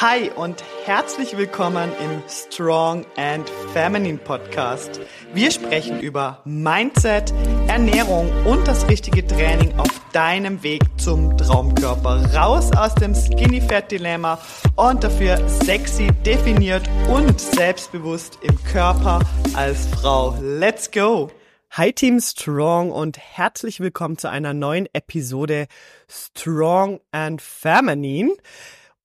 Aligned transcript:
Hi 0.00 0.30
und 0.30 0.64
herzlich 0.86 1.36
willkommen 1.36 1.92
im 2.02 2.22
Strong 2.26 3.04
and 3.18 3.50
Feminine 3.74 4.16
Podcast. 4.16 4.98
Wir 5.34 5.50
sprechen 5.50 6.00
über 6.00 6.40
Mindset, 6.46 7.34
Ernährung 7.68 8.32
und 8.46 8.66
das 8.66 8.88
richtige 8.88 9.26
Training 9.26 9.78
auf 9.78 9.90
deinem 10.14 10.62
Weg 10.62 10.80
zum 10.96 11.36
Traumkörper. 11.36 12.34
Raus 12.34 12.72
aus 12.74 12.94
dem 12.94 13.14
Skinny 13.14 13.60
Fat 13.60 13.92
Dilemma 13.92 14.40
und 14.76 15.04
dafür 15.04 15.46
sexy, 15.46 16.08
definiert 16.24 16.88
und 17.10 17.38
selbstbewusst 17.38 18.38
im 18.40 18.56
Körper 18.64 19.20
als 19.52 19.86
Frau. 19.88 20.34
Let's 20.40 20.90
go! 20.90 21.30
Hi 21.72 21.92
Team 21.92 22.20
Strong 22.20 22.90
und 22.90 23.18
herzlich 23.18 23.80
willkommen 23.80 24.16
zu 24.16 24.30
einer 24.30 24.54
neuen 24.54 24.88
Episode 24.94 25.66
Strong 26.08 27.00
and 27.12 27.42
Feminine. 27.42 28.32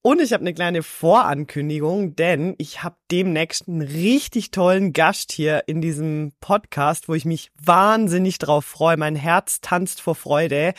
Und 0.06 0.22
ich 0.22 0.34
habe 0.34 0.42
eine 0.42 0.54
kleine 0.54 0.84
Vorankündigung, 0.84 2.16
denn 2.16 2.54
ich 2.60 2.84
habe 2.84 2.96
demnächst 3.10 3.68
einen 3.68 3.82
richtig 3.82 4.52
tollen 4.52 4.94
Gast 4.94 5.32
hier 5.32 5.64
in 5.66 5.82
diesem 5.82 6.32
Podcast, 6.42 7.10
wo 7.10 7.16
ich 7.16 7.26
mich 7.26 7.50
wahnsinnig 7.60 8.38
drauf 8.38 8.66
freue. 8.66 8.98
Mein 8.98 9.16
Herz 9.16 9.62
tanzt 9.62 10.02
vor 10.02 10.14
Freude, 10.14 10.76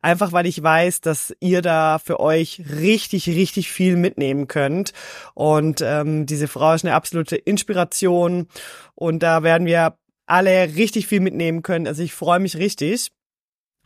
einfach 0.00 0.30
weil 0.30 0.46
ich 0.46 0.62
weiß, 0.62 1.00
dass 1.00 1.34
ihr 1.40 1.60
da 1.60 1.98
für 1.98 2.20
euch 2.20 2.62
richtig, 2.70 3.28
richtig 3.28 3.68
viel 3.68 3.96
mitnehmen 3.96 4.46
könnt. 4.46 4.92
Und 5.34 5.82
ähm, 5.84 6.26
diese 6.26 6.46
Frau 6.46 6.72
ist 6.72 6.84
eine 6.84 6.94
absolute 6.94 7.34
Inspiration 7.34 8.46
und 8.94 9.24
da 9.24 9.42
werden 9.42 9.66
wir 9.66 9.98
alle 10.26 10.76
richtig 10.76 11.08
viel 11.08 11.18
mitnehmen 11.18 11.62
können. 11.62 11.88
Also 11.88 12.04
ich 12.04 12.12
freue 12.12 12.38
mich 12.38 12.56
richtig. 12.56 13.10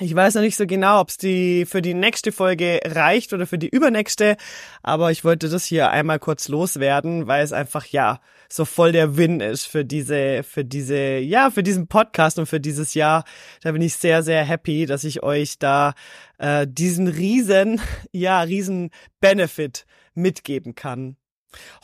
Ich 0.02 0.16
weiß 0.16 0.34
noch 0.34 0.42
nicht 0.42 0.56
so 0.56 0.66
genau, 0.66 1.00
ob 1.00 1.10
es 1.10 1.16
die 1.16 1.64
für 1.64 1.80
die 1.80 1.94
nächste 1.94 2.32
Folge 2.32 2.80
reicht 2.84 3.32
oder 3.32 3.46
für 3.46 3.56
die 3.56 3.68
übernächste, 3.68 4.36
aber 4.82 5.12
ich 5.12 5.22
wollte 5.22 5.48
das 5.48 5.64
hier 5.64 5.92
einmal 5.92 6.18
kurz 6.18 6.48
loswerden, 6.48 7.28
weil 7.28 7.44
es 7.44 7.52
einfach 7.52 7.86
ja 7.86 8.20
so 8.48 8.64
voll 8.64 8.90
der 8.90 9.16
Win 9.16 9.38
ist 9.38 9.66
für 9.66 9.84
diese 9.84 10.42
für 10.42 10.64
diese 10.64 11.18
ja 11.18 11.50
für 11.50 11.62
diesen 11.62 11.86
Podcast 11.86 12.40
und 12.40 12.46
für 12.46 12.58
dieses 12.58 12.94
Jahr. 12.94 13.24
Da 13.62 13.70
bin 13.70 13.80
ich 13.80 13.94
sehr 13.94 14.24
sehr 14.24 14.42
happy, 14.44 14.86
dass 14.86 15.04
ich 15.04 15.22
euch 15.22 15.60
da 15.60 15.94
äh, 16.38 16.66
diesen 16.68 17.06
riesen 17.06 17.80
ja 18.10 18.40
riesen 18.40 18.90
Benefit 19.20 19.86
mitgeben 20.14 20.74
kann. 20.74 21.16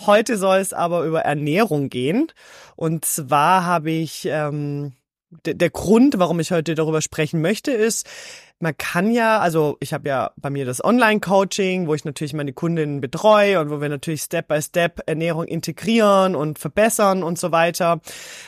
Heute 0.01 0.39
soll 0.39 0.59
es 0.59 0.73
aber 0.73 1.05
über 1.05 1.21
Ernährung 1.21 1.89
gehen 1.89 2.33
und 2.75 3.05
zwar 3.05 3.65
habe 3.65 3.93
ich 3.93 4.27
ähm, 4.29 4.95
der 5.31 5.71
Grund, 5.71 6.19
warum 6.19 6.41
ich 6.41 6.51
heute 6.51 6.75
darüber 6.75 7.03
sprechen 7.03 7.41
möchte, 7.41 7.71
ist, 7.71 8.09
man 8.61 8.77
kann 8.77 9.13
ja, 9.13 9.39
also 9.39 9.77
ich 9.79 9.93
habe 9.93 10.09
ja 10.09 10.33
bei 10.37 10.51
mir 10.51 10.67
das 10.67 10.85
Online-Coaching, 10.85 11.87
wo 11.87 11.95
ich 11.95 12.05
natürlich 12.05 12.33
meine 12.33 12.53
Kundinnen 12.53 13.01
betreue 13.01 13.61
und 13.61 13.71
wo 13.71 13.81
wir 13.81 13.89
natürlich 13.89 14.23
Step 14.23 14.49
by 14.49 14.61
Step 14.61 15.01
Ernährung 15.07 15.45
integrieren 15.45 16.35
und 16.35 16.59
verbessern 16.59 17.23
und 17.23 17.39
so 17.39 17.53
weiter. 17.53 18.01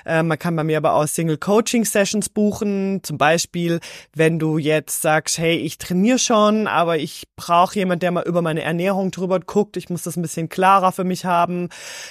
Äh, 0.05 0.25
man 0.25 0.36
kann 0.36 0.56
bei 0.56 0.64
mir 0.64 0.78
aber 0.78 0.94
auch 0.94 1.06
Single-Coaching-Sessions 1.06 2.30
buchen. 2.30 3.00
Zum 3.05 3.19
Beispiel, 3.19 3.78
wenn 4.12 4.41
du 4.41 4.58
jetzt 4.58 5.00
sagst, 5.00 5.39
hey, 5.39 5.56
ich 5.56 5.78
trainiere 5.78 6.19
schon, 6.19 6.67
aber 6.67 6.98
ich 6.98 7.28
brauche 7.36 7.77
jemand, 7.77 8.02
der 8.02 8.11
mal 8.11 8.27
über 8.27 8.42
meine 8.42 8.62
Ernährung 8.62 9.12
drüber 9.12 9.39
guckt. 9.39 9.77
Ich 9.77 9.91
muss 9.91 10.02
das 10.02 10.17
ein 10.17 10.22
bisschen 10.22 10.48
klarer 10.48 10.91
für 10.91 11.05
mich 11.05 11.24
haben. 11.24 11.69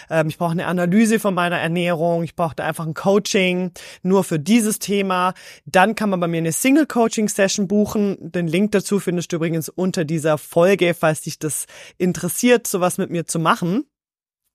Ähm, 0.09 0.29
ich 0.29 0.37
brauche 0.37 0.51
eine 0.51 0.67
Analyse 0.67 1.19
von 1.19 1.33
meiner 1.33 1.57
Ernährung. 1.57 2.23
Ich 2.23 2.37
brauche 2.37 2.55
da 2.55 2.63
einfach 2.63 2.87
ein 2.87 2.93
Coaching 2.93 3.71
nur 4.03 4.23
für 4.23 4.39
dieses 4.39 4.79
Thema. 4.79 5.33
Dann 5.65 5.95
kann 5.95 6.09
man 6.09 6.21
bei 6.21 6.27
mir 6.29 6.37
eine 6.37 6.53
Single-Coaching-Session 6.53 7.67
buchen 7.67 7.88
buchen. 7.89 8.17
Den 8.19 8.47
Link 8.47 8.71
dazu 8.71 8.99
findest 8.99 9.31
du 9.31 9.37
übrigens 9.37 9.69
unter 9.69 10.05
dieser 10.05 10.37
Folge, 10.37 10.93
falls 10.93 11.21
dich 11.21 11.39
das 11.39 11.65
interessiert, 11.97 12.67
sowas 12.67 12.97
mit 12.97 13.09
mir 13.09 13.25
zu 13.25 13.39
machen. 13.39 13.85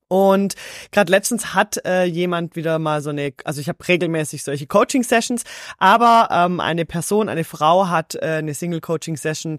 Und 0.07 0.53
gerade 0.91 1.11
letztens 1.11 1.55
hat 1.55 1.83
äh, 1.83 2.03
jemand 2.03 2.55
wieder 2.55 2.77
mal 2.77 3.01
so 3.01 3.09
eine, 3.09 3.33
also 3.43 3.59
ich 3.59 3.69
habe 3.69 3.87
regelmäßig 3.87 4.43
solche 4.43 4.67
Coaching-Sessions, 4.67 5.43
aber 5.79 6.29
ähm, 6.31 6.59
eine 6.59 6.85
Person, 6.85 7.27
eine 7.27 7.43
Frau 7.43 7.87
hat 7.87 8.13
äh, 8.13 8.35
eine 8.37 8.53
Single-Coaching-Session 8.53 9.57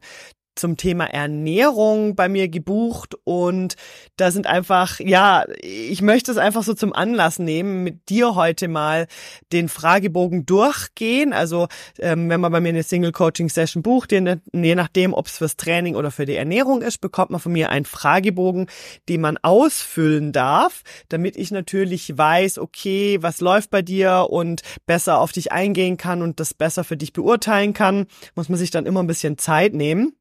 zum 0.56 0.77
Thema 0.77 1.05
Ernährung 1.05 2.17
bei 2.17 2.28
mir 2.28 2.49
gebucht 2.49 3.15
und 3.25 3.77
da 4.17 4.31
sind 4.31 4.47
einfach, 4.47 4.99
ja, 5.00 5.44
ich 5.61 6.03
möchte 6.03 6.33
es 6.33 6.39
einfach 6.39 6.62
so 6.62 6.75
zum 6.75 6.93
Anlass 6.93 7.39
nehmen, 7.39 7.84
mit 7.84 8.09
dir 8.09 8.34
heute 8.34 8.69
mal 8.69 9.06
den 9.53 9.69
Fragebogen 9.69 10.47
durchgehen. 10.47 11.33
Also 11.33 11.69
ähm, 11.99 12.28
wenn 12.28 12.41
man 12.41 12.53
bei 12.53 12.61
mir 12.61 12.71
eine 12.71 12.83
Single 12.83 13.12
Coaching 13.12 13.49
Session 13.49 13.83
bucht, 13.83 14.12
je, 14.12 14.37
je 14.53 14.75
nachdem, 14.75 15.12
ob 15.12 15.27
es 15.27 15.39
fürs 15.39 15.56
Training 15.56 15.94
oder 15.94 16.11
für 16.11 16.27
die 16.27 16.37
Ernährung 16.37 16.83
ist, 16.83 17.00
bekommt 17.00 17.31
man 17.31 17.41
von 17.41 17.53
mir 17.53 17.71
einen 17.71 17.84
Fragebogen, 17.84 18.67
den 19.09 19.21
man 19.21 19.37
ausfüllen 19.38 20.33
darf, 20.33 20.83
damit 21.09 21.37
ich 21.37 21.50
natürlich 21.50 22.17
weiß, 22.17 22.59
okay, 22.59 23.19
was 23.21 23.41
läuft 23.41 23.71
bei 23.71 23.83
dir 23.83 24.28
und 24.31 24.62
besser 24.87 25.21
auf 25.21 25.33
dich 25.33 25.53
eingehen 25.53 25.97
kann 25.97 26.23
und 26.23 26.41
das 26.41 26.55
besser 26.55 26.84
für 26.84 26.97
dich 26.97 27.12
beurteilen 27.12 27.75
kann, 27.75 28.06
muss 28.34 28.49
man 28.49 28.59
sich 28.59 28.71
dann 28.71 28.87
immer 28.87 29.03
ein 29.03 29.06
bisschen 29.06 29.38
Zeit 29.38 29.75
nehmen. 29.75 30.15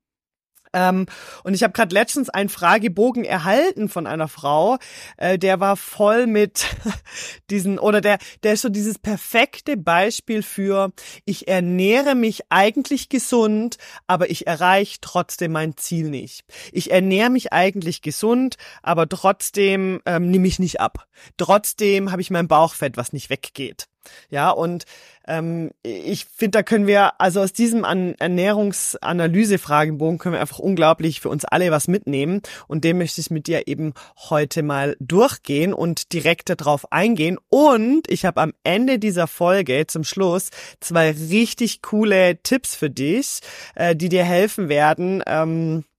Ähm, 0.76 1.06
und 1.44 1.54
ich 1.54 1.64
habe 1.64 1.74
gerade 1.74 1.96
letztens 1.96 2.30
einen 2.30 2.50
Fragebogen 2.50 3.24
erhalten 3.24 3.88
von 3.88 4.06
einer 4.06 4.28
Frau, 4.28 4.78
äh, 5.16 5.40
der 5.40 5.62
war 5.62 5.78
voll 5.78 6.28
mit 6.28 6.68
diesen, 7.50 7.80
oder 7.80 8.02
der, 8.02 8.20
der 8.44 8.54
ist 8.54 8.62
so 8.62 8.70
dieses 8.70 9.00
perfekte 9.00 9.78
Beispiel 9.78 10.44
für, 10.44 10.92
ich 11.24 11.48
ernähre 11.48 12.14
mich 12.14 12.44
eigentlich 12.50 13.08
gesund, 13.08 13.78
aber 14.06 14.30
ich 14.30 14.48
erreiche 14.48 14.98
trotzdem 15.00 15.54
mein 15.54 15.78
Ziel 15.78 16.10
nicht. 16.10 16.44
Ich 16.74 16.92
ernähre 16.92 17.30
mich 17.30 17.54
eigentlich 17.54 18.02
gesund, 18.02 18.58
aber 18.84 19.08
trotzdem 19.08 20.02
ähm, 20.06 20.30
nehme 20.30 20.48
ich 20.48 20.60
nicht 20.60 20.82
ab. 20.82 21.08
Trotzdem 21.38 22.12
habe 22.12 22.22
ich 22.22 22.32
mein 22.32 22.50
Bauchfett, 22.50 22.98
was 22.98 23.14
nicht 23.14 23.30
weggeht. 23.30 23.88
Ja, 24.30 24.50
und 24.52 24.86
ähm, 25.28 25.72
ich 25.84 26.26
finde, 26.26 26.60
da 26.60 26.64
können 26.64 26.88
wir, 26.88 27.20
also 27.20 27.42
aus 27.42 27.54
diesem 27.54 27.86
An 27.86 28.16
Ernährungsanalyse-Fragebogen 28.20 30.18
können 30.18 30.34
wir 30.34 30.42
einfach 30.42 30.60
unglaublich 30.60 31.22
für 31.22 31.30
uns 31.30 31.46
alle 31.46 31.72
was 31.72 31.88
mitnehmen. 31.88 32.42
Und 32.68 32.84
dem 32.84 32.98
möchte 32.98 33.22
ich 33.22 33.32
mit 33.32 33.48
dir 33.48 33.68
eben 33.68 33.94
heute 34.30 34.64
mal 34.64 34.96
durchgehen 35.00 35.74
und 35.74 36.14
direkt 36.14 36.50
darauf 36.50 36.92
eingehen. 36.92 37.38
Und 37.50 38.10
ich 38.10 38.26
habe 38.26 38.42
am 38.42 38.54
Ende 38.64 39.00
dieser 39.00 39.28
Folge 39.28 39.88
zum 39.88 40.04
Schluss 40.04 40.50
zwei 40.80 41.12
richtig 41.12 41.82
coole 41.82 42.42
Tipps 42.44 42.76
für 42.76 42.90
dich, 42.90 43.40
äh, 43.76 43.96
die 43.96 44.10
dir 44.10 44.24
helfen 44.24 44.70
werden. 44.70 45.24
Ähm, 45.26 45.80
äh, 45.80 45.95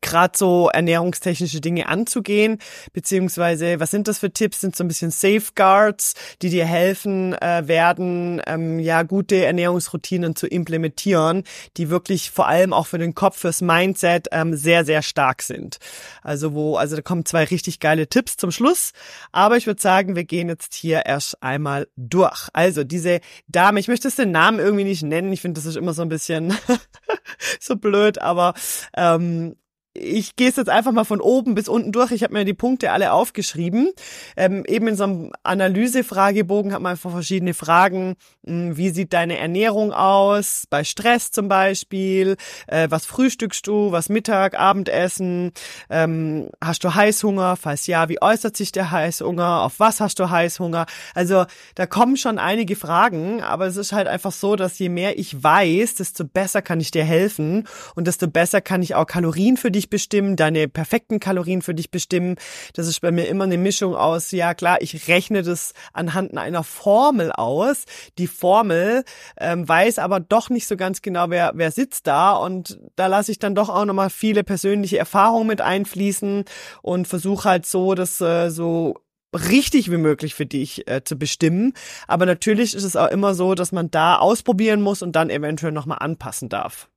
gerade 0.00 0.36
so 0.36 0.68
ernährungstechnische 0.72 1.60
Dinge 1.60 1.88
anzugehen, 1.88 2.58
beziehungsweise 2.92 3.80
was 3.80 3.90
sind 3.90 4.08
das 4.08 4.18
für 4.18 4.32
Tipps? 4.32 4.60
Sind 4.60 4.76
so 4.76 4.84
ein 4.84 4.88
bisschen 4.88 5.10
Safeguards, 5.10 6.14
die 6.42 6.50
dir 6.50 6.66
helfen 6.66 7.34
äh, 7.34 7.66
werden, 7.66 8.42
ähm, 8.46 8.78
ja 8.78 9.02
gute 9.02 9.44
Ernährungsroutinen 9.44 10.36
zu 10.36 10.46
implementieren, 10.46 11.44
die 11.76 11.90
wirklich 11.90 12.30
vor 12.30 12.48
allem 12.48 12.72
auch 12.72 12.86
für 12.86 12.98
den 12.98 13.14
Kopf, 13.14 13.38
fürs 13.38 13.60
Mindset 13.60 14.28
ähm, 14.32 14.54
sehr 14.56 14.84
sehr 14.84 15.02
stark 15.02 15.42
sind. 15.42 15.78
Also 16.22 16.54
wo, 16.54 16.76
also 16.76 16.96
da 16.96 17.02
kommen 17.02 17.24
zwei 17.24 17.44
richtig 17.44 17.80
geile 17.80 18.08
Tipps 18.08 18.36
zum 18.36 18.50
Schluss, 18.50 18.92
aber 19.32 19.56
ich 19.56 19.66
würde 19.66 19.80
sagen, 19.80 20.16
wir 20.16 20.24
gehen 20.24 20.48
jetzt 20.48 20.74
hier 20.74 21.06
erst 21.06 21.42
einmal 21.42 21.88
durch. 21.96 22.48
Also 22.52 22.84
diese 22.84 23.20
Dame, 23.46 23.80
ich 23.80 23.88
möchte 23.88 24.08
es 24.08 24.16
den 24.16 24.30
Namen 24.30 24.58
irgendwie 24.58 24.84
nicht 24.84 25.02
nennen. 25.02 25.32
Ich 25.32 25.40
finde, 25.40 25.58
das 25.58 25.66
ist 25.66 25.76
immer 25.76 25.94
so 25.94 26.02
ein 26.02 26.08
bisschen 26.08 26.56
so 27.60 27.76
blöd, 27.76 28.20
aber 28.20 28.54
ähm, 28.96 29.56
ich 29.98 30.36
gehe 30.36 30.48
es 30.48 30.56
jetzt 30.56 30.68
einfach 30.68 30.92
mal 30.92 31.04
von 31.04 31.20
oben 31.20 31.54
bis 31.54 31.68
unten 31.68 31.92
durch. 31.92 32.12
Ich 32.12 32.22
habe 32.22 32.34
mir 32.34 32.44
die 32.44 32.54
Punkte 32.54 32.92
alle 32.92 33.12
aufgeschrieben. 33.12 33.90
Ähm, 34.36 34.64
eben 34.66 34.88
in 34.88 34.96
so 34.96 35.04
einem 35.04 35.32
Analysefragebogen 35.42 36.72
hat 36.72 36.80
man 36.80 36.92
einfach 36.92 37.10
verschiedene 37.10 37.54
Fragen. 37.54 38.14
Hm, 38.46 38.76
wie 38.76 38.90
sieht 38.90 39.12
deine 39.12 39.38
Ernährung 39.38 39.92
aus? 39.92 40.64
Bei 40.70 40.84
Stress 40.84 41.30
zum 41.30 41.48
Beispiel. 41.48 42.36
Äh, 42.66 42.88
was 42.90 43.06
frühstückst 43.06 43.66
du? 43.66 43.92
Was 43.92 44.08
Mittag, 44.08 44.58
Abendessen? 44.58 45.52
Ähm, 45.90 46.50
hast 46.62 46.84
du 46.84 46.94
Heißhunger? 46.94 47.56
Falls 47.56 47.86
ja, 47.86 48.08
wie 48.08 48.22
äußert 48.22 48.56
sich 48.56 48.72
der 48.72 48.90
Heißhunger? 48.90 49.62
Auf 49.62 49.80
was 49.80 50.00
hast 50.00 50.18
du 50.18 50.30
Heißhunger? 50.30 50.86
Also 51.14 51.44
da 51.74 51.86
kommen 51.86 52.16
schon 52.16 52.38
einige 52.38 52.76
Fragen, 52.76 53.42
aber 53.42 53.66
es 53.66 53.76
ist 53.76 53.92
halt 53.92 54.08
einfach 54.08 54.32
so, 54.32 54.56
dass 54.56 54.78
je 54.78 54.88
mehr 54.88 55.18
ich 55.18 55.42
weiß, 55.42 55.96
desto 55.96 56.24
besser 56.24 56.62
kann 56.62 56.80
ich 56.80 56.90
dir 56.90 57.04
helfen 57.04 57.66
und 57.94 58.06
desto 58.06 58.28
besser 58.28 58.60
kann 58.60 58.82
ich 58.82 58.94
auch 58.94 59.06
Kalorien 59.06 59.56
für 59.56 59.70
dich 59.70 59.87
bestimmen, 59.90 60.36
deine 60.36 60.68
perfekten 60.68 61.20
Kalorien 61.20 61.62
für 61.62 61.74
dich 61.74 61.90
bestimmen. 61.90 62.36
Das 62.74 62.86
ist 62.86 63.00
bei 63.00 63.10
mir 63.10 63.28
immer 63.28 63.44
eine 63.44 63.58
Mischung 63.58 63.94
aus, 63.94 64.30
ja 64.30 64.54
klar, 64.54 64.78
ich 64.80 65.08
rechne 65.08 65.42
das 65.42 65.72
anhand 65.92 66.36
einer 66.36 66.64
Formel 66.64 67.32
aus. 67.32 67.84
Die 68.18 68.26
Formel 68.26 69.04
ähm, 69.38 69.68
weiß 69.68 69.98
aber 69.98 70.20
doch 70.20 70.50
nicht 70.50 70.66
so 70.66 70.76
ganz 70.76 71.02
genau, 71.02 71.30
wer, 71.30 71.52
wer 71.54 71.70
sitzt 71.70 72.06
da 72.06 72.32
und 72.32 72.78
da 72.96 73.06
lasse 73.06 73.32
ich 73.32 73.38
dann 73.38 73.54
doch 73.54 73.68
auch 73.68 73.84
nochmal 73.84 74.10
viele 74.10 74.44
persönliche 74.44 74.98
Erfahrungen 74.98 75.46
mit 75.46 75.60
einfließen 75.60 76.44
und 76.82 77.08
versuche 77.08 77.48
halt 77.48 77.66
so, 77.66 77.94
das 77.94 78.20
äh, 78.20 78.50
so 78.50 78.94
richtig 79.34 79.90
wie 79.90 79.98
möglich 79.98 80.34
für 80.34 80.46
dich 80.46 80.88
äh, 80.88 81.02
zu 81.04 81.16
bestimmen. 81.18 81.74
Aber 82.06 82.26
natürlich 82.26 82.74
ist 82.74 82.84
es 82.84 82.96
auch 82.96 83.08
immer 83.08 83.34
so, 83.34 83.54
dass 83.54 83.72
man 83.72 83.90
da 83.90 84.16
ausprobieren 84.16 84.80
muss 84.80 85.02
und 85.02 85.12
dann 85.12 85.30
eventuell 85.30 85.72
nochmal 85.72 85.98
anpassen 86.00 86.48
darf. 86.48 86.88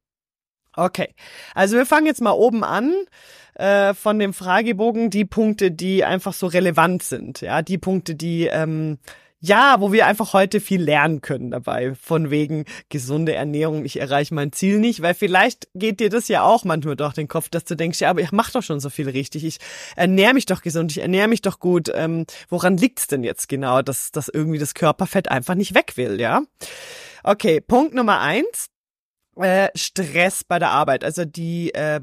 Okay, 0.75 1.13
also 1.53 1.75
wir 1.75 1.85
fangen 1.85 2.05
jetzt 2.05 2.21
mal 2.21 2.31
oben 2.31 2.63
an 2.63 2.93
äh, 3.55 3.93
von 3.93 4.19
dem 4.19 4.33
Fragebogen 4.33 5.09
die 5.09 5.25
Punkte, 5.25 5.71
die 5.71 6.05
einfach 6.05 6.33
so 6.33 6.47
relevant 6.47 7.03
sind, 7.03 7.41
ja, 7.41 7.61
die 7.61 7.77
Punkte, 7.77 8.15
die 8.15 8.47
ähm, 8.47 8.97
ja, 9.43 9.77
wo 9.79 9.91
wir 9.91 10.05
einfach 10.05 10.33
heute 10.33 10.59
viel 10.59 10.81
lernen 10.81 11.21
können 11.21 11.49
dabei, 11.49 11.95
von 11.95 12.29
wegen 12.29 12.65
gesunde 12.89 13.33
Ernährung, 13.33 13.83
ich 13.85 13.99
erreiche 13.99 14.35
mein 14.35 14.51
Ziel 14.51 14.77
nicht, 14.79 15.01
weil 15.01 15.15
vielleicht 15.15 15.67
geht 15.73 15.99
dir 15.99 16.09
das 16.09 16.27
ja 16.27 16.43
auch 16.43 16.63
manchmal 16.63 16.95
durch 16.95 17.13
den 17.13 17.27
Kopf, 17.27 17.49
dass 17.49 17.65
du 17.65 17.75
denkst, 17.75 17.99
ja, 17.99 18.11
aber 18.11 18.21
ich 18.21 18.31
mache 18.31 18.51
doch 18.53 18.61
schon 18.61 18.79
so 18.79 18.91
viel 18.91 19.09
richtig, 19.09 19.43
ich 19.43 19.57
ernähre 19.95 20.35
mich 20.35 20.45
doch 20.45 20.61
gesund, 20.61 20.91
ich 20.91 20.99
ernähre 20.99 21.27
mich 21.27 21.41
doch 21.41 21.59
gut, 21.59 21.91
ähm, 21.93 22.25
woran 22.49 22.77
liegt's 22.77 23.07
denn 23.07 23.23
jetzt 23.23 23.49
genau, 23.49 23.81
dass, 23.81 24.11
dass 24.11 24.29
irgendwie 24.29 24.59
das 24.59 24.75
Körperfett 24.75 25.29
einfach 25.29 25.55
nicht 25.55 25.73
weg 25.73 25.97
will, 25.97 26.21
ja? 26.21 26.43
Okay, 27.23 27.61
Punkt 27.61 27.95
Nummer 27.95 28.19
eins, 28.19 28.67
äh, 29.41 29.69
Stress 29.75 30.43
bei 30.43 30.59
der 30.59 30.69
Arbeit. 30.69 31.03
Also 31.03 31.25
die, 31.25 31.73
äh, 31.73 32.01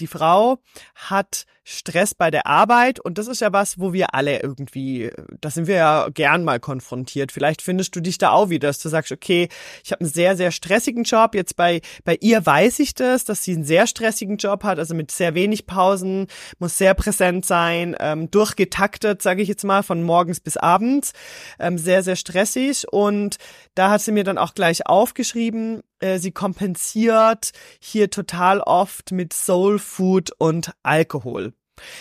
die 0.00 0.06
Frau 0.06 0.58
hat 0.94 1.46
Stress 1.64 2.14
bei 2.14 2.30
der 2.30 2.46
Arbeit 2.46 2.98
und 2.98 3.18
das 3.18 3.28
ist 3.28 3.40
ja 3.40 3.52
was, 3.52 3.78
wo 3.78 3.92
wir 3.92 4.14
alle 4.14 4.42
irgendwie, 4.42 5.10
da 5.40 5.50
sind 5.50 5.68
wir 5.68 5.76
ja 5.76 6.08
gern 6.12 6.42
mal 6.42 6.58
konfrontiert. 6.58 7.30
Vielleicht 7.30 7.62
findest 7.62 7.94
du 7.94 8.00
dich 8.00 8.18
da 8.18 8.30
auch 8.30 8.48
wieder, 8.48 8.68
dass 8.68 8.80
du 8.80 8.88
sagst, 8.88 9.12
okay, 9.12 9.48
ich 9.84 9.92
habe 9.92 10.00
einen 10.00 10.10
sehr, 10.10 10.36
sehr 10.36 10.50
stressigen 10.50 11.04
Job. 11.04 11.34
Jetzt 11.34 11.56
bei, 11.56 11.80
bei 12.04 12.18
ihr 12.20 12.44
weiß 12.44 12.80
ich 12.80 12.94
das, 12.94 13.24
dass 13.24 13.44
sie 13.44 13.54
einen 13.54 13.64
sehr 13.64 13.86
stressigen 13.86 14.38
Job 14.38 14.64
hat, 14.64 14.78
also 14.78 14.94
mit 14.94 15.12
sehr 15.12 15.34
wenig 15.34 15.66
Pausen, 15.66 16.26
muss 16.58 16.78
sehr 16.78 16.94
präsent 16.94 17.46
sein, 17.46 17.94
ähm, 18.00 18.30
durchgetaktet, 18.30 19.22
sage 19.22 19.42
ich 19.42 19.48
jetzt 19.48 19.64
mal, 19.64 19.82
von 19.82 20.02
morgens 20.02 20.40
bis 20.40 20.56
abends, 20.56 21.12
ähm, 21.60 21.78
sehr, 21.78 22.02
sehr 22.02 22.16
stressig. 22.16 22.86
Und 22.90 23.36
da 23.74 23.90
hat 23.90 24.02
sie 24.02 24.12
mir 24.12 24.24
dann 24.24 24.38
auch 24.38 24.54
gleich 24.54 24.86
aufgeschrieben, 24.86 25.82
äh, 26.02 26.18
sie 26.18 26.32
kompensiert 26.32 27.52
hier 27.80 28.10
total 28.10 28.60
oft 28.60 29.12
mit 29.12 29.32
Soul 29.32 29.78
Food 29.78 30.32
und 30.38 30.72
Alkohol. 30.82 31.51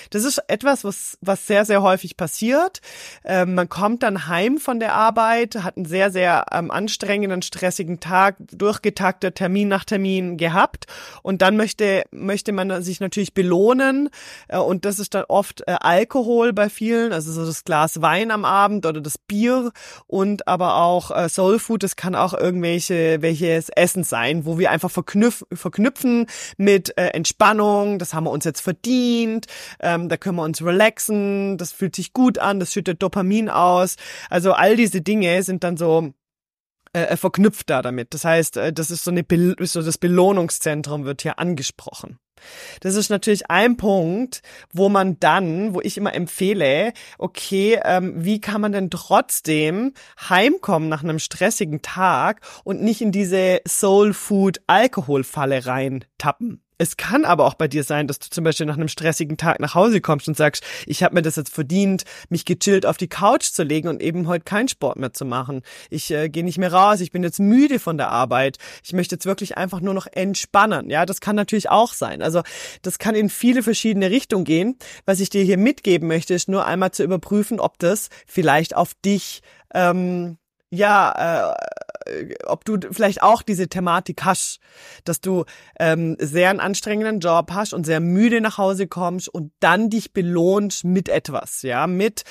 Das 0.10 0.26
ist 0.26 0.40
etwas, 0.48 0.84
was, 0.84 1.18
was 1.22 1.48
sehr, 1.48 1.66
sehr 1.66 1.82
häufig 1.82 2.18
passiert. 2.18 2.82
Ähm, 3.24 3.56
man 3.56 3.70
kommt 3.70 4.04
dann 4.04 4.28
heim 4.28 4.58
von 4.58 4.80
der 4.80 4.94
Arbeit, 4.94 5.56
hat 5.56 5.78
einen 5.78 5.86
sehr, 5.86 6.12
sehr 6.12 6.46
ähm, 6.52 6.72
anstrengenden, 6.72 7.42
stressigen 7.42 8.00
Tag, 8.00 8.36
durchgetaktet, 8.52 9.36
Termin 9.36 9.68
nach 9.68 9.86
Termin 9.86 10.38
gehabt. 10.38 10.86
Und 11.24 11.42
dann 11.42 11.58
möchte, 11.58 12.04
möchte 12.12 12.52
man 12.52 12.84
sich 12.84 13.00
natürlich 13.00 13.34
belohnen. 13.34 14.10
Äh, 14.48 14.58
und 14.58 14.86
das 14.86 15.00
ist 15.00 15.14
dann 15.14 15.26
oft 15.28 15.62
äh, 15.68 15.78
Alkohol 15.80 16.54
bei 16.54 16.70
vielen, 16.70 17.14
also 17.14 17.32
so 17.32 17.46
das 17.46 17.64
Glas 17.64 18.02
Wein 18.02 18.32
am 18.32 18.46
Abend 18.46 18.86
oder 18.86 19.02
das 19.02 19.18
Bier. 19.18 19.72
Und 20.08 20.48
aber 20.48 20.76
auch 20.76 21.12
äh, 21.12 21.30
Soul 21.30 21.60
Food, 21.60 21.84
das 21.84 21.96
kann 21.96 22.16
auch 22.16 22.34
irgendwelche 22.34 23.22
welches 23.22 23.70
Essen 23.70 24.04
sein, 24.04 24.46
wo 24.46 24.60
wir 24.60 24.72
einfach 24.72 24.92
verknüpf, 24.92 25.44
verknüpfen 25.54 26.28
mit 26.58 26.98
äh, 26.98 27.08
Entspannung, 27.08 28.00
das 28.00 28.14
haben 28.14 28.26
wir 28.26 28.32
uns 28.32 28.46
jetzt 28.46 28.62
verdient, 28.62 29.48
ähm, 29.80 30.10
da 30.10 30.18
können 30.18 30.38
wir 30.38 30.44
uns 30.44 30.64
relaxen, 30.64 31.58
das 31.58 31.72
fühlt 31.72 31.96
sich 31.96 32.14
gut 32.14 32.40
an, 32.40 32.60
das 32.60 32.74
schüttet 32.74 33.02
Dopamin 33.02 33.50
aus. 33.50 33.96
Also 34.30 34.54
all 34.54 34.76
diese 34.76 35.02
Dinge 35.02 35.44
sind 35.44 35.64
dann 35.64 35.78
so 35.78 36.14
äh, 36.94 37.04
äh 37.04 37.18
verknüpft 37.18 37.70
da 37.70 37.82
damit. 37.82 38.14
Das 38.14 38.26
heißt, 38.26 38.58
äh, 38.58 38.74
das 38.74 38.92
ist 38.92 39.04
so, 39.04 39.12
eine 39.12 39.24
Be 39.24 39.56
so 39.62 39.82
das 39.82 39.98
Belohnungszentrum 39.98 41.06
wird 41.06 41.22
hier 41.22 41.40
angesprochen. 41.40 42.20
Das 42.80 42.96
ist 42.96 43.10
natürlich 43.10 43.50
ein 43.50 43.78
Punkt, 43.78 44.42
wo 44.74 44.90
man 44.90 45.20
dann, 45.20 45.74
wo 45.74 45.82
ich 45.82 45.98
immer 45.98 46.14
empfehle, 46.14 46.94
okay, 47.18 47.80
ähm, 47.84 48.14
wie 48.18 48.42
kann 48.42 48.62
man 48.62 48.72
denn 48.72 48.90
trotzdem 48.90 49.94
heimkommen 50.30 50.90
nach 50.90 51.04
einem 51.04 51.20
stressigen 51.20 51.82
Tag 51.82 52.42
und 52.64 52.82
nicht 52.82 53.02
in 53.02 53.12
diese 53.12 53.62
Soul 53.68 54.14
Food 54.14 54.62
Alkoholfalle 54.68 55.66
reintappen? 55.66 56.64
Es 56.82 56.98
kann 56.98 57.26
aber 57.26 57.46
auch 57.46 57.54
bei 57.54 57.68
dir 57.68 57.84
sein, 57.84 58.08
dass 58.08 58.18
du 58.18 58.32
zum 58.32 58.44
Beispiel 58.44 58.66
nach 58.66 58.76
einem 58.76 58.88
stressigen 58.88 59.38
Tag 59.38 59.60
nach 59.60 59.76
Hause 59.76 60.02
kommst 60.02 60.28
und 60.28 60.36
sagst, 60.36 60.64
ich 60.88 61.04
habe 61.04 61.14
mir 61.14 61.22
das 61.22 61.36
jetzt 61.36 61.54
verdient, 61.54 62.06
mich 62.30 62.44
gechillt 62.44 62.88
auf 62.88 62.98
die 62.98 63.08
Couch 63.08 63.52
zu 63.52 63.62
legen 63.62 63.88
und 63.88 64.02
eben 64.02 64.28
heute 64.28 64.46
keinen 64.46 64.68
Sport 64.68 64.98
mehr 64.98 65.14
zu 65.14 65.24
machen. 65.24 65.62
Ich 65.92 66.10
äh, 66.10 66.28
gehe 66.28 66.44
nicht 66.44 66.58
mehr 66.58 66.74
raus, 66.74 67.00
ich 67.00 67.12
bin 67.12 67.22
jetzt 67.22 67.40
müde 67.40 67.78
von 67.78 68.00
der 68.00 68.10
Arbeit. 68.10 68.58
Ich 68.84 68.94
möchte 68.94 69.14
jetzt 69.14 69.28
wirklich 69.28 69.58
einfach 69.58 69.80
nur 69.80 69.94
noch 69.94 70.08
entspannen. 70.12 70.90
Ja, 70.90 71.06
das 71.06 71.22
kann 71.22 71.36
natürlich 71.36 71.70
auch 71.70 71.94
sein. 71.94 72.24
Also 72.24 72.42
das 72.82 72.98
kann 72.98 73.14
in 73.14 73.30
viele 73.30 73.62
verschiedene 73.62 74.10
Richtungen 74.10 74.44
gehen. 74.44 74.80
Was 75.06 75.20
ich 75.20 75.30
dir 75.30 75.44
hier 75.44 75.60
mitgeben 75.60 76.08
möchte, 76.08 76.34
ist 76.34 76.50
nur 76.50 76.66
einmal 76.66 76.90
zu 76.90 77.04
überprüfen, 77.04 77.60
ob 77.60 77.78
das 77.78 78.10
vielleicht 78.26 78.76
auf 78.76 78.96
dich 78.96 79.44
ähm, 79.76 80.40
ja, 80.72 81.56
äh, 82.08 82.36
ob 82.46 82.66
du 82.66 82.78
vielleicht 82.92 83.22
auch 83.22 83.42
diese 83.42 83.68
Thematik 83.68 84.24
hast, 84.24 84.60
dass 85.04 85.22
du 85.22 85.46
ähm, 85.80 86.16
sehr 86.20 86.50
einen 86.50 86.60
anstrengenden 86.60 87.20
Job 87.20 87.52
hast 87.52 87.74
und 87.74 87.86
sehr 87.86 88.00
müde 88.00 88.42
nach 88.42 88.58
Hause 88.58 88.88
kommst 88.88 89.30
und 89.30 89.52
dann 89.60 89.90
dich 89.90 90.14
belohnst 90.14 90.84
mit 90.84 91.10
etwas, 91.10 91.62
ja, 91.62 91.88
mit 91.88 92.24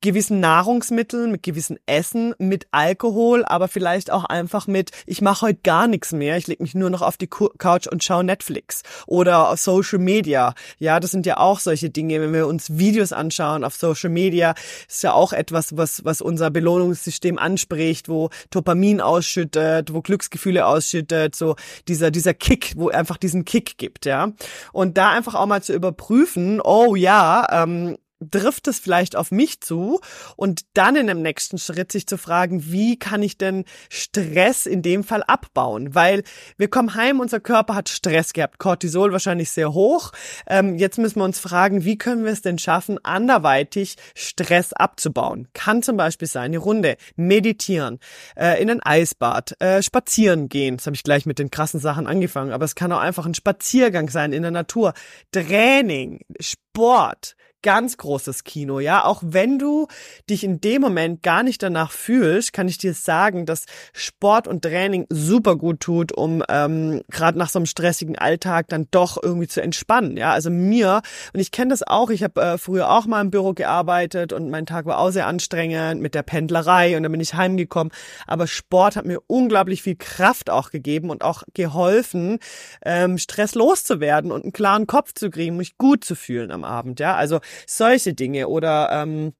gewissen 0.00 0.40
Nahrungsmitteln, 0.40 1.30
mit 1.30 1.42
gewissen 1.42 1.78
Essen, 1.86 2.34
mit 2.38 2.66
Alkohol, 2.70 3.44
aber 3.44 3.68
vielleicht 3.68 4.10
auch 4.10 4.24
einfach 4.24 4.66
mit, 4.66 4.90
ich 5.06 5.22
mache 5.22 5.46
heute 5.46 5.60
gar 5.62 5.88
nichts 5.88 6.12
mehr, 6.12 6.36
ich 6.36 6.46
lege 6.46 6.62
mich 6.62 6.74
nur 6.74 6.90
noch 6.90 7.02
auf 7.02 7.16
die 7.16 7.26
Couch 7.26 7.86
und 7.86 8.04
schaue 8.04 8.24
Netflix 8.24 8.82
oder 9.06 9.56
Social 9.56 9.98
Media. 9.98 10.54
Ja, 10.78 11.00
das 11.00 11.10
sind 11.10 11.26
ja 11.26 11.38
auch 11.38 11.58
solche 11.58 11.90
Dinge, 11.90 12.20
wenn 12.20 12.32
wir 12.32 12.46
uns 12.46 12.78
Videos 12.78 13.12
anschauen 13.12 13.64
auf 13.64 13.74
Social 13.74 14.10
Media, 14.10 14.54
ist 14.88 15.02
ja 15.02 15.12
auch 15.12 15.32
etwas, 15.32 15.76
was, 15.76 16.04
was 16.04 16.20
unser 16.20 16.50
Belohnungssystem 16.50 17.38
anspricht, 17.38 18.08
wo 18.08 18.30
Dopamin 18.50 19.00
ausschüttet, 19.00 19.92
wo 19.92 20.02
Glücksgefühle 20.02 20.66
ausschüttet, 20.66 21.34
so 21.34 21.56
dieser, 21.88 22.10
dieser 22.10 22.34
Kick, 22.34 22.74
wo 22.76 22.88
einfach 22.88 23.16
diesen 23.16 23.44
Kick 23.44 23.78
gibt, 23.78 24.06
ja. 24.06 24.32
Und 24.72 24.98
da 24.98 25.10
einfach 25.10 25.34
auch 25.34 25.46
mal 25.46 25.62
zu 25.62 25.72
überprüfen, 25.72 26.60
oh 26.60 26.94
ja, 26.94 27.46
ähm, 27.50 27.96
trifft 28.30 28.68
es 28.68 28.78
vielleicht 28.78 29.16
auf 29.16 29.30
mich 29.30 29.60
zu 29.60 30.00
und 30.36 30.62
dann 30.74 30.96
in 30.96 31.06
dem 31.06 31.22
nächsten 31.22 31.58
Schritt 31.58 31.92
sich 31.92 32.06
zu 32.06 32.16
fragen, 32.16 32.70
wie 32.70 32.98
kann 32.98 33.22
ich 33.22 33.38
denn 33.38 33.64
Stress 33.88 34.66
in 34.66 34.82
dem 34.82 35.04
Fall 35.04 35.22
abbauen? 35.22 35.94
Weil 35.94 36.22
wir 36.56 36.68
kommen 36.68 36.94
heim, 36.94 37.20
unser 37.20 37.40
Körper 37.40 37.74
hat 37.74 37.88
Stress 37.88 38.32
gehabt, 38.32 38.58
Cortisol 38.58 39.12
wahrscheinlich 39.12 39.50
sehr 39.50 39.72
hoch. 39.72 40.12
Ähm, 40.46 40.76
jetzt 40.76 40.98
müssen 40.98 41.18
wir 41.18 41.24
uns 41.24 41.38
fragen, 41.38 41.84
wie 41.84 41.98
können 41.98 42.24
wir 42.24 42.32
es 42.32 42.42
denn 42.42 42.58
schaffen, 42.58 42.98
anderweitig 43.04 43.96
Stress 44.14 44.72
abzubauen? 44.72 45.48
Kann 45.52 45.82
zum 45.82 45.96
Beispiel 45.96 46.28
sein, 46.28 46.44
eine 46.44 46.58
Runde, 46.58 46.96
meditieren, 47.16 47.98
äh, 48.36 48.60
in 48.60 48.70
ein 48.70 48.82
Eisbad, 48.82 49.60
äh, 49.60 49.82
spazieren 49.82 50.48
gehen. 50.48 50.76
Das 50.76 50.86
habe 50.86 50.96
ich 50.96 51.02
gleich 51.02 51.26
mit 51.26 51.38
den 51.38 51.50
krassen 51.50 51.80
Sachen 51.80 52.06
angefangen, 52.06 52.52
aber 52.52 52.64
es 52.64 52.74
kann 52.74 52.92
auch 52.92 53.00
einfach 53.00 53.26
ein 53.26 53.34
Spaziergang 53.34 54.10
sein 54.10 54.32
in 54.32 54.42
der 54.42 54.50
Natur, 54.50 54.94
Training, 55.32 56.20
Sport, 56.40 57.36
ganz 57.64 57.96
großes 57.96 58.44
Kino, 58.44 58.78
ja. 58.78 59.04
Auch 59.04 59.22
wenn 59.24 59.58
du 59.58 59.88
dich 60.28 60.44
in 60.44 60.60
dem 60.60 60.82
Moment 60.82 61.22
gar 61.22 61.42
nicht 61.42 61.62
danach 61.62 61.90
fühlst, 61.90 62.52
kann 62.52 62.68
ich 62.68 62.78
dir 62.78 62.92
sagen, 62.92 63.46
dass 63.46 63.64
Sport 63.94 64.46
und 64.46 64.62
Training 64.62 65.06
super 65.08 65.56
gut 65.56 65.80
tut, 65.80 66.12
um 66.12 66.44
ähm, 66.48 67.02
gerade 67.10 67.38
nach 67.38 67.48
so 67.48 67.58
einem 67.58 67.66
stressigen 67.66 68.16
Alltag 68.16 68.68
dann 68.68 68.86
doch 68.90 69.20
irgendwie 69.20 69.48
zu 69.48 69.62
entspannen, 69.62 70.16
ja. 70.16 70.30
Also 70.32 70.50
mir 70.50 71.00
und 71.32 71.40
ich 71.40 71.50
kenne 71.50 71.70
das 71.70 71.82
auch. 71.82 72.10
Ich 72.10 72.22
habe 72.22 72.40
äh, 72.40 72.58
früher 72.58 72.90
auch 72.90 73.06
mal 73.06 73.22
im 73.22 73.30
Büro 73.30 73.54
gearbeitet 73.54 74.32
und 74.34 74.50
mein 74.50 74.66
Tag 74.66 74.84
war 74.84 74.98
auch 74.98 75.10
sehr 75.10 75.26
anstrengend 75.26 76.02
mit 76.02 76.14
der 76.14 76.22
Pendlerei 76.22 76.96
und 76.96 77.02
dann 77.02 77.12
bin 77.12 77.20
ich 77.20 77.34
heimgekommen. 77.34 77.92
Aber 78.26 78.46
Sport 78.46 78.96
hat 78.96 79.06
mir 79.06 79.20
unglaublich 79.26 79.82
viel 79.82 79.96
Kraft 79.96 80.50
auch 80.50 80.70
gegeben 80.70 81.08
und 81.08 81.24
auch 81.24 81.44
geholfen, 81.54 82.38
ähm, 82.84 83.16
Stress 83.16 83.54
loszuwerden 83.54 84.30
und 84.30 84.42
einen 84.42 84.52
klaren 84.52 84.86
Kopf 84.86 85.14
zu 85.14 85.30
kriegen, 85.30 85.56
mich 85.56 85.78
gut 85.78 86.04
zu 86.04 86.14
fühlen 86.14 86.50
am 86.50 86.62
Abend, 86.62 87.00
ja. 87.00 87.16
Also 87.16 87.40
solche 87.66 88.14
Dinge 88.14 88.48
oder 88.48 88.90
ähm, 88.92 89.32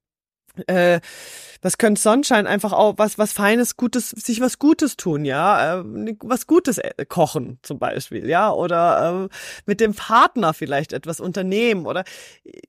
äh, 0.67 0.99
was 1.61 1.77
könnte 1.79 1.99
Sonnenschein 1.99 2.45
einfach 2.45 2.73
auch 2.73 2.93
was 2.97 3.17
was 3.17 3.33
feines 3.33 3.75
Gutes 3.75 4.09
sich 4.11 4.39
was 4.39 4.59
Gutes 4.59 4.97
tun 4.97 5.25
ja. 5.25 5.79
Äh, 5.79 5.83
was 6.21 6.45
Gutes 6.45 6.77
äh, 6.77 7.05
kochen 7.07 7.57
zum 7.63 7.79
Beispiel 7.79 8.29
ja. 8.29 8.51
Oder 8.51 9.27
äh, 9.31 9.35
mit 9.65 9.79
dem 9.79 9.95
Partner 9.95 10.53
vielleicht 10.53 10.93
etwas 10.93 11.19
unternehmen 11.19 11.87
oder 11.87 12.03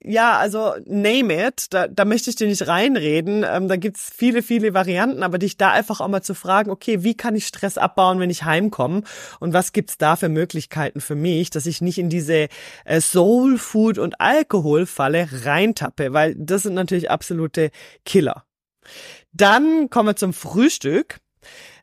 ja 0.03 0.39
also 0.39 0.73
name 0.87 1.49
it 1.49 1.67
da, 1.75 1.89
da 1.89 2.05
möchte 2.05 2.31
ich 2.31 2.37
dir 2.37 2.47
nicht 2.47 2.67
reinreden. 2.67 3.45
Ähm, 3.47 3.69
da 3.69 3.77
gibt's 3.77 4.11
viele 4.15 4.43
viele 4.43 4.73
Varianten 4.73 5.23
aber 5.23 5.39
dich 5.39 5.59
da 5.59 5.73
einfach 5.73 6.01
auch 6.01 6.09
mal 6.09 6.23
zu 6.23 6.35
fragen 6.35 6.71
okay 6.71 7.03
wie 7.03 7.17
kann 7.17 7.37
ich 7.37 7.47
Stress 7.47 7.77
abbauen 7.79 8.19
wenn 8.19 8.31
ich 8.31 8.45
heimkomme? 8.45 9.03
Und 9.41 9.53
was 9.53 9.73
gibt's 9.73 9.99
da 9.99 10.17
für 10.17 10.31
Möglichkeiten 10.31 11.01
für 11.01 11.17
mich 11.17 11.51
dass 11.51 11.67
ich 11.67 11.83
nicht 11.83 11.99
in 11.99 12.09
diese 12.09 12.49
äh, 12.87 13.01
Soul 13.01 13.59
Food 13.59 13.99
und 13.99 14.21
Alkoholfalle 14.21 15.29
reintappe? 15.45 16.15
Weil 16.15 16.35
das 16.39 16.63
sind 16.63 16.75
natürlich 16.75 17.11
absolute 17.11 17.71
Killer. 18.05 18.47
Dann 19.33 19.91
kommen 19.91 20.09
wir 20.11 20.17
zum 20.17 20.33
Frühstück. 20.33 21.21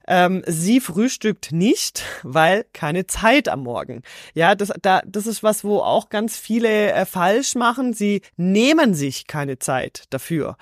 Ähm, 0.08 0.44
sie 0.46 0.80
frühstückt 0.80 1.52
nicht, 1.52 2.04
weil 2.24 2.66
keine 2.74 3.08
Zeit 3.08 3.50
am 3.50 3.64
Morgen. 3.64 4.02
Ja, 4.34 4.56
das, 4.56 4.72
da, 4.82 5.02
das 5.06 5.28
ist 5.28 5.44
was, 5.44 5.64
wo 5.64 5.80
auch 5.80 6.10
ganz 6.10 6.38
viele 6.38 6.92
äh, 6.92 7.06
falsch 7.06 7.56
machen. 7.56 7.94
Sie 7.94 8.22
nehmen 8.38 8.94
sich 8.94 9.28
keine 9.28 9.60
Zeit 9.60 10.04
dafür. 10.10 10.58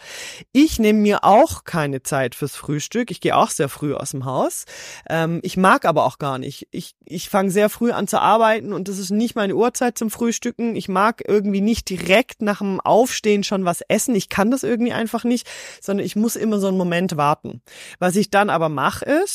Ich 0.51 0.79
nehme 0.79 0.99
mir 0.99 1.23
auch 1.23 1.63
keine 1.63 2.03
Zeit 2.03 2.35
fürs 2.35 2.55
Frühstück. 2.55 3.11
Ich 3.11 3.21
gehe 3.21 3.35
auch 3.35 3.49
sehr 3.49 3.69
früh 3.69 3.93
aus 3.93 4.11
dem 4.11 4.25
Haus. 4.25 4.65
Ähm, 5.09 5.39
ich 5.43 5.57
mag 5.57 5.85
aber 5.85 6.05
auch 6.05 6.19
gar 6.19 6.37
nicht. 6.37 6.67
Ich, 6.71 6.95
ich 7.05 7.29
fange 7.29 7.51
sehr 7.51 7.69
früh 7.69 7.91
an 7.91 8.07
zu 8.07 8.19
arbeiten 8.19 8.73
und 8.73 8.87
das 8.87 8.97
ist 8.97 9.11
nicht 9.11 9.35
meine 9.35 9.55
Uhrzeit 9.55 9.97
zum 9.97 10.09
Frühstücken. 10.11 10.75
Ich 10.75 10.87
mag 10.87 11.23
irgendwie 11.27 11.61
nicht 11.61 11.89
direkt 11.89 12.41
nach 12.41 12.59
dem 12.59 12.79
Aufstehen 12.79 13.43
schon 13.43 13.65
was 13.65 13.81
essen. 13.87 14.15
Ich 14.15 14.29
kann 14.29 14.51
das 14.51 14.63
irgendwie 14.63 14.93
einfach 14.93 15.23
nicht, 15.23 15.47
sondern 15.81 16.05
ich 16.05 16.15
muss 16.15 16.35
immer 16.35 16.59
so 16.59 16.67
einen 16.67 16.77
Moment 16.77 17.17
warten. 17.17 17.61
Was 17.99 18.15
ich 18.15 18.29
dann 18.29 18.49
aber 18.49 18.69
mache, 18.69 19.05
ist, 19.05 19.30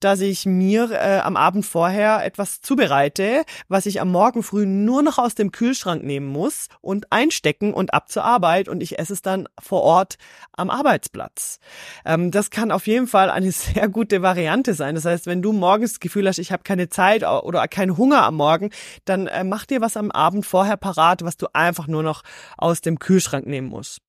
dass 0.00 0.20
ich 0.20 0.46
mir 0.46 0.90
äh, 0.90 1.18
am 1.20 1.36
Abend 1.36 1.66
vorher 1.66 2.24
etwas 2.24 2.60
zubereite, 2.60 3.44
was 3.68 3.86
ich 3.86 4.00
am 4.00 4.10
Morgen 4.10 4.42
früh 4.42 4.66
nur 4.66 5.02
noch 5.02 5.18
aus 5.18 5.34
dem 5.34 5.52
Kühlschrank 5.52 6.02
nehmen 6.02 6.26
muss 6.26 6.68
und 6.80 7.12
einstecken 7.12 7.74
und 7.74 7.94
ab 7.94 8.08
zur 8.08 8.24
Arbeit 8.24 8.68
und 8.68 8.82
ich 8.82 8.98
esse 8.98 9.12
es 9.12 9.22
dann 9.22 9.48
vor 9.60 9.82
Ort 9.82 10.16
am 10.52 10.70
Arbeitsplatz. 10.70 11.58
Ähm, 12.04 12.30
das 12.30 12.50
kann 12.50 12.70
auf 12.70 12.86
jeden 12.86 13.06
Fall 13.06 13.30
eine 13.30 13.52
sehr 13.52 13.88
gute 13.88 14.22
Variante 14.22 14.74
sein. 14.74 14.94
Das 14.94 15.04
heißt, 15.04 15.26
wenn 15.26 15.42
du 15.42 15.52
morgens 15.52 15.92
das 15.92 16.00
Gefühl 16.00 16.28
hast, 16.28 16.38
ich 16.38 16.52
habe 16.52 16.62
keine 16.62 16.88
Zeit 16.88 17.24
oder 17.24 17.66
keinen 17.68 17.96
Hunger 17.96 18.24
am 18.24 18.36
Morgen, 18.36 18.70
dann 19.04 19.26
äh, 19.26 19.44
mach 19.44 19.66
dir 19.66 19.80
was 19.80 19.96
am 19.96 20.10
Abend 20.10 20.46
vorher 20.46 20.76
parat, 20.76 21.22
was 21.22 21.36
du 21.36 21.46
einfach 21.52 21.86
nur 21.86 22.02
noch 22.02 22.22
aus 22.56 22.80
dem 22.80 22.98
Kühlschrank 22.98 23.46
nehmen 23.46 23.68
musst. 23.68 24.03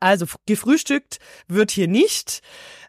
Also 0.00 0.26
gefrühstückt 0.46 1.18
wird 1.48 1.70
hier 1.70 1.88
nicht, 1.88 2.40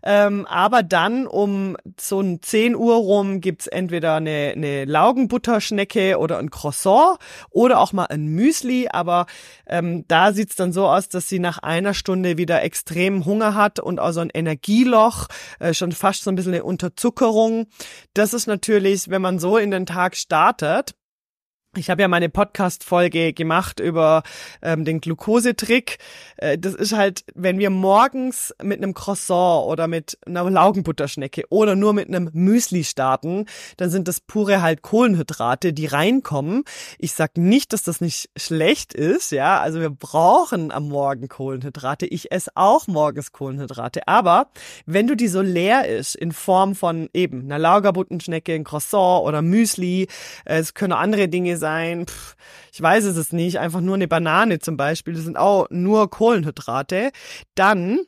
ähm, 0.03 0.45
aber 0.45 0.83
dann 0.83 1.27
um 1.27 1.75
so 1.99 2.21
ein 2.21 2.41
10 2.41 2.75
Uhr 2.75 2.95
rum 2.95 3.41
gibt's 3.41 3.67
entweder 3.67 4.15
eine, 4.15 4.53
eine 4.55 4.85
Laugenbutterschnecke 4.85 6.17
oder 6.17 6.37
ein 6.37 6.49
Croissant 6.49 7.17
oder 7.49 7.79
auch 7.79 7.93
mal 7.93 8.05
ein 8.05 8.27
Müsli, 8.27 8.87
aber 8.89 9.25
ähm, 9.67 10.05
da 10.07 10.31
sieht's 10.33 10.55
dann 10.55 10.71
so 10.71 10.87
aus, 10.87 11.09
dass 11.09 11.27
sie 11.27 11.39
nach 11.39 11.57
einer 11.59 11.93
Stunde 11.93 12.37
wieder 12.37 12.63
extrem 12.63 13.25
Hunger 13.25 13.55
hat 13.55 13.79
und 13.79 13.99
auch 13.99 14.11
so 14.11 14.21
ein 14.21 14.31
Energieloch, 14.33 15.27
äh, 15.59 15.73
schon 15.73 15.91
fast 15.91 16.23
so 16.23 16.31
ein 16.31 16.35
bisschen 16.35 16.53
eine 16.53 16.63
Unterzuckerung. 16.63 17.67
Das 18.13 18.33
ist 18.33 18.47
natürlich, 18.47 19.09
wenn 19.09 19.21
man 19.21 19.39
so 19.39 19.57
in 19.57 19.71
den 19.71 19.85
Tag 19.85 20.15
startet, 20.15 20.95
ich 21.75 21.91
habe 21.91 22.01
ja 22.01 22.07
meine 22.07 22.29
Podcast-Folge 22.29 23.31
gemacht 23.33 23.79
über 23.79 24.23
ähm, 24.63 24.85
den 24.85 25.01
Glukosetrick. 25.01 25.99
Äh, 26.37 26.57
das 26.57 26.73
ist 26.73 26.93
halt, 26.93 27.23
wenn 27.35 27.59
wir 27.59 27.69
morgens 27.69 28.55
mit 28.63 28.81
einem 28.81 28.95
Croissant 28.95 29.67
oder 29.67 29.87
mit 29.87 30.17
einer 30.25 30.49
Laugenbutterschnecke 30.49 31.43
oder 31.49 31.75
nur 31.75 31.93
mit 31.93 32.07
einem 32.07 32.31
Müsli 32.33 32.83
starten, 32.83 33.45
dann 33.77 33.91
sind 33.91 34.07
das 34.07 34.19
pure 34.19 34.63
halt 34.63 34.81
Kohlenhydrate, 34.81 35.71
die 35.71 35.85
reinkommen. 35.85 36.63
Ich 36.97 37.13
sag 37.13 37.37
nicht, 37.37 37.71
dass 37.71 37.83
das 37.83 38.01
nicht 38.01 38.31
schlecht 38.35 38.95
ist, 38.95 39.31
ja. 39.31 39.59
Also 39.59 39.79
wir 39.79 39.91
brauchen 39.91 40.71
am 40.71 40.89
Morgen 40.89 41.27
Kohlenhydrate. 41.27 42.07
Ich 42.07 42.31
esse 42.31 42.49
auch 42.55 42.87
morgens 42.87 43.31
Kohlenhydrate. 43.31 44.07
Aber 44.07 44.47
wenn 44.87 45.05
du 45.05 45.15
die 45.15 45.27
so 45.27 45.41
leer 45.41 45.87
ist 45.87 46.15
in 46.15 46.31
Form 46.31 46.73
von 46.73 47.09
eben 47.13 47.43
einer 47.43 47.59
Laugenbutterschnecke, 47.59 48.55
ein 48.55 48.63
Croissant 48.63 49.23
oder 49.23 49.43
Müsli, 49.43 50.07
äh, 50.45 50.57
es 50.57 50.73
können 50.73 50.93
andere 50.93 51.27
Dinge 51.27 51.58
sein, 51.59 52.07
pff, 52.07 52.35
ich 52.71 52.81
weiß 52.81 53.03
es 53.05 53.31
nicht, 53.33 53.59
einfach 53.59 53.81
nur 53.81 53.95
eine 53.95 54.07
Banane 54.07 54.59
zum 54.59 54.77
Beispiel, 54.77 55.13
das 55.13 55.23
sind 55.23 55.37
auch 55.37 55.67
nur 55.69 56.09
Kohlenhydrate, 56.09 57.11
dann 57.55 57.99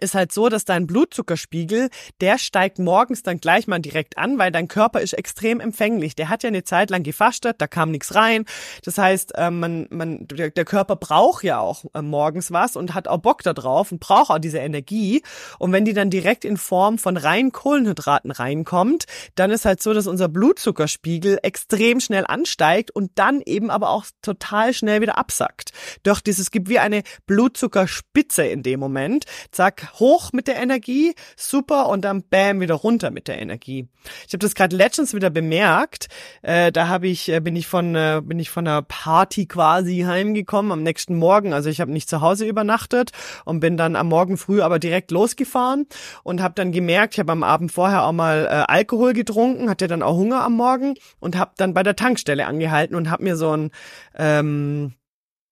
ist 0.00 0.14
halt 0.14 0.32
so, 0.32 0.48
dass 0.48 0.64
dein 0.64 0.86
Blutzuckerspiegel, 0.86 1.88
der 2.20 2.38
steigt 2.38 2.78
morgens 2.78 3.22
dann 3.22 3.38
gleich 3.38 3.66
mal 3.66 3.78
direkt 3.78 4.18
an, 4.18 4.38
weil 4.38 4.50
dein 4.50 4.68
Körper 4.68 5.00
ist 5.00 5.12
extrem 5.12 5.60
empfänglich. 5.60 6.16
Der 6.16 6.28
hat 6.28 6.42
ja 6.42 6.48
eine 6.48 6.64
Zeit 6.64 6.90
lang 6.90 7.02
gefastet, 7.02 7.56
da 7.58 7.66
kam 7.66 7.90
nichts 7.90 8.14
rein. 8.14 8.44
Das 8.84 8.98
heißt, 8.98 9.36
äh, 9.36 9.50
man, 9.50 9.86
man, 9.90 10.26
der, 10.26 10.64
Körper 10.64 10.96
braucht 10.96 11.44
ja 11.44 11.58
auch 11.58 11.84
äh, 11.94 12.02
morgens 12.02 12.50
was 12.50 12.76
und 12.76 12.94
hat 12.94 13.06
auch 13.08 13.18
Bock 13.18 13.42
da 13.42 13.52
drauf 13.52 13.92
und 13.92 14.00
braucht 14.00 14.30
auch 14.30 14.38
diese 14.38 14.58
Energie. 14.58 15.22
Und 15.58 15.72
wenn 15.72 15.84
die 15.84 15.92
dann 15.92 16.10
direkt 16.10 16.44
in 16.44 16.56
Form 16.56 16.98
von 16.98 17.16
reinen 17.16 17.52
Kohlenhydraten 17.52 18.30
reinkommt, 18.30 19.04
dann 19.34 19.50
ist 19.50 19.64
halt 19.64 19.82
so, 19.82 19.92
dass 19.92 20.06
unser 20.06 20.28
Blutzuckerspiegel 20.28 21.38
extrem 21.42 22.00
schnell 22.00 22.24
ansteigt 22.26 22.90
und 22.90 23.12
dann 23.14 23.40
eben 23.44 23.70
aber 23.70 23.90
auch 23.90 24.06
total 24.22 24.72
schnell 24.72 25.00
wieder 25.00 25.18
absackt. 25.18 25.72
Doch 26.02 26.20
dieses 26.20 26.50
gibt 26.50 26.68
wie 26.68 26.78
eine 26.78 27.02
Blutzuckerspitze 27.26 28.44
in 28.44 28.62
dem 28.62 28.80
Moment. 28.80 29.24
Zack, 29.50 29.83
hoch 29.94 30.32
mit 30.32 30.48
der 30.48 30.56
Energie, 30.56 31.14
super, 31.36 31.88
und 31.88 32.04
dann 32.04 32.22
bam, 32.22 32.60
wieder 32.60 32.74
runter 32.74 33.10
mit 33.10 33.28
der 33.28 33.40
Energie. 33.40 33.88
Ich 34.26 34.32
habe 34.32 34.38
das 34.38 34.54
gerade 34.54 34.76
letztens 34.76 35.14
wieder 35.14 35.30
bemerkt. 35.30 36.08
Äh, 36.42 36.72
da 36.72 36.88
habe 36.88 37.08
ich, 37.08 37.28
äh, 37.28 37.40
bin 37.40 37.56
ich 37.56 37.66
von, 37.66 37.94
äh, 37.94 38.20
bin 38.24 38.38
ich 38.38 38.50
von 38.50 38.66
einer 38.66 38.82
Party 38.82 39.46
quasi 39.46 40.00
heimgekommen 40.00 40.72
am 40.72 40.82
nächsten 40.82 41.16
Morgen. 41.16 41.52
Also 41.52 41.70
ich 41.70 41.80
habe 41.80 41.92
nicht 41.92 42.08
zu 42.08 42.20
Hause 42.20 42.46
übernachtet 42.46 43.10
und 43.44 43.60
bin 43.60 43.76
dann 43.76 43.96
am 43.96 44.08
Morgen 44.08 44.36
früh 44.36 44.60
aber 44.60 44.78
direkt 44.78 45.10
losgefahren 45.10 45.86
und 46.22 46.42
habe 46.42 46.54
dann 46.54 46.72
gemerkt, 46.72 47.14
ich 47.14 47.20
habe 47.20 47.32
am 47.32 47.42
Abend 47.42 47.72
vorher 47.72 48.04
auch 48.04 48.12
mal 48.12 48.46
äh, 48.46 48.72
Alkohol 48.72 49.12
getrunken, 49.12 49.70
hatte 49.70 49.88
dann 49.88 50.02
auch 50.02 50.16
Hunger 50.16 50.42
am 50.42 50.54
Morgen 50.54 50.94
und 51.20 51.36
habe 51.36 51.52
dann 51.56 51.74
bei 51.74 51.82
der 51.82 51.96
Tankstelle 51.96 52.46
angehalten 52.46 52.94
und 52.94 53.10
habe 53.10 53.24
mir 53.24 53.36
so 53.36 53.56
ein 53.56 53.70
ähm, 54.16 54.94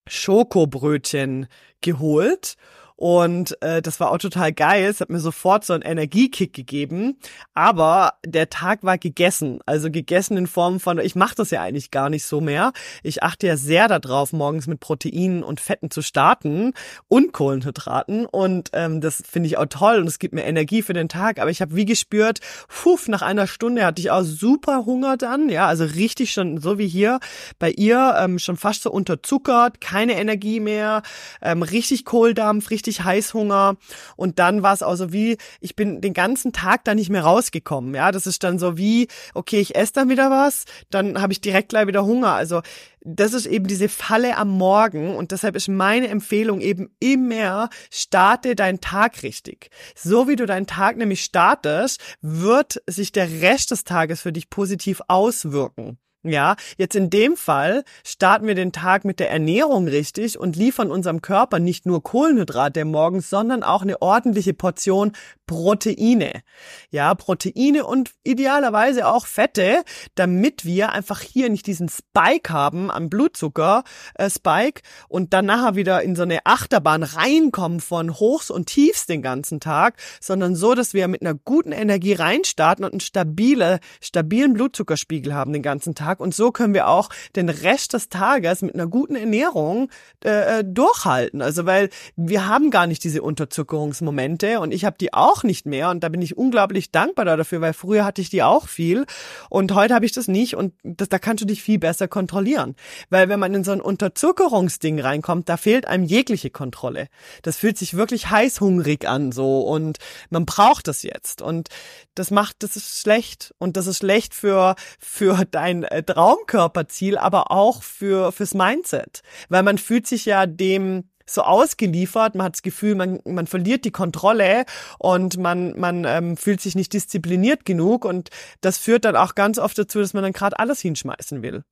Schokobrötchen 0.08 1.46
geholt 1.80 2.56
und 3.02 3.60
äh, 3.62 3.82
das 3.82 3.98
war 3.98 4.12
auch 4.12 4.18
total 4.18 4.52
geil. 4.52 4.84
Es 4.84 5.00
hat 5.00 5.10
mir 5.10 5.18
sofort 5.18 5.64
so 5.64 5.72
einen 5.72 5.82
Energiekick 5.82 6.52
gegeben. 6.52 7.18
Aber 7.52 8.12
der 8.24 8.48
Tag 8.48 8.84
war 8.84 8.96
gegessen. 8.96 9.58
Also 9.66 9.90
gegessen 9.90 10.36
in 10.36 10.46
Form 10.46 10.78
von, 10.78 11.00
ich 11.00 11.16
mache 11.16 11.34
das 11.34 11.50
ja 11.50 11.62
eigentlich 11.62 11.90
gar 11.90 12.10
nicht 12.10 12.24
so 12.24 12.40
mehr. 12.40 12.72
Ich 13.02 13.24
achte 13.24 13.48
ja 13.48 13.56
sehr 13.56 13.88
darauf, 13.88 14.32
morgens 14.32 14.68
mit 14.68 14.78
Proteinen 14.78 15.42
und 15.42 15.58
Fetten 15.58 15.90
zu 15.90 16.00
starten 16.00 16.74
und 17.08 17.32
Kohlenhydraten. 17.32 18.24
Und 18.24 18.70
ähm, 18.72 19.00
das 19.00 19.20
finde 19.28 19.48
ich 19.48 19.58
auch 19.58 19.66
toll 19.68 19.98
und 19.98 20.06
es 20.06 20.20
gibt 20.20 20.32
mir 20.32 20.44
Energie 20.44 20.82
für 20.82 20.92
den 20.92 21.08
Tag. 21.08 21.40
Aber 21.40 21.50
ich 21.50 21.60
habe 21.60 21.74
wie 21.74 21.86
gespürt, 21.86 22.38
puff, 22.68 23.08
nach 23.08 23.22
einer 23.22 23.48
Stunde 23.48 23.84
hatte 23.84 24.00
ich 24.00 24.12
auch 24.12 24.22
super 24.22 24.86
Hunger 24.86 25.16
dann. 25.16 25.48
Ja, 25.48 25.66
also 25.66 25.82
richtig 25.82 26.32
schon 26.32 26.58
so 26.58 26.78
wie 26.78 26.86
hier 26.86 27.18
bei 27.58 27.72
ihr, 27.72 28.14
ähm, 28.20 28.38
schon 28.38 28.56
fast 28.56 28.84
so 28.84 28.92
unterzuckert, 28.92 29.80
keine 29.80 30.12
Energie 30.20 30.60
mehr, 30.60 31.02
ähm, 31.42 31.64
richtig 31.64 32.04
Kohldampf, 32.04 32.70
richtig 32.70 32.91
richtig 32.92 33.04
Heißhunger 33.04 33.76
und 34.16 34.38
dann 34.38 34.62
war 34.62 34.74
es 34.74 34.82
auch 34.82 34.96
so 34.96 35.12
wie, 35.12 35.36
ich 35.60 35.76
bin 35.76 36.00
den 36.00 36.14
ganzen 36.14 36.52
Tag 36.52 36.84
da 36.84 36.94
nicht 36.94 37.10
mehr 37.10 37.22
rausgekommen. 37.22 37.94
Ja, 37.94 38.12
das 38.12 38.26
ist 38.26 38.42
dann 38.44 38.58
so 38.58 38.76
wie, 38.76 39.08
okay, 39.34 39.60
ich 39.60 39.74
esse 39.74 39.94
dann 39.94 40.08
wieder 40.08 40.30
was, 40.30 40.64
dann 40.90 41.20
habe 41.20 41.32
ich 41.32 41.40
direkt 41.40 41.70
gleich 41.70 41.86
wieder 41.86 42.04
Hunger. 42.04 42.32
Also 42.32 42.62
das 43.00 43.32
ist 43.32 43.46
eben 43.46 43.66
diese 43.66 43.88
Falle 43.88 44.36
am 44.36 44.50
Morgen 44.50 45.16
und 45.16 45.32
deshalb 45.32 45.56
ist 45.56 45.68
meine 45.68 46.08
Empfehlung 46.08 46.60
eben 46.60 46.94
immer, 47.00 47.68
starte 47.90 48.54
deinen 48.54 48.80
Tag 48.80 49.22
richtig. 49.22 49.70
So 49.96 50.28
wie 50.28 50.36
du 50.36 50.46
deinen 50.46 50.66
Tag 50.66 50.96
nämlich 50.96 51.24
startest, 51.24 52.00
wird 52.20 52.82
sich 52.86 53.12
der 53.12 53.28
Rest 53.42 53.70
des 53.70 53.84
Tages 53.84 54.20
für 54.20 54.32
dich 54.32 54.50
positiv 54.50 55.00
auswirken. 55.08 55.98
Ja, 56.24 56.54
jetzt 56.76 56.94
in 56.94 57.10
dem 57.10 57.36
Fall 57.36 57.82
starten 58.04 58.46
wir 58.46 58.54
den 58.54 58.70
Tag 58.70 59.04
mit 59.04 59.18
der 59.18 59.30
Ernährung 59.30 59.88
richtig 59.88 60.38
und 60.38 60.54
liefern 60.54 60.92
unserem 60.92 61.20
Körper 61.20 61.58
nicht 61.58 61.84
nur 61.84 62.00
Kohlenhydrate 62.00 62.84
morgens, 62.84 63.28
sondern 63.28 63.64
auch 63.64 63.82
eine 63.82 64.00
ordentliche 64.00 64.54
Portion 64.54 65.12
Proteine. 65.46 66.42
Ja, 66.90 67.14
Proteine 67.14 67.84
und 67.84 68.12
idealerweise 68.22 69.06
auch 69.08 69.26
Fette, 69.26 69.82
damit 70.14 70.64
wir 70.64 70.92
einfach 70.92 71.20
hier 71.20 71.50
nicht 71.50 71.66
diesen 71.66 71.88
Spike 71.88 72.52
haben 72.52 72.90
am 72.90 73.10
Blutzucker 73.10 73.82
äh, 74.14 74.30
Spike 74.30 74.82
und 75.08 75.32
dann 75.32 75.46
nachher 75.46 75.74
wieder 75.74 76.02
in 76.02 76.14
so 76.14 76.22
eine 76.22 76.46
Achterbahn 76.46 77.02
reinkommen 77.02 77.80
von 77.80 78.18
Hochs 78.18 78.50
und 78.50 78.66
Tiefs 78.66 79.06
den 79.06 79.22
ganzen 79.22 79.58
Tag, 79.58 79.96
sondern 80.20 80.54
so, 80.54 80.74
dass 80.74 80.94
wir 80.94 81.08
mit 81.08 81.20
einer 81.20 81.34
guten 81.34 81.72
Energie 81.72 82.14
reinstarten 82.14 82.84
und 82.84 82.92
einen 82.92 83.00
stabile, 83.00 83.80
stabilen 84.00 84.54
Blutzuckerspiegel 84.54 85.34
haben 85.34 85.52
den 85.52 85.62
ganzen 85.62 85.94
Tag 85.94 86.11
und 86.20 86.34
so 86.34 86.52
können 86.52 86.74
wir 86.74 86.88
auch 86.88 87.08
den 87.36 87.48
Rest 87.48 87.92
des 87.94 88.08
Tages 88.08 88.62
mit 88.62 88.74
einer 88.74 88.86
guten 88.86 89.16
Ernährung 89.16 89.90
äh, 90.24 90.60
äh 90.60 90.64
durchhalten. 90.64 91.42
Also 91.42 91.66
weil 91.66 91.90
wir 92.16 92.46
haben 92.46 92.70
gar 92.70 92.86
nicht 92.86 93.04
diese 93.04 93.22
Unterzuckerungsmomente 93.22 94.60
und 94.60 94.72
ich 94.72 94.84
habe 94.84 94.96
die 94.98 95.12
auch 95.12 95.42
nicht 95.42 95.66
mehr 95.66 95.90
und 95.90 96.02
da 96.02 96.08
bin 96.08 96.22
ich 96.22 96.36
unglaublich 96.36 96.90
dankbar 96.90 97.24
dafür, 97.24 97.60
weil 97.60 97.72
früher 97.72 98.04
hatte 98.04 98.20
ich 98.20 98.30
die 98.30 98.42
auch 98.42 98.68
viel 98.68 99.06
und 99.50 99.74
heute 99.74 99.94
habe 99.94 100.06
ich 100.06 100.12
das 100.12 100.28
nicht 100.28 100.56
und 100.56 100.74
das, 100.82 101.08
da 101.08 101.18
kannst 101.18 101.42
du 101.42 101.46
dich 101.46 101.62
viel 101.62 101.78
besser 101.78 102.08
kontrollieren. 102.08 102.76
Weil 103.10 103.28
wenn 103.28 103.40
man 103.40 103.54
in 103.54 103.64
so 103.64 103.72
ein 103.72 103.80
Unterzuckerungsding 103.80 105.00
reinkommt, 105.00 105.48
da 105.48 105.56
fehlt 105.56 105.86
einem 105.86 106.04
jegliche 106.04 106.50
Kontrolle. 106.50 107.08
Das 107.42 107.56
fühlt 107.56 107.78
sich 107.78 107.94
wirklich 107.94 108.30
heißhungrig 108.30 109.08
an 109.08 109.32
so 109.32 109.60
und 109.60 109.98
man 110.30 110.46
braucht 110.46 110.88
das 110.88 111.02
jetzt 111.02 111.42
und 111.42 111.68
das 112.14 112.30
macht, 112.30 112.62
das 112.62 112.76
ist 112.76 113.00
schlecht 113.00 113.54
und 113.58 113.76
das 113.76 113.86
ist 113.86 113.98
schlecht 113.98 114.34
für, 114.34 114.74
für 114.98 115.44
dein 115.50 115.84
äh, 115.84 116.01
Traumkörperziel, 116.04 117.18
aber 117.18 117.50
auch 117.50 117.82
für, 117.82 118.32
fürs 118.32 118.54
Mindset, 118.54 119.22
weil 119.48 119.62
man 119.62 119.78
fühlt 119.78 120.06
sich 120.06 120.24
ja 120.24 120.46
dem 120.46 121.04
so 121.26 121.42
ausgeliefert, 121.42 122.34
man 122.34 122.46
hat 122.46 122.54
das 122.54 122.62
Gefühl, 122.62 122.94
man, 122.94 123.20
man 123.24 123.46
verliert 123.46 123.84
die 123.84 123.90
Kontrolle 123.90 124.64
und 124.98 125.38
man, 125.38 125.78
man 125.78 126.04
ähm, 126.04 126.36
fühlt 126.36 126.60
sich 126.60 126.74
nicht 126.74 126.92
diszipliniert 126.92 127.64
genug 127.64 128.04
und 128.04 128.30
das 128.60 128.78
führt 128.78 129.04
dann 129.04 129.16
auch 129.16 129.34
ganz 129.34 129.58
oft 129.58 129.78
dazu, 129.78 130.00
dass 130.00 130.14
man 130.14 130.22
dann 130.22 130.32
gerade 130.32 130.58
alles 130.58 130.80
hinschmeißen 130.80 131.42
will. 131.42 131.62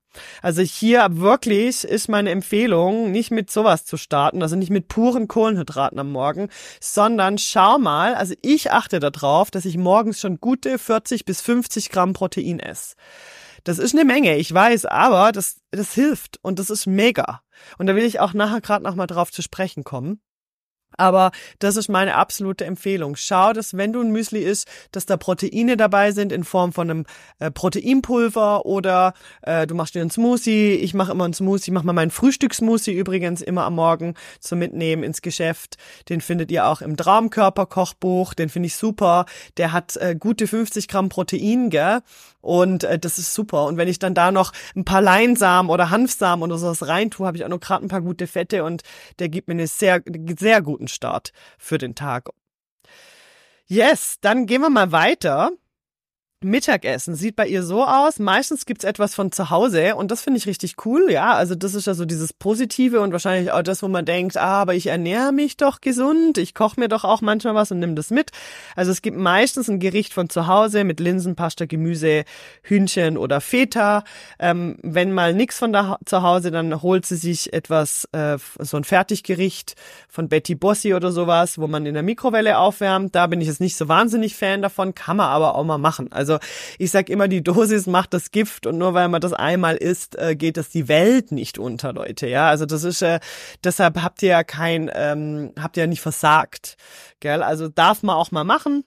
Also 0.42 0.62
hier 0.62 1.06
wirklich 1.10 1.84
ist 1.84 2.08
meine 2.08 2.30
Empfehlung, 2.30 3.12
nicht 3.12 3.30
mit 3.30 3.50
sowas 3.50 3.84
zu 3.84 3.96
starten, 3.96 4.42
also 4.42 4.56
nicht 4.56 4.70
mit 4.70 4.88
puren 4.88 5.28
Kohlenhydraten 5.28 5.98
am 5.98 6.10
Morgen, 6.10 6.48
sondern 6.80 7.38
schau 7.38 7.78
mal, 7.78 8.14
also 8.14 8.34
ich 8.42 8.72
achte 8.72 8.98
darauf, 8.98 9.50
dass 9.50 9.64
ich 9.64 9.76
morgens 9.76 10.20
schon 10.20 10.40
gute 10.40 10.78
40 10.78 11.24
bis 11.24 11.40
50 11.40 11.90
Gramm 11.90 12.12
Protein 12.12 12.58
esse. 12.58 12.96
Das 13.64 13.78
ist 13.78 13.94
eine 13.94 14.04
Menge, 14.04 14.36
ich 14.36 14.52
weiß, 14.52 14.86
aber 14.86 15.32
das, 15.32 15.60
das 15.70 15.94
hilft 15.94 16.38
und 16.42 16.58
das 16.58 16.70
ist 16.70 16.86
mega. 16.86 17.42
Und 17.78 17.86
da 17.86 17.94
will 17.94 18.04
ich 18.04 18.20
auch 18.20 18.32
nachher 18.32 18.60
gerade 18.60 18.84
nochmal 18.84 19.06
drauf 19.06 19.30
zu 19.30 19.42
sprechen 19.42 19.84
kommen. 19.84 20.20
Aber 20.96 21.30
das 21.58 21.76
ist 21.76 21.88
meine 21.88 22.14
absolute 22.14 22.64
Empfehlung. 22.64 23.16
Schau, 23.16 23.52
dass 23.52 23.76
wenn 23.76 23.92
du 23.92 24.00
ein 24.00 24.10
Müsli 24.10 24.40
isst, 24.40 24.68
dass 24.92 25.06
da 25.06 25.16
Proteine 25.16 25.76
dabei 25.76 26.12
sind 26.12 26.32
in 26.32 26.44
Form 26.44 26.72
von 26.72 26.90
einem 26.90 27.06
äh, 27.38 27.50
Proteinpulver 27.50 28.66
oder 28.66 29.14
äh, 29.42 29.66
du 29.66 29.74
machst 29.74 29.94
dir 29.94 30.00
einen 30.00 30.10
Smoothie. 30.10 30.74
Ich 30.74 30.94
mache 30.94 31.12
immer 31.12 31.24
einen 31.24 31.34
Smoothie, 31.34 31.70
ich 31.70 31.74
mache 31.74 31.86
mal 31.86 31.92
meinen 31.92 32.10
Frühstückssmoothie 32.10 32.92
übrigens 32.92 33.40
immer 33.40 33.64
am 33.64 33.74
Morgen 33.74 34.14
zum 34.40 34.58
Mitnehmen 34.58 35.02
ins 35.02 35.22
Geschäft. 35.22 35.76
Den 36.08 36.20
findet 36.20 36.50
ihr 36.50 36.66
auch 36.66 36.80
im 36.80 36.96
Traumkörper-Kochbuch. 36.96 38.34
Den 38.34 38.48
finde 38.48 38.66
ich 38.66 38.76
super. 38.76 39.26
Der 39.56 39.72
hat 39.72 39.96
äh, 39.96 40.16
gute 40.18 40.46
50 40.46 40.88
Gramm 40.88 41.08
Protein, 41.08 41.70
gell? 41.70 42.00
Und 42.40 42.84
äh, 42.84 42.98
das 42.98 43.18
ist 43.18 43.34
super. 43.34 43.66
Und 43.66 43.76
wenn 43.76 43.88
ich 43.88 43.98
dann 43.98 44.14
da 44.14 44.32
noch 44.32 44.52
ein 44.74 44.84
paar 44.84 45.02
Leinsamen 45.02 45.70
oder 45.70 45.90
Hanfsamen 45.90 46.42
oder 46.42 46.58
sowas 46.58 46.86
reintue, 46.86 47.26
habe 47.26 47.36
ich 47.36 47.44
auch 47.44 47.48
noch 47.48 47.60
gerade 47.60 47.84
ein 47.84 47.88
paar 47.88 48.00
gute 48.00 48.26
Fette 48.26 48.64
und 48.64 48.82
der 49.18 49.28
gibt 49.28 49.48
mir 49.48 49.54
einen 49.54 49.66
sehr, 49.66 50.02
sehr 50.38 50.62
guten 50.80 50.88
Start 50.88 51.32
für 51.58 51.78
den 51.78 51.94
Tag. 51.94 52.30
Yes, 53.66 54.16
dann 54.20 54.46
gehen 54.46 54.62
wir 54.62 54.70
mal 54.70 54.92
weiter. 54.92 55.52
Mittagessen 56.42 57.14
sieht 57.14 57.36
bei 57.36 57.46
ihr 57.46 57.62
so 57.62 57.84
aus. 57.84 58.18
Meistens 58.18 58.64
gibt's 58.64 58.84
etwas 58.84 59.14
von 59.14 59.30
zu 59.30 59.50
Hause 59.50 59.94
und 59.94 60.10
das 60.10 60.22
finde 60.22 60.38
ich 60.38 60.46
richtig 60.46 60.86
cool. 60.86 61.10
Ja, 61.10 61.34
also 61.34 61.54
das 61.54 61.74
ist 61.74 61.86
ja 61.86 61.92
so 61.92 62.06
dieses 62.06 62.32
Positive 62.32 63.02
und 63.02 63.12
wahrscheinlich 63.12 63.52
auch 63.52 63.62
das, 63.62 63.82
wo 63.82 63.88
man 63.88 64.06
denkt, 64.06 64.38
ah, 64.38 64.62
aber 64.62 64.74
ich 64.74 64.86
ernähre 64.86 65.32
mich 65.32 65.58
doch 65.58 65.82
gesund. 65.82 66.38
Ich 66.38 66.54
koche 66.54 66.80
mir 66.80 66.88
doch 66.88 67.04
auch 67.04 67.20
manchmal 67.20 67.54
was 67.54 67.72
und 67.72 67.80
nimm 67.80 67.94
das 67.94 68.10
mit. 68.10 68.30
Also 68.74 68.90
es 68.90 69.02
gibt 69.02 69.18
meistens 69.18 69.68
ein 69.68 69.80
Gericht 69.80 70.14
von 70.14 70.30
zu 70.30 70.46
Hause 70.46 70.84
mit 70.84 70.98
Linsen, 70.98 71.36
Pasta, 71.36 71.66
Gemüse, 71.66 72.24
Hühnchen 72.62 73.18
oder 73.18 73.42
Feta. 73.42 74.04
Ähm, 74.38 74.78
wenn 74.82 75.12
mal 75.12 75.34
nix 75.34 75.58
von 75.58 75.74
da 75.74 75.98
zu 76.06 76.22
Hause, 76.22 76.50
dann 76.50 76.80
holt 76.80 77.04
sie 77.04 77.16
sich 77.16 77.52
etwas, 77.52 78.08
äh, 78.12 78.38
so 78.58 78.78
ein 78.78 78.84
Fertiggericht 78.84 79.74
von 80.08 80.30
Betty 80.30 80.54
Bossi 80.54 80.94
oder 80.94 81.12
sowas, 81.12 81.58
wo 81.58 81.66
man 81.66 81.84
in 81.84 81.92
der 81.92 82.02
Mikrowelle 82.02 82.56
aufwärmt. 82.56 83.14
Da 83.14 83.26
bin 83.26 83.42
ich 83.42 83.48
jetzt 83.48 83.60
nicht 83.60 83.76
so 83.76 83.88
wahnsinnig 83.88 84.36
Fan 84.36 84.62
davon, 84.62 84.94
kann 84.94 85.18
man 85.18 85.26
aber 85.26 85.54
auch 85.54 85.64
mal 85.64 85.76
machen. 85.76 86.10
Also 86.12 86.29
also 86.30 86.44
ich 86.78 86.90
sag 86.90 87.08
immer, 87.08 87.28
die 87.28 87.42
Dosis 87.42 87.86
macht 87.86 88.14
das 88.14 88.30
Gift 88.30 88.66
und 88.66 88.78
nur 88.78 88.94
weil 88.94 89.08
man 89.08 89.20
das 89.20 89.32
einmal 89.32 89.76
isst, 89.76 90.16
äh, 90.18 90.36
geht 90.36 90.56
das 90.56 90.70
die 90.70 90.88
Welt 90.88 91.32
nicht 91.32 91.58
unter, 91.58 91.92
Leute. 91.92 92.28
Ja, 92.28 92.48
also 92.48 92.66
das 92.66 92.84
ist 92.84 93.02
äh, 93.02 93.20
deshalb 93.64 94.02
habt 94.02 94.22
ihr 94.22 94.30
ja 94.30 94.44
kein, 94.44 94.90
ähm, 94.94 95.52
habt 95.58 95.76
ihr 95.76 95.84
ja 95.84 95.86
nicht 95.86 96.00
versagt, 96.00 96.76
gell? 97.20 97.42
Also 97.42 97.68
darf 97.68 98.02
man 98.02 98.16
auch 98.16 98.30
mal 98.30 98.44
machen. 98.44 98.84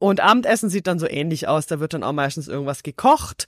Und 0.00 0.20
Abendessen 0.20 0.70
sieht 0.70 0.86
dann 0.86 1.00
so 1.00 1.08
ähnlich 1.08 1.48
aus. 1.48 1.66
Da 1.66 1.80
wird 1.80 1.92
dann 1.92 2.04
auch 2.04 2.12
meistens 2.12 2.46
irgendwas 2.46 2.84
gekocht. 2.84 3.46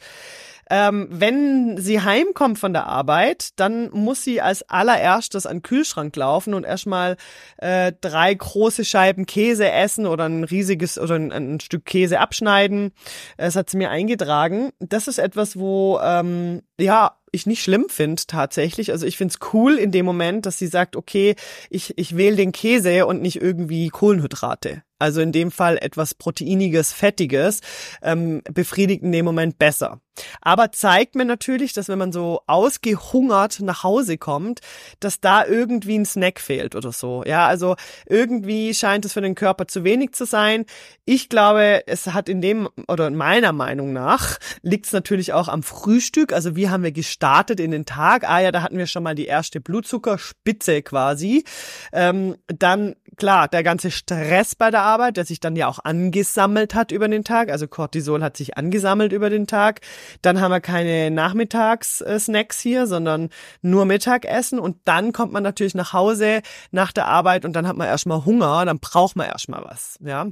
Ähm, 0.71 1.09
wenn 1.11 1.77
sie 1.79 2.01
heimkommt 2.01 2.59
von 2.59 2.73
der 2.73 2.87
Arbeit, 2.87 3.51
dann 3.57 3.91
muss 3.91 4.23
sie 4.23 4.41
als 4.41 4.63
allererstes 4.63 5.45
an 5.45 5.57
den 5.57 5.63
Kühlschrank 5.63 6.15
laufen 6.15 6.55
und 6.55 6.65
erstmal 6.65 7.17
äh, 7.59 7.93
drei 8.01 8.33
große 8.33 8.85
Scheiben 8.85 9.27
Käse 9.27 9.71
essen 9.71 10.07
oder 10.07 10.29
ein 10.29 10.45
riesiges 10.45 10.97
oder 10.97 11.17
ein, 11.17 11.33
ein 11.33 11.61
Stück 11.61 11.85
Käse 11.85 12.21
abschneiden. 12.21 12.93
Das 13.37 13.57
hat 13.57 13.69
sie 13.69 13.79
mir 13.79 13.91
eingetragen. 13.91 14.71
Das 14.79 15.09
ist 15.09 15.19
etwas, 15.19 15.59
wo 15.59 15.99
ähm, 16.03 16.63
ja 16.79 17.17
ich 17.33 17.47
nicht 17.47 17.63
schlimm 17.63 17.87
finde 17.89 18.23
tatsächlich. 18.27 18.93
Also 18.93 19.07
ich 19.07 19.17
finde 19.17 19.35
es 19.35 19.53
cool 19.53 19.77
in 19.77 19.93
dem 19.93 20.07
Moment, 20.07 20.47
dass 20.47 20.59
sie 20.59 20.67
sagt, 20.67 20.97
okay, 20.97 21.37
ich, 21.69 21.97
ich 21.99 22.17
wähle 22.17 22.37
den 22.37 22.53
Käse 22.53 23.07
und 23.07 23.23
nicht 23.23 23.41
irgendwie 23.41 23.89
Kohlenhydrate. 23.89 24.83
Also 25.01 25.21
in 25.21 25.33
dem 25.33 25.51
Fall 25.51 25.79
etwas 25.79 26.15
Proteiniges, 26.15 26.93
Fettiges, 26.93 27.61
ähm, 28.03 28.43
befriedigt 28.53 29.03
in 29.03 29.13
dem 29.13 29.25
Moment 29.25 29.59
besser. 29.59 30.01
Aber 30.41 30.73
zeigt 30.73 31.15
mir 31.15 31.25
natürlich, 31.25 31.73
dass 31.73 31.89
wenn 31.89 31.99
man 31.99 32.13
so 32.13 32.41
ausgehungert 32.47 33.61
nach 33.61 33.83
Hause 33.83 34.19
kommt, 34.19 34.61
dass 35.01 35.21
da 35.21 35.47
irgendwie 35.47 35.99
ein 35.99 36.05
Snack 36.05 36.41
fehlt 36.41 36.75
oder 36.75 36.93
so. 36.93 37.23
Ja, 37.27 37.47
also 37.47 37.77
irgendwie 38.07 38.75
scheint 38.75 39.05
es 39.05 39.13
für 39.13 39.21
den 39.21 39.35
Körper 39.35 39.67
zu 39.67 39.85
wenig 39.85 40.13
zu 40.13 40.27
sein. 40.27 40.67
Ich 41.05 41.29
glaube, 41.29 41.83
es 41.87 42.09
hat 42.09 42.29
in 42.29 42.41
dem, 42.41 42.69
oder 42.89 43.11
meiner 43.11 43.53
Meinung 43.53 43.93
nach, 43.93 44.39
liegt 44.63 44.87
es 44.87 44.93
natürlich 44.93 45.33
auch 45.33 45.49
am 45.49 45.63
Frühstück. 45.63 46.33
Also 46.33 46.57
wie 46.57 46.69
haben 46.69 46.85
wir 46.85 46.93
gestartet 46.93 47.61
in 47.61 47.71
den 47.71 47.87
Tag? 47.87 48.29
Ah 48.29 48.41
ja, 48.41 48.53
da 48.53 48.63
hatten 48.63 48.79
wir 48.79 48.87
schon 48.87 49.03
mal 49.03 49.15
die 49.15 49.27
erste 49.27 49.61
Blutzuckerspitze 49.61 50.83
quasi. 50.83 51.45
Ähm, 51.93 52.37
dann, 52.47 52.95
klar, 53.21 53.49
der 53.49 53.63
ganze 53.63 53.91
Stress 53.91 54.55
bei 54.55 54.71
der 54.71 54.81
Arbeit, 54.81 55.19
der 55.19 55.27
sich 55.27 55.41
dann 55.41 55.55
ja 55.55 55.69
auch 55.69 55.79
angesammelt 55.85 56.75
hat 56.75 56.91
über 56.91 57.07
den 57.07 57.23
Tag. 57.23 57.51
Also 57.51 57.69
Cortisol 57.69 58.23
hat 58.23 58.37
sich 58.37 58.57
angesammelt 58.57 59.13
über 59.13 59.29
den 59.29 59.47
Tag. 59.47 59.83
Dann 60.23 60.41
haben 60.41 60.51
wir 60.51 60.61
keine 60.61 61.11
Nachmittagssnacks 61.11 62.61
hier, 62.61 62.87
sondern 62.87 63.29
nur 63.61 63.85
Mittagessen. 63.85 64.59
Und 64.59 64.79
dann 64.87 65.13
kommt 65.13 65.33
man 65.33 65.43
natürlich 65.43 65.75
nach 65.75 65.93
Hause 65.93 66.41
nach 66.71 66.93
der 66.93 67.07
Arbeit 67.07 67.45
und 67.45 67.53
dann 67.53 67.69
hat 67.69 67.77
man 67.77 67.87
erstmal 67.87 68.25
Hunger. 68.25 68.65
Dann 68.65 68.81
braucht 68.81 69.17
man 69.17 69.27
erstmal 69.27 69.63
was, 69.65 69.99
ja. 70.03 70.27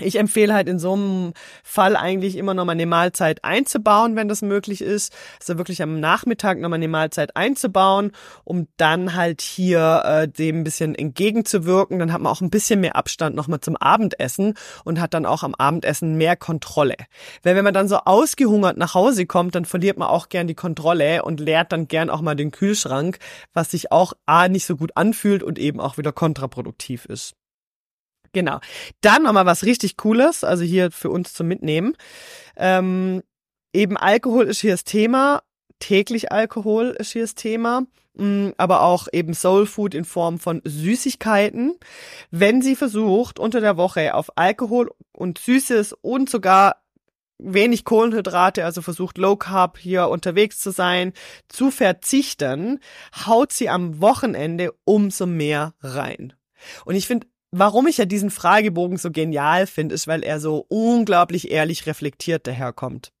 Ich 0.00 0.16
empfehle 0.16 0.54
halt 0.54 0.68
in 0.68 0.78
so 0.78 0.92
einem 0.92 1.32
Fall 1.64 1.96
eigentlich 1.96 2.36
immer 2.36 2.54
noch 2.54 2.64
mal 2.64 2.72
eine 2.72 2.86
Mahlzeit 2.86 3.42
einzubauen, 3.42 4.14
wenn 4.14 4.28
das 4.28 4.42
möglich 4.42 4.80
ist. 4.80 5.12
Also 5.40 5.58
wirklich 5.58 5.82
am 5.82 5.98
Nachmittag 5.98 6.60
noch 6.60 6.68
mal 6.68 6.76
eine 6.76 6.86
Mahlzeit 6.86 7.34
einzubauen, 7.34 8.12
um 8.44 8.68
dann 8.76 9.16
halt 9.16 9.40
hier 9.40 10.02
äh, 10.04 10.28
dem 10.28 10.60
ein 10.60 10.64
bisschen 10.64 10.94
entgegenzuwirken. 10.94 11.98
Dann 11.98 12.12
hat 12.12 12.20
man 12.20 12.32
auch 12.32 12.40
ein 12.40 12.50
bisschen 12.50 12.80
mehr 12.80 12.94
Abstand 12.94 13.34
noch 13.34 13.48
mal 13.48 13.60
zum 13.60 13.76
Abendessen 13.76 14.54
und 14.84 15.00
hat 15.00 15.14
dann 15.14 15.26
auch 15.26 15.42
am 15.42 15.56
Abendessen 15.56 16.16
mehr 16.16 16.36
Kontrolle. 16.36 16.94
Weil 17.42 17.56
wenn 17.56 17.64
man 17.64 17.74
dann 17.74 17.88
so 17.88 17.96
ausgehungert 17.96 18.76
nach 18.76 18.94
Hause 18.94 19.26
kommt, 19.26 19.56
dann 19.56 19.64
verliert 19.64 19.98
man 19.98 20.08
auch 20.08 20.28
gern 20.28 20.46
die 20.46 20.54
Kontrolle 20.54 21.24
und 21.24 21.40
leert 21.40 21.72
dann 21.72 21.88
gern 21.88 22.08
auch 22.08 22.20
mal 22.20 22.36
den 22.36 22.52
Kühlschrank, 22.52 23.18
was 23.52 23.72
sich 23.72 23.90
auch 23.90 24.12
A 24.26 24.46
nicht 24.46 24.64
so 24.64 24.76
gut 24.76 24.92
anfühlt 24.94 25.42
und 25.42 25.58
eben 25.58 25.80
auch 25.80 25.98
wieder 25.98 26.12
kontraproduktiv 26.12 27.04
ist. 27.06 27.37
Genau. 28.32 28.60
Dann 29.00 29.22
nochmal 29.22 29.46
was 29.46 29.64
richtig 29.64 29.96
Cooles, 29.96 30.44
also 30.44 30.64
hier 30.64 30.90
für 30.90 31.10
uns 31.10 31.32
zum 31.32 31.48
Mitnehmen. 31.48 31.94
Ähm, 32.56 33.22
eben 33.72 33.96
Alkohol 33.96 34.46
ist 34.46 34.60
hier 34.60 34.72
das 34.72 34.84
Thema. 34.84 35.42
Täglich 35.78 36.32
Alkohol 36.32 36.96
ist 36.98 37.12
hier 37.12 37.22
das 37.22 37.34
Thema. 37.34 37.86
Mm, 38.14 38.50
aber 38.56 38.82
auch 38.82 39.06
eben 39.12 39.32
Soul 39.32 39.66
Food 39.66 39.94
in 39.94 40.04
Form 40.04 40.38
von 40.38 40.60
Süßigkeiten. 40.64 41.76
Wenn 42.30 42.62
sie 42.62 42.74
versucht, 42.74 43.38
unter 43.38 43.60
der 43.60 43.76
Woche 43.76 44.14
auf 44.14 44.30
Alkohol 44.36 44.90
und 45.12 45.38
Süßes 45.38 45.92
und 45.92 46.28
sogar 46.28 46.82
wenig 47.38 47.84
Kohlenhydrate, 47.84 48.64
also 48.64 48.82
versucht 48.82 49.16
Low 49.18 49.36
Carb 49.36 49.78
hier 49.78 50.08
unterwegs 50.08 50.58
zu 50.58 50.72
sein, 50.72 51.12
zu 51.48 51.70
verzichten, 51.70 52.80
haut 53.26 53.52
sie 53.52 53.68
am 53.68 54.00
Wochenende 54.00 54.74
umso 54.84 55.26
mehr 55.26 55.74
rein. 55.80 56.34
Und 56.84 56.96
ich 56.96 57.06
finde 57.06 57.28
Warum 57.50 57.86
ich 57.86 57.96
ja 57.96 58.04
diesen 58.04 58.30
Fragebogen 58.30 58.98
so 58.98 59.10
genial 59.10 59.66
finde, 59.66 59.94
ist, 59.94 60.06
weil 60.06 60.22
er 60.22 60.38
so 60.38 60.66
unglaublich 60.68 61.50
ehrlich 61.50 61.86
reflektiert 61.86 62.46
daherkommt. 62.46 63.12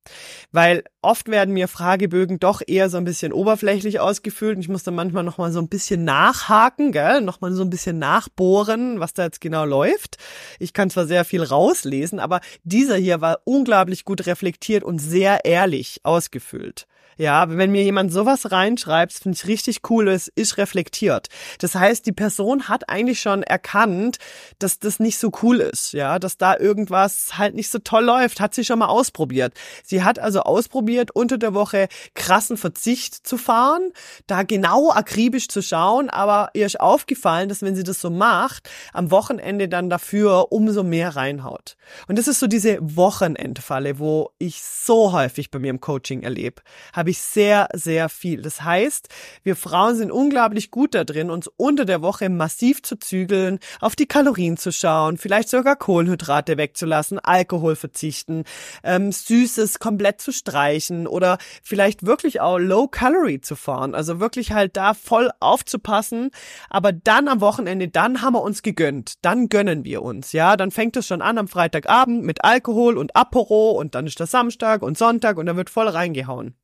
Weil 0.52 0.84
oft 1.00 1.28
werden 1.28 1.54
mir 1.54 1.66
Fragebögen 1.66 2.38
doch 2.38 2.60
eher 2.66 2.90
so 2.90 2.98
ein 2.98 3.04
bisschen 3.04 3.32
oberflächlich 3.32 4.00
ausgefüllt 4.00 4.56
und 4.56 4.62
ich 4.62 4.68
muss 4.68 4.82
dann 4.82 4.94
manchmal 4.94 5.24
nochmal 5.24 5.50
so 5.52 5.60
ein 5.60 5.68
bisschen 5.68 6.04
nachhaken, 6.04 6.92
gell, 6.92 7.22
nochmal 7.22 7.52
so 7.52 7.62
ein 7.62 7.70
bisschen 7.70 7.98
nachbohren, 7.98 9.00
was 9.00 9.14
da 9.14 9.24
jetzt 9.24 9.40
genau 9.40 9.64
läuft. 9.64 10.18
Ich 10.58 10.74
kann 10.74 10.90
zwar 10.90 11.06
sehr 11.06 11.24
viel 11.24 11.42
rauslesen, 11.42 12.18
aber 12.18 12.40
dieser 12.64 12.96
hier 12.96 13.22
war 13.22 13.40
unglaublich 13.44 14.04
gut 14.04 14.26
reflektiert 14.26 14.84
und 14.84 14.98
sehr 14.98 15.46
ehrlich 15.46 16.00
ausgefüllt. 16.02 16.86
Ja, 17.18 17.46
wenn 17.48 17.72
mir 17.72 17.82
jemand 17.82 18.12
sowas 18.12 18.52
reinschreibt, 18.52 19.12
finde 19.12 19.36
ich 19.36 19.48
richtig 19.48 19.80
cool, 19.90 20.06
es 20.06 20.28
ist 20.28 20.56
reflektiert. 20.56 21.26
Das 21.58 21.74
heißt, 21.74 22.06
die 22.06 22.12
Person 22.12 22.68
hat 22.68 22.88
eigentlich 22.88 23.20
schon 23.20 23.42
erkannt, 23.42 24.18
dass 24.60 24.78
das 24.78 25.00
nicht 25.00 25.18
so 25.18 25.32
cool 25.42 25.60
ist, 25.60 25.92
ja, 25.92 26.20
dass 26.20 26.38
da 26.38 26.56
irgendwas 26.56 27.36
halt 27.36 27.56
nicht 27.56 27.70
so 27.70 27.80
toll 27.80 28.04
läuft, 28.04 28.38
hat 28.38 28.54
sie 28.54 28.64
schon 28.64 28.78
mal 28.78 28.86
ausprobiert. 28.86 29.52
Sie 29.82 30.04
hat 30.04 30.20
also 30.20 30.42
ausprobiert, 30.42 31.10
unter 31.10 31.38
der 31.38 31.54
Woche 31.54 31.88
krassen 32.14 32.56
Verzicht 32.56 33.26
zu 33.26 33.36
fahren, 33.36 33.90
da 34.28 34.44
genau 34.44 34.92
akribisch 34.92 35.48
zu 35.48 35.60
schauen, 35.60 36.10
aber 36.10 36.50
ihr 36.54 36.66
ist 36.66 36.78
aufgefallen, 36.78 37.48
dass 37.48 37.62
wenn 37.62 37.74
sie 37.74 37.82
das 37.82 38.00
so 38.00 38.10
macht, 38.10 38.70
am 38.92 39.10
Wochenende 39.10 39.68
dann 39.68 39.90
dafür 39.90 40.52
umso 40.52 40.84
mehr 40.84 41.16
reinhaut. 41.16 41.76
Und 42.06 42.16
das 42.16 42.28
ist 42.28 42.38
so 42.38 42.46
diese 42.46 42.78
Wochenendfalle, 42.80 43.98
wo 43.98 44.30
ich 44.38 44.62
so 44.62 45.10
häufig 45.10 45.50
bei 45.50 45.58
mir 45.58 45.70
im 45.70 45.80
Coaching 45.80 46.22
erlebe. 46.22 46.62
Habe 46.92 47.07
habe 47.08 47.12
ich 47.12 47.22
sehr, 47.22 47.68
sehr 47.72 48.10
viel. 48.10 48.42
Das 48.42 48.60
heißt, 48.60 49.08
wir 49.42 49.56
Frauen 49.56 49.96
sind 49.96 50.12
unglaublich 50.12 50.70
gut 50.70 50.94
da 50.94 51.04
uns 51.30 51.48
unter 51.56 51.86
der 51.86 52.02
Woche 52.02 52.28
massiv 52.28 52.82
zu 52.82 52.98
zügeln, 52.98 53.60
auf 53.80 53.96
die 53.96 54.04
Kalorien 54.04 54.58
zu 54.58 54.72
schauen, 54.72 55.16
vielleicht 55.16 55.48
sogar 55.48 55.76
Kohlenhydrate 55.76 56.58
wegzulassen, 56.58 57.18
Alkohol 57.18 57.76
verzichten, 57.76 58.44
ähm, 58.84 59.10
Süßes 59.10 59.78
komplett 59.78 60.20
zu 60.20 60.32
streichen 60.32 61.06
oder 61.06 61.38
vielleicht 61.62 62.04
wirklich 62.04 62.42
auch 62.42 62.58
Low 62.58 62.88
Calorie 62.88 63.40
zu 63.40 63.56
fahren. 63.56 63.94
Also 63.94 64.20
wirklich 64.20 64.52
halt 64.52 64.76
da 64.76 64.92
voll 64.92 65.30
aufzupassen. 65.40 66.28
Aber 66.68 66.92
dann 66.92 67.26
am 67.26 67.40
Wochenende, 67.40 67.88
dann 67.88 68.20
haben 68.20 68.34
wir 68.34 68.42
uns 68.42 68.60
gegönnt. 68.60 69.14
Dann 69.22 69.48
gönnen 69.48 69.86
wir 69.86 70.02
uns. 70.02 70.32
Ja, 70.32 70.58
dann 70.58 70.70
fängt 70.70 70.94
es 70.98 71.06
schon 71.06 71.22
an 71.22 71.38
am 71.38 71.48
Freitagabend 71.48 72.22
mit 72.22 72.44
Alkohol 72.44 72.98
und 72.98 73.16
Apero 73.16 73.70
und 73.70 73.94
dann 73.94 74.06
ist 74.06 74.20
das 74.20 74.30
Samstag 74.30 74.82
und 74.82 74.98
Sonntag 74.98 75.38
und 75.38 75.46
dann 75.46 75.56
wird 75.56 75.70
voll 75.70 75.88
reingehauen. 75.88 76.54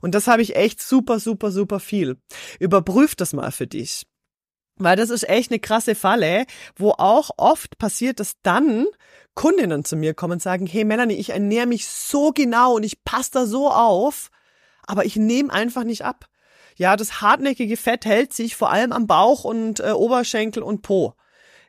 Und 0.00 0.14
das 0.14 0.26
habe 0.26 0.42
ich 0.42 0.56
echt 0.56 0.82
super, 0.82 1.20
super, 1.20 1.50
super 1.50 1.80
viel. 1.80 2.18
Überprüf 2.58 3.14
das 3.14 3.32
mal 3.32 3.50
für 3.50 3.66
dich. 3.66 4.06
Weil 4.78 4.96
das 4.96 5.10
ist 5.10 5.28
echt 5.28 5.50
eine 5.50 5.58
krasse 5.58 5.94
Falle, 5.94 6.44
wo 6.76 6.90
auch 6.90 7.30
oft 7.38 7.78
passiert, 7.78 8.20
dass 8.20 8.34
dann 8.42 8.86
Kundinnen 9.34 9.84
zu 9.84 9.96
mir 9.96 10.14
kommen 10.14 10.34
und 10.34 10.42
sagen, 10.42 10.66
hey 10.66 10.84
Melanie, 10.84 11.14
ich 11.14 11.30
ernähre 11.30 11.66
mich 11.66 11.86
so 11.86 12.32
genau 12.32 12.76
und 12.76 12.82
ich 12.82 13.02
passe 13.04 13.30
da 13.32 13.46
so 13.46 13.70
auf, 13.70 14.30
aber 14.86 15.04
ich 15.04 15.16
nehme 15.16 15.52
einfach 15.52 15.84
nicht 15.84 16.04
ab. 16.04 16.26
Ja, 16.76 16.96
das 16.96 17.22
hartnäckige 17.22 17.78
Fett 17.78 18.04
hält 18.04 18.34
sich 18.34 18.54
vor 18.54 18.70
allem 18.70 18.92
am 18.92 19.06
Bauch 19.06 19.44
und 19.44 19.80
äh, 19.80 19.92
Oberschenkel 19.92 20.62
und 20.62 20.82
Po. 20.82 21.14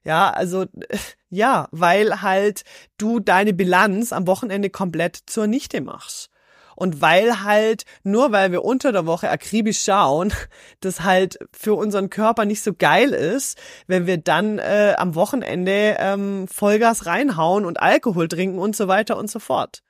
Ja, 0.03 0.29
also 0.31 0.65
ja, 1.29 1.67
weil 1.71 2.21
halt 2.21 2.63
du 2.97 3.19
deine 3.21 3.53
Bilanz 3.53 4.11
am 4.11 4.27
Wochenende 4.27 4.69
komplett 4.69 5.17
zur 5.25 5.47
Nichte 5.47 5.79
machst. 5.79 6.29
Und 6.77 7.01
weil 7.01 7.43
halt, 7.43 7.85
nur 8.03 8.31
weil 8.31 8.51
wir 8.51 8.63
unter 8.63 8.91
der 8.91 9.07
Woche 9.07 9.31
akribisch 9.31 9.83
schauen, 9.83 10.31
das 10.79 11.01
halt 11.01 11.39
für 11.51 11.73
unseren 11.73 12.11
Körper 12.11 12.45
nicht 12.45 12.61
so 12.61 12.71
geil 12.71 13.13
ist, 13.13 13.57
wenn 13.87 14.05
wir 14.05 14.17
dann 14.19 14.59
äh, 14.59 14.93
am 14.95 15.15
Wochenende 15.15 15.97
ähm, 15.97 16.47
Vollgas 16.47 17.07
reinhauen 17.07 17.65
und 17.65 17.81
Alkohol 17.81 18.27
trinken 18.27 18.59
und 18.59 18.75
so 18.75 18.87
weiter 18.87 19.17
und 19.17 19.27
so 19.27 19.39
fort. 19.39 19.81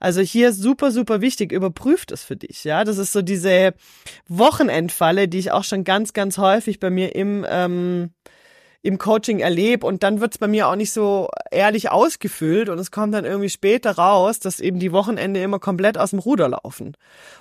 Also 0.00 0.22
hier 0.22 0.54
super, 0.54 0.92
super 0.92 1.20
wichtig, 1.20 1.52
überprüft 1.52 2.10
es 2.10 2.24
für 2.24 2.36
dich. 2.36 2.64
Ja, 2.64 2.84
das 2.84 2.96
ist 2.96 3.12
so 3.12 3.20
diese 3.20 3.74
Wochenendfalle, 4.26 5.28
die 5.28 5.38
ich 5.38 5.52
auch 5.52 5.64
schon 5.64 5.84
ganz, 5.84 6.14
ganz 6.14 6.38
häufig 6.38 6.80
bei 6.80 6.88
mir 6.88 7.14
im 7.14 7.44
ähm, 7.46 8.14
im 8.84 8.98
Coaching 8.98 9.40
erlebe 9.40 9.86
und 9.86 10.02
dann 10.02 10.20
wird's 10.20 10.36
bei 10.36 10.46
mir 10.46 10.68
auch 10.68 10.76
nicht 10.76 10.92
so 10.92 11.30
ehrlich 11.50 11.90
ausgefüllt 11.90 12.68
und 12.68 12.78
es 12.78 12.90
kommt 12.90 13.14
dann 13.14 13.24
irgendwie 13.24 13.48
später 13.48 13.92
raus, 13.92 14.40
dass 14.40 14.60
eben 14.60 14.78
die 14.78 14.92
Wochenende 14.92 15.40
immer 15.40 15.58
komplett 15.58 15.96
aus 15.96 16.10
dem 16.10 16.18
Ruder 16.18 16.50
laufen. 16.50 16.94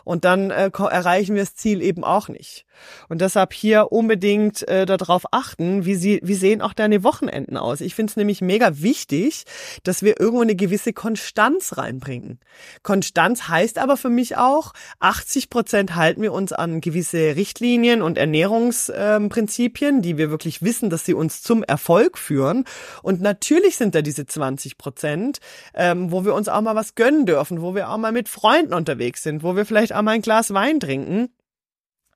Und 0.05 0.23
dann 0.23 0.51
äh, 0.51 0.71
erreichen 0.73 1.35
wir 1.35 1.41
das 1.41 1.55
Ziel 1.55 1.81
eben 1.81 2.05
auch 2.05 2.29
nicht. 2.29 2.65
Und 3.09 3.21
deshalb 3.21 3.53
hier 3.53 3.91
unbedingt 3.91 4.67
äh, 4.67 4.85
darauf 4.85 5.23
achten, 5.31 5.85
wie, 5.85 5.95
sie, 5.95 6.19
wie 6.23 6.33
sehen 6.33 6.61
auch 6.61 6.73
deine 6.73 7.03
Wochenenden 7.03 7.57
aus. 7.57 7.81
Ich 7.81 7.95
finde 7.95 8.11
es 8.11 8.17
nämlich 8.17 8.41
mega 8.41 8.81
wichtig, 8.81 9.43
dass 9.83 10.01
wir 10.01 10.19
irgendwo 10.19 10.41
eine 10.41 10.55
gewisse 10.55 10.93
Konstanz 10.93 11.77
reinbringen. 11.77 12.39
Konstanz 12.81 13.47
heißt 13.47 13.77
aber 13.77 13.97
für 13.97 14.09
mich 14.09 14.37
auch, 14.37 14.73
80 14.99 15.49
Prozent 15.49 15.95
halten 15.95 16.21
wir 16.21 16.33
uns 16.33 16.53
an 16.53 16.81
gewisse 16.81 17.35
Richtlinien 17.35 18.01
und 18.01 18.17
Ernährungsprinzipien, 18.17 19.95
ähm, 19.95 20.01
die 20.01 20.17
wir 20.17 20.29
wirklich 20.29 20.61
wissen, 20.61 20.89
dass 20.89 21.05
sie 21.05 21.13
uns 21.13 21.32
zum 21.41 21.63
Erfolg 21.63 22.17
führen. 22.17 22.65
Und 23.01 23.21
natürlich 23.21 23.77
sind 23.77 23.95
da 23.95 24.01
diese 24.01 24.25
20 24.25 24.77
Prozent, 24.77 25.39
ähm, 25.73 26.11
wo 26.11 26.25
wir 26.25 26.33
uns 26.33 26.47
auch 26.47 26.61
mal 26.61 26.75
was 26.75 26.95
gönnen 26.95 27.25
dürfen, 27.25 27.61
wo 27.61 27.75
wir 27.75 27.89
auch 27.89 27.97
mal 27.97 28.11
mit 28.11 28.29
Freunden 28.29 28.73
unterwegs 28.73 29.23
sind, 29.23 29.43
wo 29.43 29.55
wir 29.55 29.65
vielleicht 29.65 29.93
auch 29.95 30.01
mal 30.01 30.11
ein 30.11 30.21
Glas 30.21 30.53
Wein 30.53 30.79
trinken. 30.79 31.29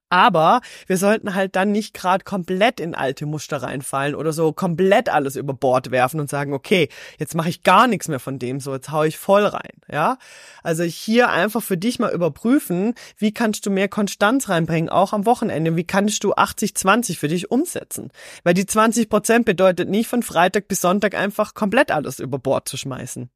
Aber 0.10 0.62
wir 0.86 0.98
sollten 0.98 1.36
halt 1.36 1.56
dann 1.56 1.72
nicht 1.72 1.94
gerade 1.94 2.24
komplett 2.24 2.80
in 2.80 2.96
alte 2.96 3.26
Muster 3.26 3.62
reinfallen 3.62 4.16
oder 4.16 4.32
so 4.32 4.54
komplett 4.54 5.10
alles 5.10 5.36
über 5.36 5.54
Bord 5.54 5.92
werfen 5.92 6.20
und 6.20 6.30
sagen, 6.30 6.54
okay, 6.54 6.88
jetzt 7.20 7.36
mache 7.36 7.50
ich 7.50 7.64
gar 7.64 7.88
nichts 7.88 8.08
mehr 8.08 8.20
von 8.20 8.40
dem, 8.40 8.60
so 8.60 8.74
jetzt 8.74 8.92
hau 8.92 9.04
ich 9.04 9.18
voll 9.18 9.46
rein, 9.46 9.74
ja? 9.92 10.18
Also 10.64 10.84
hier 10.84 11.30
einfach 11.30 11.62
für 11.62 11.78
dich 11.78 12.00
mal 12.00 12.14
überprüfen, 12.14 12.94
wie 13.18 13.34
kannst 13.34 13.66
du 13.66 13.70
mehr 13.70 13.90
Konstanz 13.90 14.48
reinbringen, 14.48 14.90
auch 14.90 15.12
am 15.12 15.26
Wochenende, 15.26 15.76
wie 15.76 15.84
kannst 15.84 16.24
du 16.24 16.34
80-20 16.34 17.18
für 17.18 17.28
dich 17.28 17.52
umsetzen? 17.52 18.12
Weil 18.44 18.54
die 18.54 18.66
20 18.66 19.10
Prozent 19.10 19.46
bedeutet 19.46 19.90
nicht 19.90 20.08
von 20.08 20.24
Freitag 20.24 20.68
bis 20.68 20.82
Sonntag 20.82 21.16
einfach 21.16 21.54
komplett 21.54 21.92
alles 21.92 22.20
über 22.20 22.40
Bord 22.40 22.70
zu 22.70 22.78
schmeißen. 22.78 23.30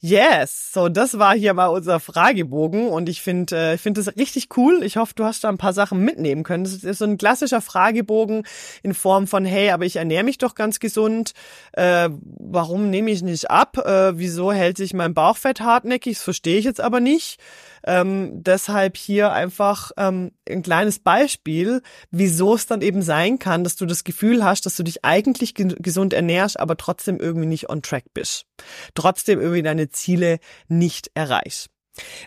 Yes, 0.00 0.70
so 0.72 0.88
das 0.88 1.18
war 1.18 1.34
hier 1.34 1.54
mal 1.54 1.68
unser 1.68 1.98
Fragebogen 1.98 2.88
und 2.88 3.08
ich 3.08 3.22
finde 3.22 3.56
äh, 3.56 3.78
finde 3.78 4.02
das 4.02 4.16
richtig 4.16 4.56
cool. 4.56 4.82
Ich 4.82 4.96
hoffe, 4.96 5.14
du 5.14 5.24
hast 5.24 5.44
da 5.44 5.48
ein 5.48 5.58
paar 5.58 5.72
Sachen 5.72 6.04
mitnehmen 6.04 6.42
können. 6.42 6.64
Das 6.64 6.74
ist 6.74 6.98
so 6.98 7.04
ein 7.04 7.18
klassischer 7.18 7.60
Fragebogen 7.60 8.44
in 8.82 8.94
Form 8.94 9.26
von 9.26 9.44
hey, 9.44 9.70
aber 9.70 9.84
ich 9.84 9.96
ernähre 9.96 10.24
mich 10.24 10.38
doch 10.38 10.54
ganz 10.54 10.78
gesund. 10.78 11.32
Äh, 11.72 12.10
warum 12.10 12.90
nehme 12.90 13.10
ich 13.10 13.22
nicht 13.22 13.50
ab? 13.50 13.78
Äh, 13.78 14.18
wieso 14.18 14.52
hält 14.52 14.76
sich 14.76 14.94
mein 14.94 15.14
Bauchfett 15.14 15.60
hartnäckig? 15.60 16.16
Das 16.16 16.24
verstehe 16.24 16.58
ich 16.58 16.64
jetzt 16.64 16.80
aber 16.80 17.00
nicht. 17.00 17.38
Ähm, 17.86 18.42
deshalb 18.42 18.96
hier 18.96 19.32
einfach 19.32 19.90
ähm, 19.98 20.32
ein 20.48 20.62
kleines 20.62 20.98
Beispiel, 21.00 21.82
wieso 22.10 22.54
es 22.54 22.66
dann 22.66 22.80
eben 22.80 23.02
sein 23.02 23.38
kann, 23.38 23.62
dass 23.62 23.76
du 23.76 23.84
das 23.84 24.04
Gefühl 24.04 24.42
hast, 24.42 24.64
dass 24.64 24.76
du 24.76 24.82
dich 24.82 25.04
eigentlich 25.04 25.54
ge 25.54 25.74
gesund 25.78 26.14
ernährst, 26.14 26.58
aber 26.58 26.76
trotzdem 26.76 27.18
irgendwie 27.18 27.46
nicht 27.46 27.68
on 27.68 27.82
track 27.82 28.04
bist. 28.14 28.46
Trotzdem 28.94 29.40
irgendwie 29.40 29.62
deine 29.62 29.83
Ziele 29.88 30.38
nicht 30.68 31.10
erreichst. 31.14 31.70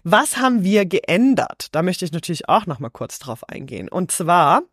Was 0.03 0.37
haben 0.37 0.63
wir 0.63 0.85
geändert? 0.85 1.67
Da 1.73 1.81
möchte 1.81 2.05
ich 2.05 2.11
natürlich 2.11 2.47
auch 2.47 2.65
noch 2.65 2.79
mal 2.79 2.89
kurz 2.89 3.19
drauf 3.19 3.47
eingehen. 3.49 3.89
Und 3.89 4.11
zwar 4.11 4.63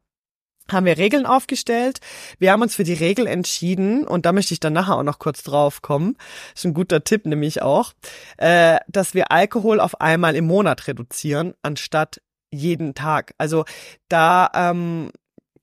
haben 0.70 0.86
wir 0.86 0.96
Regeln 0.96 1.26
aufgestellt. 1.26 2.00
Wir 2.38 2.52
haben 2.52 2.62
uns 2.62 2.74
für 2.74 2.84
die 2.84 2.94
Regel 2.94 3.26
entschieden, 3.26 4.06
und 4.06 4.24
da 4.24 4.32
möchte 4.32 4.54
ich 4.54 4.60
dann 4.60 4.72
nachher 4.72 4.96
auch 4.96 5.02
noch 5.02 5.18
kurz 5.18 5.42
drauf 5.42 5.82
kommen, 5.82 6.16
ist 6.54 6.64
ein 6.64 6.74
guter 6.74 7.04
Tipp 7.04 7.26
nämlich 7.26 7.60
auch, 7.60 7.92
äh, 8.38 8.78
dass 8.88 9.14
wir 9.14 9.30
Alkohol 9.30 9.80
auf 9.80 10.00
einmal 10.00 10.36
im 10.36 10.46
Monat 10.46 10.86
reduzieren, 10.86 11.54
anstatt 11.62 12.22
jeden 12.50 12.94
Tag. 12.94 13.34
Also 13.36 13.64
da 14.08 14.50
ähm, 14.54 15.10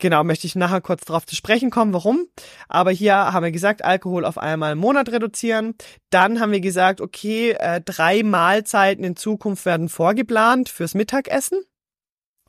Genau, 0.02 0.24
möchte 0.24 0.48
ich 0.48 0.56
nachher 0.56 0.82
kurz 0.82 1.06
drauf 1.06 1.28
zu 1.28 1.36
sprechen 1.36 1.70
kommen, 1.70 1.94
warum. 1.94 2.26
Aber 2.68 2.90
hier 2.90 3.14
haben 3.14 3.44
wir 3.44 3.52
gesagt, 3.52 3.86
Alkohol 3.86 4.26
auf 4.26 4.40
einmal 4.40 4.72
im 4.72 4.80
Monat 4.80 5.10
reduzieren. 5.10 5.76
Dann 6.10 6.40
haben 6.40 6.52
wir 6.52 6.60
gesagt, 6.60 7.02
okay, 7.02 7.52
äh, 7.52 7.82
drei 7.82 8.24
Mahlzeiten 8.24 9.04
in 9.04 9.16
Zukunft 9.16 9.64
werden 9.64 9.90
vorgeplant 9.90 10.70
fürs 10.70 10.96
Mittagessen 10.96 11.60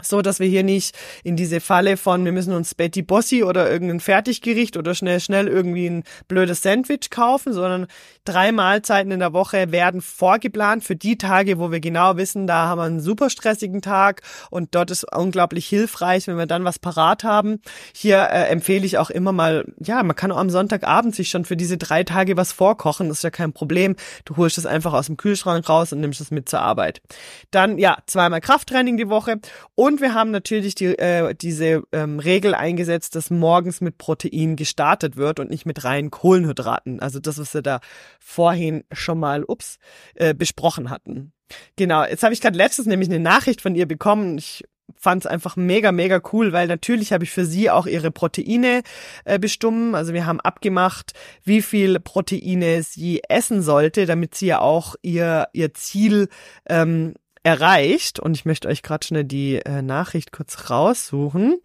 so 0.02 0.22
dass 0.22 0.40
wir 0.40 0.48
hier 0.48 0.62
nicht 0.62 0.96
in 1.24 1.36
diese 1.36 1.60
Falle 1.60 1.96
von 1.96 2.24
wir 2.24 2.32
müssen 2.32 2.52
uns 2.52 2.74
Betty 2.74 3.02
Bossi 3.02 3.42
oder 3.42 3.70
irgendein 3.70 4.00
Fertiggericht 4.00 4.76
oder 4.76 4.94
schnell 4.94 5.20
schnell 5.20 5.48
irgendwie 5.48 5.88
ein 5.88 6.04
blödes 6.28 6.62
Sandwich 6.62 7.10
kaufen, 7.10 7.52
sondern 7.52 7.86
drei 8.24 8.52
Mahlzeiten 8.52 9.10
in 9.12 9.20
der 9.20 9.32
Woche 9.32 9.72
werden 9.72 10.00
vorgeplant 10.00 10.84
für 10.84 10.96
die 10.96 11.18
Tage, 11.18 11.58
wo 11.58 11.70
wir 11.70 11.80
genau 11.80 12.16
wissen, 12.16 12.46
da 12.46 12.66
haben 12.66 12.78
wir 12.78 12.84
einen 12.84 13.00
super 13.00 13.30
stressigen 13.30 13.82
Tag 13.82 14.22
und 14.50 14.74
dort 14.74 14.90
ist 14.90 15.04
unglaublich 15.14 15.66
hilfreich, 15.66 16.26
wenn 16.26 16.36
wir 16.36 16.46
dann 16.46 16.64
was 16.64 16.78
parat 16.78 17.24
haben. 17.24 17.60
Hier 17.94 18.18
äh, 18.18 18.48
empfehle 18.48 18.86
ich 18.86 18.98
auch 18.98 19.10
immer 19.10 19.32
mal, 19.32 19.64
ja, 19.78 20.02
man 20.02 20.16
kann 20.16 20.32
auch 20.32 20.38
am 20.38 20.50
Sonntagabend 20.50 21.14
sich 21.14 21.30
schon 21.30 21.44
für 21.44 21.56
diese 21.56 21.78
drei 21.78 22.04
Tage 22.04 22.36
was 22.36 22.52
vorkochen, 22.52 23.08
das 23.08 23.18
ist 23.18 23.24
ja 23.24 23.30
kein 23.30 23.52
Problem. 23.52 23.96
Du 24.24 24.36
holst 24.36 24.58
es 24.58 24.66
einfach 24.66 24.92
aus 24.92 25.06
dem 25.06 25.16
Kühlschrank 25.16 25.68
raus 25.68 25.92
und 25.92 26.00
nimmst 26.00 26.20
es 26.20 26.30
mit 26.30 26.48
zur 26.48 26.60
Arbeit. 26.60 27.02
Dann 27.50 27.78
ja, 27.78 27.98
zweimal 28.06 28.40
Krafttraining 28.40 28.96
die 28.96 29.08
Woche 29.08 29.40
und 29.74 29.91
und 29.92 30.00
wir 30.00 30.14
haben 30.14 30.30
natürlich 30.30 30.74
die, 30.74 30.98
äh, 30.98 31.34
diese 31.34 31.82
ähm, 31.92 32.18
Regel 32.18 32.54
eingesetzt, 32.54 33.14
dass 33.14 33.30
morgens 33.30 33.80
mit 33.82 33.98
Protein 33.98 34.56
gestartet 34.56 35.16
wird 35.16 35.38
und 35.38 35.50
nicht 35.50 35.66
mit 35.66 35.84
reinen 35.84 36.10
Kohlenhydraten. 36.10 37.00
Also 37.00 37.20
das, 37.20 37.38
was 37.38 37.52
wir 37.52 37.62
da 37.62 37.80
vorhin 38.18 38.84
schon 38.90 39.20
mal, 39.20 39.44
ups, 39.44 39.78
äh, 40.14 40.34
besprochen 40.34 40.88
hatten. 40.88 41.32
Genau, 41.76 42.04
jetzt 42.04 42.22
habe 42.22 42.32
ich 42.32 42.40
gerade 42.40 42.56
letztens 42.56 42.88
nämlich 42.88 43.10
eine 43.10 43.20
Nachricht 43.20 43.60
von 43.60 43.74
ihr 43.74 43.86
bekommen. 43.86 44.38
Ich 44.38 44.64
fand 44.96 45.24
es 45.24 45.30
einfach 45.30 45.56
mega, 45.56 45.92
mega 45.92 46.22
cool, 46.32 46.52
weil 46.52 46.68
natürlich 46.68 47.12
habe 47.12 47.24
ich 47.24 47.30
für 47.30 47.44
sie 47.44 47.70
auch 47.70 47.86
ihre 47.86 48.10
Proteine 48.10 48.82
äh, 49.26 49.38
bestimmt. 49.38 49.94
Also 49.94 50.14
wir 50.14 50.24
haben 50.24 50.40
abgemacht, 50.40 51.12
wie 51.44 51.60
viel 51.60 52.00
Proteine 52.00 52.82
sie 52.82 53.22
essen 53.28 53.60
sollte, 53.60 54.06
damit 54.06 54.34
sie 54.34 54.46
ja 54.46 54.60
auch 54.60 54.94
ihr, 55.02 55.48
ihr 55.52 55.74
Ziel 55.74 56.28
ähm, 56.66 57.14
erreicht. 57.42 58.20
Und 58.20 58.36
ich 58.36 58.44
möchte 58.44 58.68
euch 58.68 58.82
gerade 58.82 59.06
schnell 59.06 59.24
die 59.24 59.56
äh, 59.56 59.82
Nachricht 59.82 60.32
kurz 60.32 60.70
raussuchen. 60.70 61.56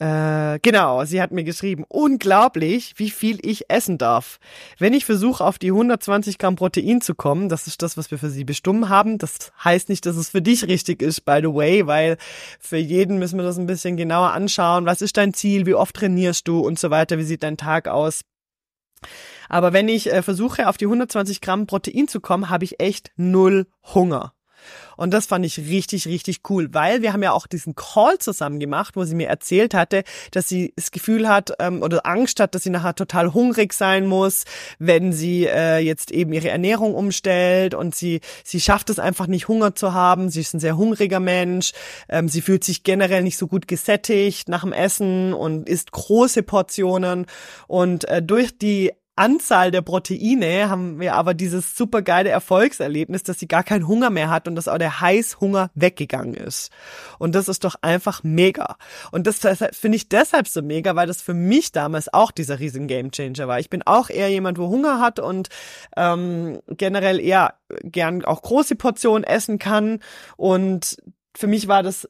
Äh, 0.00 0.58
genau, 0.62 1.04
sie 1.04 1.20
hat 1.20 1.30
mir 1.30 1.44
geschrieben, 1.44 1.84
unglaublich, 1.86 2.94
wie 2.96 3.10
viel 3.10 3.38
ich 3.42 3.68
essen 3.68 3.98
darf. 3.98 4.38
Wenn 4.78 4.94
ich 4.94 5.04
versuche, 5.04 5.44
auf 5.44 5.58
die 5.58 5.70
120 5.70 6.38
Gramm 6.38 6.56
Protein 6.56 7.02
zu 7.02 7.14
kommen, 7.14 7.50
das 7.50 7.66
ist 7.66 7.82
das, 7.82 7.98
was 7.98 8.10
wir 8.10 8.18
für 8.18 8.30
sie 8.30 8.44
bestimmt 8.44 8.88
haben. 8.88 9.18
Das 9.18 9.52
heißt 9.62 9.90
nicht, 9.90 10.06
dass 10.06 10.16
es 10.16 10.30
für 10.30 10.40
dich 10.40 10.66
richtig 10.66 11.02
ist, 11.02 11.26
by 11.26 11.40
the 11.42 11.52
way, 11.52 11.86
weil 11.86 12.16
für 12.58 12.78
jeden 12.78 13.18
müssen 13.18 13.38
wir 13.38 13.44
das 13.44 13.58
ein 13.58 13.66
bisschen 13.66 13.98
genauer 13.98 14.30
anschauen. 14.32 14.86
Was 14.86 15.02
ist 15.02 15.18
dein 15.18 15.34
Ziel? 15.34 15.66
Wie 15.66 15.74
oft 15.74 15.94
trainierst 15.94 16.48
du 16.48 16.60
und 16.60 16.78
so 16.78 16.88
weiter? 16.88 17.18
Wie 17.18 17.24
sieht 17.24 17.42
dein 17.42 17.58
Tag 17.58 17.86
aus? 17.86 18.22
Aber 19.50 19.74
wenn 19.74 19.88
ich 19.88 20.10
äh, 20.10 20.22
versuche, 20.22 20.66
auf 20.66 20.78
die 20.78 20.86
120 20.86 21.42
Gramm 21.42 21.66
Protein 21.66 22.08
zu 22.08 22.20
kommen, 22.20 22.48
habe 22.48 22.64
ich 22.64 22.80
echt 22.80 23.12
null 23.16 23.66
Hunger. 23.92 24.32
Und 24.96 25.12
das 25.12 25.26
fand 25.26 25.46
ich 25.46 25.58
richtig, 25.58 26.06
richtig 26.06 26.40
cool, 26.50 26.68
weil 26.72 27.02
wir 27.02 27.12
haben 27.12 27.22
ja 27.22 27.32
auch 27.32 27.46
diesen 27.46 27.74
Call 27.74 28.18
zusammen 28.18 28.60
gemacht, 28.60 28.96
wo 28.96 29.04
sie 29.04 29.14
mir 29.14 29.28
erzählt 29.28 29.74
hatte, 29.74 30.04
dass 30.30 30.48
sie 30.48 30.72
das 30.76 30.90
Gefühl 30.90 31.28
hat 31.28 31.52
ähm, 31.58 31.82
oder 31.82 32.04
Angst 32.04 32.40
hat, 32.40 32.54
dass 32.54 32.64
sie 32.64 32.70
nachher 32.70 32.94
total 32.94 33.32
hungrig 33.32 33.72
sein 33.72 34.06
muss, 34.06 34.44
wenn 34.78 35.12
sie 35.12 35.46
äh, 35.46 35.78
jetzt 35.78 36.10
eben 36.10 36.32
ihre 36.32 36.50
Ernährung 36.50 36.94
umstellt 36.94 37.74
und 37.74 37.94
sie, 37.94 38.20
sie 38.44 38.60
schafft 38.60 38.90
es 38.90 38.98
einfach 38.98 39.26
nicht, 39.26 39.48
Hunger 39.48 39.74
zu 39.74 39.94
haben. 39.94 40.28
Sie 40.28 40.40
ist 40.40 40.54
ein 40.54 40.60
sehr 40.60 40.76
hungriger 40.76 41.20
Mensch. 41.20 41.72
Ähm, 42.08 42.28
sie 42.28 42.40
fühlt 42.40 42.64
sich 42.64 42.82
generell 42.82 43.22
nicht 43.22 43.38
so 43.38 43.46
gut 43.46 43.68
gesättigt 43.68 44.48
nach 44.48 44.62
dem 44.62 44.72
Essen 44.72 45.32
und 45.32 45.68
isst 45.68 45.92
große 45.92 46.42
Portionen. 46.42 47.26
Und 47.66 48.04
äh, 48.04 48.22
durch 48.22 48.56
die 48.58 48.92
Anzahl 49.20 49.70
der 49.70 49.82
Proteine 49.82 50.70
haben 50.70 50.98
wir 50.98 51.14
aber 51.14 51.34
dieses 51.34 51.76
super 51.76 52.00
geile 52.00 52.30
Erfolgserlebnis, 52.30 53.22
dass 53.22 53.38
sie 53.38 53.46
gar 53.46 53.62
keinen 53.62 53.86
Hunger 53.86 54.08
mehr 54.08 54.30
hat 54.30 54.48
und 54.48 54.54
dass 54.54 54.66
auch 54.66 54.78
der 54.78 55.02
Heißhunger 55.02 55.70
weggegangen 55.74 56.32
ist. 56.32 56.70
Und 57.18 57.34
das 57.34 57.46
ist 57.46 57.64
doch 57.64 57.74
einfach 57.82 58.22
mega. 58.22 58.76
Und 59.12 59.26
das 59.26 59.40
finde 59.72 59.96
ich 59.96 60.08
deshalb 60.08 60.48
so 60.48 60.62
mega, 60.62 60.96
weil 60.96 61.06
das 61.06 61.20
für 61.20 61.34
mich 61.34 61.70
damals 61.70 62.10
auch 62.12 62.30
dieser 62.30 62.60
riesen 62.60 62.86
Gamechanger 62.86 63.46
war. 63.46 63.60
Ich 63.60 63.68
bin 63.68 63.82
auch 63.84 64.08
eher 64.08 64.30
jemand, 64.30 64.56
wo 64.56 64.68
Hunger 64.68 65.00
hat 65.00 65.18
und 65.18 65.50
ähm, 65.98 66.60
generell 66.68 67.20
eher 67.20 67.56
gern 67.82 68.24
auch 68.24 68.40
große 68.40 68.74
Portionen 68.74 69.24
essen 69.24 69.58
kann. 69.58 70.00
Und 70.38 70.96
für 71.36 71.46
mich 71.46 71.68
war 71.68 71.82
das 71.82 72.08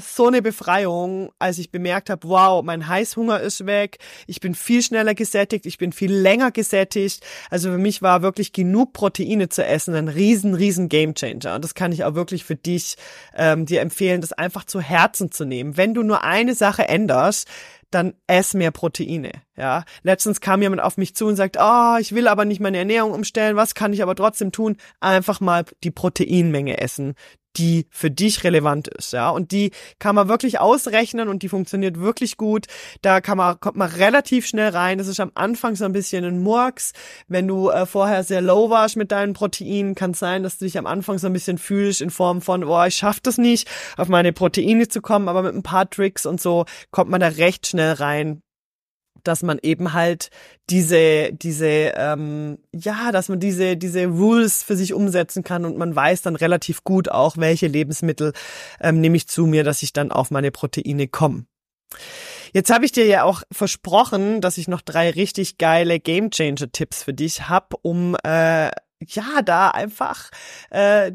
so 0.00 0.26
eine 0.26 0.42
Befreiung, 0.42 1.30
als 1.38 1.58
ich 1.58 1.70
bemerkt 1.70 2.10
habe, 2.10 2.28
wow, 2.28 2.62
mein 2.62 2.86
Heißhunger 2.86 3.40
ist 3.40 3.66
weg, 3.66 3.98
ich 4.26 4.40
bin 4.40 4.54
viel 4.54 4.82
schneller 4.82 5.14
gesättigt, 5.14 5.66
ich 5.66 5.78
bin 5.78 5.92
viel 5.92 6.12
länger 6.12 6.50
gesättigt. 6.50 7.24
Also 7.50 7.70
für 7.70 7.78
mich 7.78 8.02
war 8.02 8.22
wirklich 8.22 8.52
genug 8.52 8.92
Proteine 8.92 9.48
zu 9.48 9.64
essen 9.64 9.94
ein 9.94 10.08
riesen, 10.08 10.54
riesen 10.54 10.88
Gamechanger. 10.88 11.54
Und 11.54 11.64
das 11.64 11.74
kann 11.74 11.92
ich 11.92 12.04
auch 12.04 12.14
wirklich 12.14 12.44
für 12.44 12.56
dich 12.56 12.96
ähm, 13.36 13.66
dir 13.66 13.80
empfehlen, 13.80 14.20
das 14.20 14.32
einfach 14.32 14.64
zu 14.64 14.80
Herzen 14.80 15.30
zu 15.30 15.44
nehmen. 15.44 15.76
Wenn 15.76 15.94
du 15.94 16.02
nur 16.02 16.24
eine 16.24 16.54
Sache 16.54 16.88
änderst, 16.88 17.48
dann 17.90 18.14
ess 18.26 18.54
mehr 18.54 18.70
Proteine. 18.70 19.32
Ja, 19.56 19.84
letztens 20.02 20.40
kam 20.40 20.62
jemand 20.62 20.80
auf 20.80 20.96
mich 20.96 21.14
zu 21.14 21.26
und 21.26 21.36
sagt, 21.36 21.58
ah, 21.58 21.96
oh, 21.96 22.00
ich 22.00 22.14
will 22.14 22.28
aber 22.28 22.44
nicht 22.44 22.60
meine 22.60 22.78
Ernährung 22.78 23.12
umstellen. 23.12 23.56
Was 23.56 23.74
kann 23.74 23.92
ich 23.92 24.02
aber 24.02 24.14
trotzdem 24.14 24.52
tun? 24.52 24.76
Einfach 25.00 25.40
mal 25.40 25.64
die 25.84 25.90
Proteinmenge 25.90 26.80
essen, 26.80 27.14
die 27.56 27.86
für 27.90 28.10
dich 28.10 28.44
relevant 28.44 28.88
ist, 28.88 29.12
ja. 29.12 29.28
Und 29.30 29.50
die 29.50 29.72
kann 29.98 30.14
man 30.14 30.28
wirklich 30.28 30.60
ausrechnen 30.60 31.28
und 31.28 31.42
die 31.42 31.48
funktioniert 31.48 31.98
wirklich 31.98 32.36
gut. 32.36 32.66
Da 33.02 33.20
kann 33.20 33.38
man, 33.38 33.58
kommt 33.58 33.76
man 33.76 33.90
relativ 33.90 34.46
schnell 34.46 34.70
rein. 34.70 34.98
Das 34.98 35.08
ist 35.08 35.20
am 35.20 35.32
Anfang 35.34 35.74
so 35.74 35.84
ein 35.84 35.92
bisschen 35.92 36.24
ein 36.24 36.42
Murks. 36.42 36.92
Wenn 37.26 37.48
du 37.48 37.68
äh, 37.70 37.86
vorher 37.86 38.22
sehr 38.22 38.40
low 38.40 38.70
warst 38.70 38.96
mit 38.96 39.10
deinen 39.10 39.32
Proteinen, 39.32 39.94
kann 39.94 40.12
es 40.12 40.20
sein, 40.20 40.42
dass 40.42 40.58
du 40.58 40.64
dich 40.64 40.78
am 40.78 40.86
Anfang 40.86 41.18
so 41.18 41.26
ein 41.26 41.32
bisschen 41.32 41.58
fühlst 41.58 42.00
in 42.00 42.10
Form 42.10 42.40
von, 42.40 42.62
boah, 42.62 42.86
ich 42.86 42.94
schaff 42.94 43.18
das 43.20 43.36
nicht, 43.36 43.68
auf 43.96 44.08
meine 44.08 44.32
Proteine 44.32 44.88
zu 44.88 45.00
kommen, 45.02 45.28
aber 45.28 45.42
mit 45.42 45.54
ein 45.54 45.62
paar 45.62 45.90
Tricks 45.90 46.26
und 46.26 46.40
so 46.40 46.66
kommt 46.92 47.10
man 47.10 47.20
da 47.20 47.28
recht 47.28 47.66
schnell 47.66 47.79
rein 47.82 48.42
dass 49.24 49.42
man 49.42 49.58
eben 49.62 49.92
halt 49.92 50.30
diese, 50.68 51.32
diese, 51.32 51.92
ähm, 51.96 52.58
ja, 52.72 53.12
dass 53.12 53.28
man 53.28 53.40
diese, 53.40 53.76
diese 53.76 54.06
Rules 54.06 54.62
für 54.62 54.76
sich 54.76 54.94
umsetzen 54.94 55.42
kann 55.42 55.64
und 55.64 55.76
man 55.76 55.94
weiß 55.94 56.22
dann 56.22 56.36
relativ 56.36 56.84
gut 56.84 57.08
auch, 57.10 57.36
welche 57.36 57.66
Lebensmittel 57.66 58.32
ähm, 58.80 59.00
nehme 59.00 59.16
ich 59.16 59.28
zu 59.28 59.46
mir, 59.46 59.64
dass 59.64 59.82
ich 59.82 59.92
dann 59.92 60.12
auf 60.12 60.30
meine 60.30 60.50
Proteine 60.50 61.08
komme. 61.08 61.44
Jetzt 62.52 62.72
habe 62.72 62.84
ich 62.84 62.92
dir 62.92 63.06
ja 63.06 63.24
auch 63.24 63.42
versprochen, 63.52 64.40
dass 64.40 64.58
ich 64.58 64.68
noch 64.68 64.80
drei 64.80 65.10
richtig 65.10 65.58
geile 65.58 66.00
Game 66.00 66.30
Changer 66.30 66.70
Tipps 66.72 67.02
für 67.02 67.14
dich 67.14 67.48
hab, 67.48 67.74
um 67.82 68.16
äh, 68.24 68.70
ja 69.06 69.42
da 69.44 69.70
einfach 69.70 70.30
äh, 70.70 71.12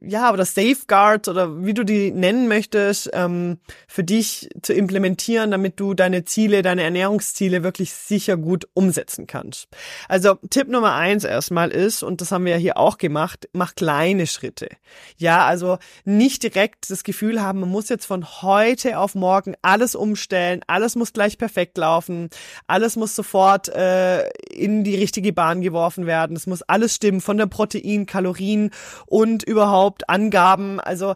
ja, 0.00 0.32
oder 0.32 0.44
Safeguards 0.44 1.28
oder 1.28 1.64
wie 1.64 1.74
du 1.74 1.84
die 1.84 2.12
nennen 2.12 2.48
möchtest, 2.48 3.10
ähm, 3.12 3.58
für 3.88 4.04
dich 4.04 4.48
zu 4.62 4.72
implementieren, 4.72 5.50
damit 5.50 5.80
du 5.80 5.94
deine 5.94 6.24
Ziele, 6.24 6.62
deine 6.62 6.82
Ernährungsziele 6.82 7.62
wirklich 7.62 7.92
sicher 7.92 8.36
gut 8.36 8.68
umsetzen 8.74 9.26
kannst. 9.26 9.68
Also 10.08 10.34
Tipp 10.50 10.68
Nummer 10.68 10.94
eins 10.94 11.24
erstmal 11.24 11.70
ist, 11.70 12.02
und 12.02 12.20
das 12.20 12.32
haben 12.32 12.44
wir 12.44 12.52
ja 12.52 12.58
hier 12.58 12.76
auch 12.76 12.98
gemacht, 12.98 13.48
mach 13.52 13.74
kleine 13.74 14.26
Schritte. 14.26 14.68
Ja, 15.16 15.46
also 15.46 15.78
nicht 16.04 16.42
direkt 16.42 16.90
das 16.90 17.04
Gefühl 17.04 17.42
haben, 17.42 17.60
man 17.60 17.70
muss 17.70 17.88
jetzt 17.88 18.06
von 18.06 18.42
heute 18.42 18.98
auf 18.98 19.14
morgen 19.14 19.54
alles 19.62 19.94
umstellen, 19.94 20.60
alles 20.66 20.94
muss 20.94 21.12
gleich 21.12 21.38
perfekt 21.38 21.78
laufen, 21.78 22.30
alles 22.66 22.96
muss 22.96 23.16
sofort 23.16 23.68
äh, 23.68 24.28
in 24.50 24.84
die 24.84 24.96
richtige 24.96 25.32
Bahn 25.32 25.62
geworfen 25.62 26.06
werden, 26.06 26.36
es 26.36 26.46
muss 26.46 26.62
alles 26.62 26.94
stimmen, 26.94 27.20
von 27.20 27.38
der 27.38 27.46
Protein, 27.46 28.06
Kalorien 28.06 28.70
und 29.06 29.42
überhaupt 29.42 29.65
überhaupt 29.66 30.08
Angaben. 30.08 30.80
Also 30.80 31.14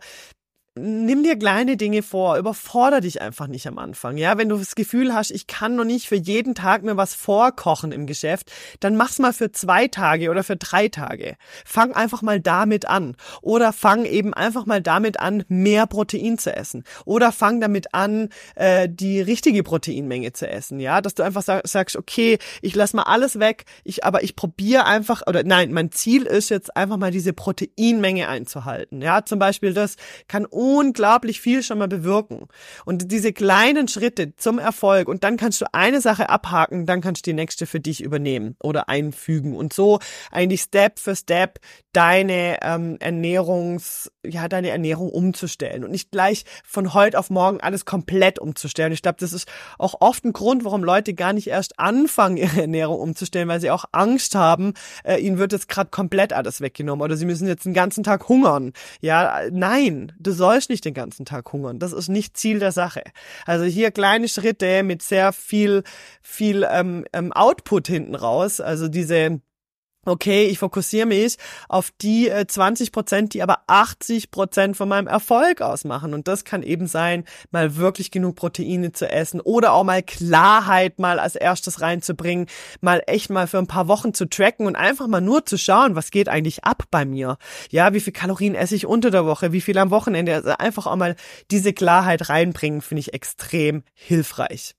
nimm 0.76 1.24
dir 1.24 1.36
kleine 1.36 1.76
Dinge 1.76 2.02
vor, 2.02 2.36
überforder 2.36 3.00
dich 3.00 3.20
einfach 3.20 3.48
nicht 3.48 3.66
am 3.66 3.78
Anfang. 3.78 4.16
Ja, 4.16 4.38
wenn 4.38 4.48
du 4.48 4.56
das 4.56 4.76
Gefühl 4.76 5.12
hast, 5.12 5.32
ich 5.32 5.48
kann 5.48 5.74
noch 5.74 5.84
nicht 5.84 6.06
für 6.06 6.16
jeden 6.16 6.54
Tag 6.54 6.84
mir 6.84 6.96
was 6.96 7.14
vorkochen 7.14 7.90
im 7.90 8.06
Geschäft, 8.06 8.52
dann 8.78 8.96
mach's 8.96 9.18
mal 9.18 9.32
für 9.32 9.50
zwei 9.50 9.88
Tage 9.88 10.30
oder 10.30 10.44
für 10.44 10.56
drei 10.56 10.88
Tage. 10.88 11.36
Fang 11.64 11.92
einfach 11.92 12.22
mal 12.22 12.40
damit 12.40 12.86
an. 12.86 13.16
Oder 13.42 13.72
fang 13.72 14.04
eben 14.04 14.32
einfach 14.32 14.64
mal 14.64 14.80
damit 14.80 15.18
an, 15.18 15.42
mehr 15.48 15.86
Protein 15.86 16.38
zu 16.38 16.54
essen. 16.54 16.84
Oder 17.04 17.32
fang 17.32 17.60
damit 17.60 17.92
an, 17.92 18.28
äh, 18.54 18.88
die 18.88 19.20
richtige 19.20 19.64
Proteinmenge 19.64 20.32
zu 20.32 20.48
essen. 20.48 20.78
Ja, 20.78 21.00
dass 21.00 21.14
du 21.14 21.24
einfach 21.24 21.42
sag, 21.42 21.66
sagst, 21.66 21.96
okay, 21.96 22.38
ich 22.62 22.76
lass 22.76 22.92
mal 22.92 23.02
alles 23.02 23.40
weg, 23.40 23.64
ich, 23.82 24.04
aber 24.04 24.22
ich 24.22 24.36
probiere 24.36 24.84
einfach, 24.84 25.26
oder 25.26 25.42
nein, 25.42 25.72
mein 25.72 25.90
Ziel 25.90 26.26
ist 26.26 26.48
jetzt 26.48 26.76
einfach 26.76 26.96
mal 26.96 27.10
diese 27.10 27.32
Proteinmenge 27.32 28.28
einzuhalten. 28.28 29.02
Ja, 29.02 29.24
zum 29.24 29.40
Beispiel 29.40 29.74
das 29.74 29.96
kann 30.28 30.46
unglaublich 30.60 31.40
viel 31.40 31.62
schon 31.62 31.78
mal 31.78 31.88
bewirken. 31.88 32.46
Und 32.84 33.10
diese 33.10 33.32
kleinen 33.32 33.88
Schritte 33.88 34.36
zum 34.36 34.58
Erfolg 34.58 35.08
und 35.08 35.24
dann 35.24 35.38
kannst 35.38 35.62
du 35.62 35.72
eine 35.72 36.02
Sache 36.02 36.28
abhaken, 36.28 36.84
dann 36.84 37.00
kannst 37.00 37.26
du 37.26 37.30
die 37.30 37.34
nächste 37.34 37.64
für 37.64 37.80
dich 37.80 38.02
übernehmen 38.02 38.56
oder 38.62 38.90
einfügen 38.90 39.56
und 39.56 39.72
so 39.72 40.00
eigentlich 40.30 40.60
Step 40.60 40.98
für 40.98 41.16
Step 41.16 41.60
deine 41.92 42.58
ähm, 42.62 42.96
Ernährungs, 43.00 44.12
ja, 44.24 44.48
deine 44.48 44.70
Ernährung 44.70 45.08
umzustellen 45.08 45.82
und 45.82 45.90
nicht 45.90 46.10
gleich 46.10 46.44
von 46.64 46.94
heute 46.94 47.18
auf 47.18 47.30
morgen 47.30 47.60
alles 47.60 47.84
komplett 47.84 48.38
umzustellen. 48.38 48.92
Ich 48.92 49.02
glaube, 49.02 49.16
das 49.18 49.32
ist 49.32 49.48
auch 49.78 49.94
oft 50.00 50.24
ein 50.24 50.32
Grund, 50.32 50.64
warum 50.64 50.84
Leute 50.84 51.14
gar 51.14 51.32
nicht 51.32 51.48
erst 51.48 51.78
anfangen, 51.80 52.36
ihre 52.36 52.60
Ernährung 52.60 53.00
umzustellen, 53.00 53.48
weil 53.48 53.60
sie 53.60 53.70
auch 53.70 53.86
Angst 53.92 54.34
haben, 54.34 54.74
äh, 55.04 55.16
ihnen 55.16 55.38
wird 55.38 55.52
jetzt 55.52 55.68
gerade 55.68 55.90
komplett 55.90 56.32
alles 56.32 56.60
weggenommen 56.60 57.02
oder 57.02 57.16
sie 57.16 57.26
müssen 57.26 57.48
jetzt 57.48 57.64
den 57.64 57.74
ganzen 57.74 58.04
Tag 58.04 58.28
hungern. 58.28 58.72
Ja, 59.00 59.40
nein, 59.50 60.12
du 60.18 60.32
sollst 60.32 60.49
sollst 60.50 60.70
nicht 60.70 60.84
den 60.84 60.94
ganzen 60.94 61.24
Tag 61.24 61.52
hungern. 61.52 61.78
Das 61.78 61.92
ist 61.92 62.08
nicht 62.08 62.36
Ziel 62.36 62.58
der 62.58 62.72
Sache. 62.72 63.02
Also 63.46 63.64
hier 63.64 63.90
kleine 63.90 64.28
Schritte 64.28 64.82
mit 64.82 65.00
sehr 65.02 65.32
viel, 65.32 65.84
viel 66.22 66.66
ähm, 66.68 67.04
ähm, 67.12 67.32
Output 67.32 67.86
hinten 67.86 68.16
raus. 68.16 68.60
Also 68.60 68.88
diese 68.88 69.40
okay, 70.06 70.46
ich 70.46 70.58
fokussiere 70.58 71.06
mich 71.06 71.36
auf 71.68 71.90
die 72.00 72.28
äh, 72.28 72.46
20 72.46 72.92
Prozent, 72.92 73.34
die 73.34 73.42
aber 73.42 73.60
80 73.66 74.30
Prozent 74.30 74.76
von 74.76 74.88
meinem 74.88 75.06
Erfolg 75.06 75.60
ausmachen. 75.60 76.14
Und 76.14 76.26
das 76.26 76.44
kann 76.44 76.62
eben 76.62 76.86
sein, 76.86 77.24
mal 77.50 77.76
wirklich 77.76 78.10
genug 78.10 78.36
Proteine 78.36 78.92
zu 78.92 79.10
essen 79.10 79.40
oder 79.40 79.72
auch 79.72 79.84
mal 79.84 80.02
Klarheit 80.02 80.98
mal 80.98 81.18
als 81.18 81.36
erstes 81.36 81.80
reinzubringen, 81.80 82.46
mal 82.80 83.02
echt 83.06 83.30
mal 83.30 83.46
für 83.46 83.58
ein 83.58 83.66
paar 83.66 83.88
Wochen 83.88 84.14
zu 84.14 84.28
tracken 84.28 84.66
und 84.66 84.76
einfach 84.76 85.06
mal 85.06 85.20
nur 85.20 85.44
zu 85.44 85.58
schauen, 85.58 85.96
was 85.96 86.10
geht 86.10 86.28
eigentlich 86.28 86.64
ab 86.64 86.84
bei 86.90 87.04
mir. 87.04 87.36
Ja, 87.70 87.92
wie 87.92 88.00
viel 88.00 88.12
Kalorien 88.12 88.54
esse 88.54 88.74
ich 88.74 88.86
unter 88.86 89.10
der 89.10 89.26
Woche, 89.26 89.52
wie 89.52 89.60
viel 89.60 89.78
am 89.78 89.90
Wochenende. 89.90 90.34
Also 90.34 90.50
einfach 90.50 90.86
auch 90.86 90.96
mal 90.96 91.16
diese 91.50 91.72
Klarheit 91.72 92.28
reinbringen, 92.28 92.80
finde 92.80 93.00
ich 93.00 93.12
extrem 93.12 93.82
hilfreich. 93.94 94.74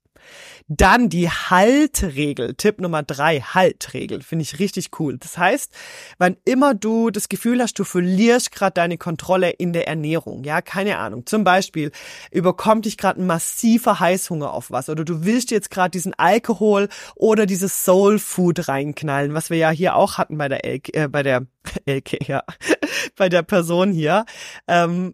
Dann 0.67 1.10
die 1.10 1.29
Haltregel. 1.29 2.53
Tipp 2.55 2.79
Nummer 2.79 3.03
drei, 3.03 3.41
Haltregel. 3.41 4.21
Finde 4.21 4.43
ich 4.43 4.60
richtig 4.60 4.89
cool. 4.99 5.17
Das 5.17 5.38
heißt, 5.38 5.73
wann 6.17 6.38
immer 6.45 6.73
du 6.73 7.10
das 7.10 7.29
Gefühl 7.29 7.62
hast, 7.62 7.77
du 7.79 7.84
verlierst 7.84 8.51
gerade 8.51 8.73
deine 8.73 8.97
Kontrolle 8.97 9.49
in 9.49 9.73
der 9.73 9.88
Ernährung, 9.88 10.43
ja, 10.43 10.62
keine 10.62 10.97
Ahnung. 10.97 11.25
Zum 11.25 11.43
Beispiel 11.43 11.91
überkommt 12.31 12.86
dich 12.86 12.97
gerade 12.97 13.21
ein 13.21 13.25
massiver 13.25 13.99
Heißhunger 13.99 14.53
auf 14.53 14.71
was 14.71 14.89
oder 14.89 15.03
du 15.03 15.25
willst 15.25 15.51
jetzt 15.51 15.71
gerade 15.71 15.91
diesen 15.91 16.13
Alkohol 16.13 16.88
oder 17.15 17.45
dieses 17.45 17.84
Soul 17.84 18.19
Food 18.19 18.67
reinknallen, 18.67 19.34
was 19.34 19.49
wir 19.49 19.57
ja 19.57 19.69
hier 19.71 19.95
auch 19.95 20.17
hatten 20.17 20.38
bei 20.38 20.47
der 20.47 20.65
Elke, 20.65 20.93
äh, 20.93 21.07
bei 21.07 21.23
der 21.23 21.45
Elke, 21.86 22.17
ja, 22.25 22.43
bei 23.17 23.29
der 23.29 23.43
Person 23.43 23.91
hier. 23.91 24.25
Ähm, 24.67 25.13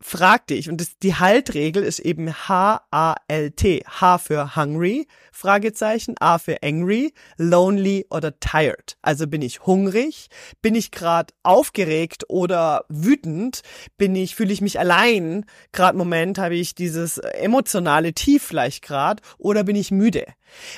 frag 0.00 0.46
dich, 0.46 0.68
und 0.68 0.80
das, 0.80 0.98
die 1.02 1.14
Haltregel 1.14 1.82
ist 1.82 1.98
eben 1.98 2.32
H-A-L-T. 2.32 3.84
H 3.86 4.18
für 4.18 4.56
hungry, 4.56 5.06
Fragezeichen, 5.32 6.14
A 6.20 6.38
für 6.38 6.62
angry, 6.62 7.12
lonely 7.36 8.06
oder 8.10 8.38
tired. 8.38 8.96
Also 9.02 9.26
bin 9.26 9.42
ich 9.42 9.66
hungrig, 9.66 10.28
bin 10.62 10.74
ich 10.74 10.90
gerade 10.90 11.32
aufgeregt 11.42 12.24
oder 12.28 12.84
wütend, 12.88 13.62
bin 13.96 14.14
ich, 14.16 14.34
fühle 14.34 14.52
ich 14.52 14.60
mich 14.60 14.78
allein, 14.78 15.44
gerade 15.72 15.96
Moment 15.96 16.38
habe 16.38 16.56
ich 16.56 16.74
dieses 16.74 17.18
emotionale 17.18 18.12
Tief 18.12 18.42
vielleicht 18.42 18.82
gerade 18.82 19.22
oder 19.38 19.64
bin 19.64 19.76
ich 19.76 19.90
müde. 19.90 20.26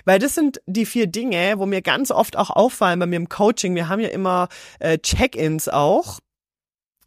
Weil 0.04 0.18
das 0.18 0.34
sind 0.34 0.60
die 0.66 0.86
vier 0.86 1.06
Dinge, 1.06 1.54
wo 1.58 1.66
mir 1.66 1.82
ganz 1.82 2.10
oft 2.10 2.36
auch 2.36 2.50
auffallen 2.50 2.98
bei 2.98 3.06
mir 3.06 3.16
im 3.16 3.28
Coaching. 3.28 3.74
Wir 3.74 3.88
haben 3.88 4.00
ja 4.00 4.08
immer 4.08 4.48
äh, 4.78 4.98
Check-ins 4.98 5.68
auch 5.68 6.20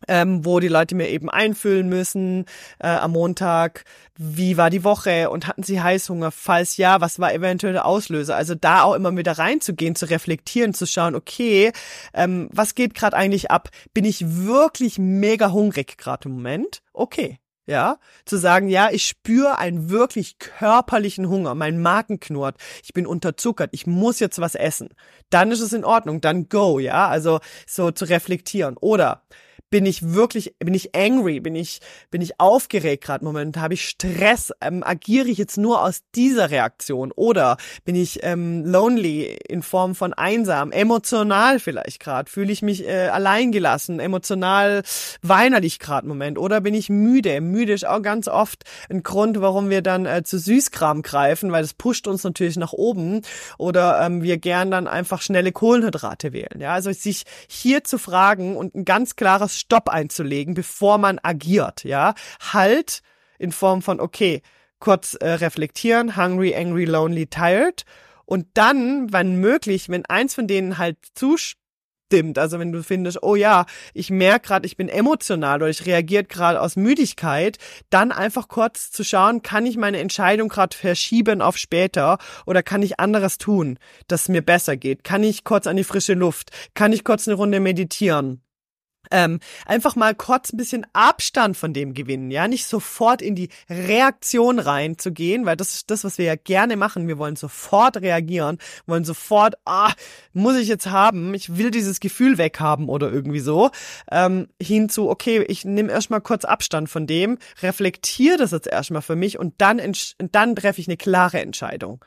ähm, 0.07 0.45
wo 0.45 0.59
die 0.59 0.67
Leute 0.67 0.95
mir 0.95 1.09
eben 1.09 1.29
einfüllen 1.29 1.89
müssen 1.89 2.45
äh, 2.79 2.87
am 2.87 3.11
Montag, 3.11 3.85
wie 4.17 4.57
war 4.57 4.69
die 4.69 4.83
Woche 4.83 5.29
und 5.29 5.47
hatten 5.47 5.63
sie 5.63 5.81
Heißhunger? 5.81 6.31
Falls 6.31 6.77
ja, 6.77 7.01
was 7.01 7.19
war 7.19 7.33
eventuell 7.33 7.73
der 7.73 7.85
Auslöser? 7.85 8.35
Also 8.35 8.55
da 8.55 8.83
auch 8.83 8.93
immer 8.93 9.15
wieder 9.15 9.37
reinzugehen, 9.37 9.95
zu 9.95 10.09
reflektieren, 10.09 10.73
zu 10.73 10.85
schauen, 10.85 11.15
okay, 11.15 11.71
ähm, 12.13 12.49
was 12.51 12.75
geht 12.75 12.93
gerade 12.93 13.17
eigentlich 13.17 13.51
ab? 13.51 13.69
Bin 13.93 14.05
ich 14.05 14.45
wirklich 14.45 14.99
mega 14.99 15.51
hungrig 15.51 15.97
gerade 15.97 16.29
im 16.29 16.35
Moment? 16.35 16.81
Okay, 16.93 17.39
ja, 17.67 17.99
zu 18.25 18.37
sagen, 18.37 18.67
ja, 18.67 18.89
ich 18.91 19.05
spüre 19.05 19.57
einen 19.57 19.89
wirklich 19.89 20.39
körperlichen 20.39 21.29
Hunger, 21.29 21.55
mein 21.55 21.81
Magen 21.81 22.19
knurrt, 22.19 22.57
ich 22.83 22.93
bin 22.93 23.05
unterzuckert, 23.05 23.69
ich 23.71 23.87
muss 23.87 24.19
jetzt 24.19 24.41
was 24.41 24.55
essen. 24.55 24.89
Dann 25.29 25.51
ist 25.51 25.61
es 25.61 25.71
in 25.71 25.85
Ordnung, 25.85 26.21
dann 26.21 26.49
go, 26.49 26.79
ja, 26.79 27.07
also 27.07 27.39
so 27.67 27.91
zu 27.91 28.05
reflektieren. 28.05 28.77
Oder 28.77 29.23
bin 29.71 29.85
ich 29.85 30.13
wirklich, 30.13 30.53
bin 30.59 30.75
ich 30.75 30.93
angry, 30.93 31.39
bin 31.39 31.55
ich, 31.55 31.79
bin 32.11 32.21
ich 32.21 32.39
aufgeregt 32.39 33.03
gerade 33.03 33.25
Moment, 33.25 33.57
habe 33.57 33.73
ich 33.73 33.87
Stress, 33.87 34.53
ähm, 34.61 34.83
agiere 34.83 35.29
ich 35.29 35.39
jetzt 35.39 35.57
nur 35.57 35.83
aus 35.83 36.01
dieser 36.13 36.51
Reaktion 36.51 37.11
oder 37.15 37.57
bin 37.85 37.95
ich 37.95 38.19
ähm, 38.21 38.65
lonely 38.65 39.37
in 39.47 39.63
Form 39.63 39.95
von 39.95 40.13
einsam, 40.13 40.71
emotional 40.71 41.59
vielleicht 41.59 41.99
gerade, 42.01 42.29
fühle 42.29 42.51
ich 42.51 42.61
mich 42.61 42.85
äh, 42.85 43.07
alleingelassen, 43.07 43.99
emotional 43.99 44.83
weinerlich 45.21 45.79
gerade 45.79 46.07
Moment? 46.07 46.37
Oder 46.37 46.61
bin 46.61 46.73
ich 46.73 46.89
müde? 46.89 47.39
Müde 47.39 47.73
ist 47.73 47.87
auch 47.87 48.01
ganz 48.01 48.27
oft 48.27 48.63
ein 48.89 49.03
Grund, 49.03 49.39
warum 49.39 49.69
wir 49.69 49.81
dann 49.81 50.05
äh, 50.05 50.23
zu 50.23 50.37
Süßkram 50.37 51.01
greifen, 51.01 51.51
weil 51.51 51.61
das 51.61 51.73
pusht 51.73 52.07
uns 52.07 52.23
natürlich 52.23 52.57
nach 52.57 52.73
oben. 52.73 53.21
Oder 53.57 54.01
ähm, 54.01 54.21
wir 54.21 54.37
gern 54.37 54.69
dann 54.69 54.87
einfach 54.87 55.21
schnelle 55.21 55.53
Kohlenhydrate 55.53 56.33
wählen. 56.33 56.59
Ja, 56.59 56.73
also 56.73 56.91
sich 56.91 57.23
hier 57.47 57.85
zu 57.85 57.97
fragen 57.97 58.57
und 58.57 58.75
ein 58.75 58.83
ganz 58.83 59.15
klares 59.15 59.60
Stopp 59.61 59.89
einzulegen, 59.89 60.53
bevor 60.53 60.97
man 60.97 61.19
agiert, 61.21 61.83
ja. 61.83 62.13
Halt 62.51 63.01
in 63.37 63.51
Form 63.51 63.81
von, 63.81 63.99
okay, 63.99 64.41
kurz 64.79 65.13
äh, 65.13 65.29
reflektieren, 65.29 66.17
hungry, 66.17 66.53
angry, 66.55 66.85
lonely, 66.85 67.27
tired. 67.27 67.83
Und 68.25 68.47
dann, 68.55 69.13
wenn 69.13 69.35
möglich, 69.35 69.89
wenn 69.89 70.05
eins 70.05 70.33
von 70.33 70.47
denen 70.47 70.77
halt 70.77 70.97
zustimmt, 71.13 72.37
also 72.37 72.59
wenn 72.59 72.71
du 72.71 72.83
findest, 72.83 73.23
oh 73.23 73.35
ja, 73.35 73.65
ich 73.93 74.09
merke 74.09 74.47
gerade, 74.47 74.65
ich 74.65 74.77
bin 74.77 74.89
emotional 74.89 75.57
oder 75.57 75.69
ich 75.69 75.85
reagiert 75.85 76.29
gerade 76.29 76.59
aus 76.59 76.75
Müdigkeit, 76.75 77.57
dann 77.89 78.11
einfach 78.11 78.47
kurz 78.47 78.91
zu 78.91 79.03
schauen, 79.03 79.41
kann 79.41 79.65
ich 79.65 79.77
meine 79.77 79.99
Entscheidung 79.99 80.49
gerade 80.49 80.75
verschieben 80.75 81.41
auf 81.41 81.57
später 81.57 82.17
oder 82.45 82.63
kann 82.63 82.81
ich 82.81 82.99
anderes 82.99 83.37
tun, 83.37 83.77
dass 84.07 84.23
es 84.23 84.29
mir 84.29 84.41
besser 84.41 84.75
geht? 84.75 85.03
Kann 85.03 85.23
ich 85.23 85.43
kurz 85.43 85.67
an 85.67 85.77
die 85.77 85.83
frische 85.83 86.13
Luft? 86.13 86.51
Kann 86.73 86.93
ich 86.93 87.03
kurz 87.03 87.27
eine 87.27 87.35
Runde 87.35 87.59
meditieren? 87.59 88.41
Ähm, 89.11 89.39
einfach 89.65 89.95
mal 89.95 90.15
kurz 90.15 90.51
ein 90.51 90.57
bisschen 90.57 90.87
Abstand 90.93 91.57
von 91.57 91.73
dem 91.73 91.93
gewinnen, 91.93 92.31
ja, 92.31 92.47
nicht 92.47 92.65
sofort 92.65 93.21
in 93.21 93.35
die 93.35 93.49
Reaktion 93.69 94.59
reinzugehen, 94.59 95.45
weil 95.45 95.57
das 95.57 95.75
ist 95.75 95.91
das, 95.91 96.03
was 96.03 96.17
wir 96.17 96.25
ja 96.25 96.35
gerne 96.35 96.77
machen. 96.77 97.07
Wir 97.07 97.17
wollen 97.17 97.35
sofort 97.35 97.97
reagieren, 97.97 98.57
wollen 98.85 99.05
sofort, 99.05 99.55
ah, 99.65 99.93
muss 100.33 100.57
ich 100.57 100.67
jetzt 100.67 100.87
haben, 100.87 101.33
ich 101.33 101.57
will 101.57 101.71
dieses 101.71 101.99
Gefühl 101.99 102.37
weghaben 102.37 102.89
oder 102.89 103.11
irgendwie 103.11 103.39
so, 103.39 103.69
ähm, 104.11 104.47
hinzu, 104.61 105.09
okay, 105.09 105.43
ich 105.47 105.65
nehme 105.65 105.91
erstmal 105.91 106.21
kurz 106.21 106.45
Abstand 106.45 106.89
von 106.89 107.07
dem, 107.07 107.37
reflektiere 107.61 108.37
das 108.37 108.51
jetzt 108.51 108.67
erstmal 108.67 109.01
für 109.01 109.15
mich 109.15 109.37
und 109.37 109.55
dann, 109.59 109.81
dann 110.31 110.55
treffe 110.55 110.81
ich 110.81 110.87
eine 110.87 110.97
klare 110.97 111.39
Entscheidung 111.39 112.03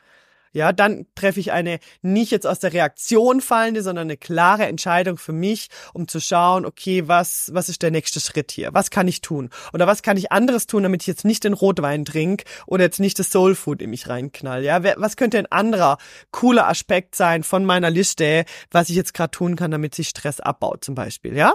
ja, 0.54 0.72
dann 0.72 1.06
treffe 1.16 1.40
ich 1.40 1.52
eine 1.52 1.80
nicht 2.00 2.30
jetzt 2.30 2.46
aus 2.46 2.60
der 2.60 2.72
Reaktion 2.72 3.40
fallende, 3.40 3.82
sondern 3.82 4.06
eine 4.06 4.16
klare 4.16 4.66
Entscheidung 4.66 5.18
für 5.18 5.32
mich, 5.32 5.68
um 5.92 6.08
zu 6.08 6.20
schauen, 6.20 6.64
okay, 6.64 7.08
was, 7.08 7.50
was 7.52 7.68
ist 7.68 7.82
der 7.82 7.90
nächste 7.90 8.20
Schritt 8.20 8.52
hier? 8.52 8.72
Was 8.72 8.90
kann 8.90 9.08
ich 9.08 9.20
tun? 9.20 9.50
Oder 9.72 9.86
was 9.86 10.02
kann 10.02 10.16
ich 10.16 10.30
anderes 10.30 10.66
tun, 10.66 10.84
damit 10.84 11.02
ich 11.02 11.08
jetzt 11.08 11.24
nicht 11.24 11.42
den 11.42 11.52
Rotwein 11.52 12.04
trinke 12.04 12.44
oder 12.66 12.84
jetzt 12.84 13.00
nicht 13.00 13.18
das 13.18 13.32
Soulfood 13.32 13.82
in 13.82 13.90
mich 13.90 14.08
reinknall? 14.08 14.62
Ja, 14.62 14.82
was 14.96 15.16
könnte 15.16 15.38
ein 15.38 15.50
anderer 15.50 15.98
cooler 16.30 16.68
Aspekt 16.68 17.16
sein 17.16 17.42
von 17.42 17.64
meiner 17.64 17.90
Liste, 17.90 18.44
was 18.70 18.88
ich 18.88 18.96
jetzt 18.96 19.12
gerade 19.12 19.32
tun 19.32 19.56
kann, 19.56 19.72
damit 19.72 19.94
sich 19.94 20.08
Stress 20.08 20.38
abbaut, 20.38 20.84
zum 20.84 20.94
Beispiel, 20.94 21.36
ja? 21.36 21.54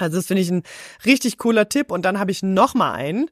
Also 0.00 0.16
das 0.16 0.26
finde 0.26 0.42
ich 0.42 0.50
ein 0.50 0.62
richtig 1.04 1.38
cooler 1.38 1.68
Tipp. 1.68 1.90
Und 1.90 2.02
dann 2.02 2.18
habe 2.18 2.30
ich 2.30 2.42
noch 2.42 2.74
mal 2.74 2.92
einen 2.92 3.30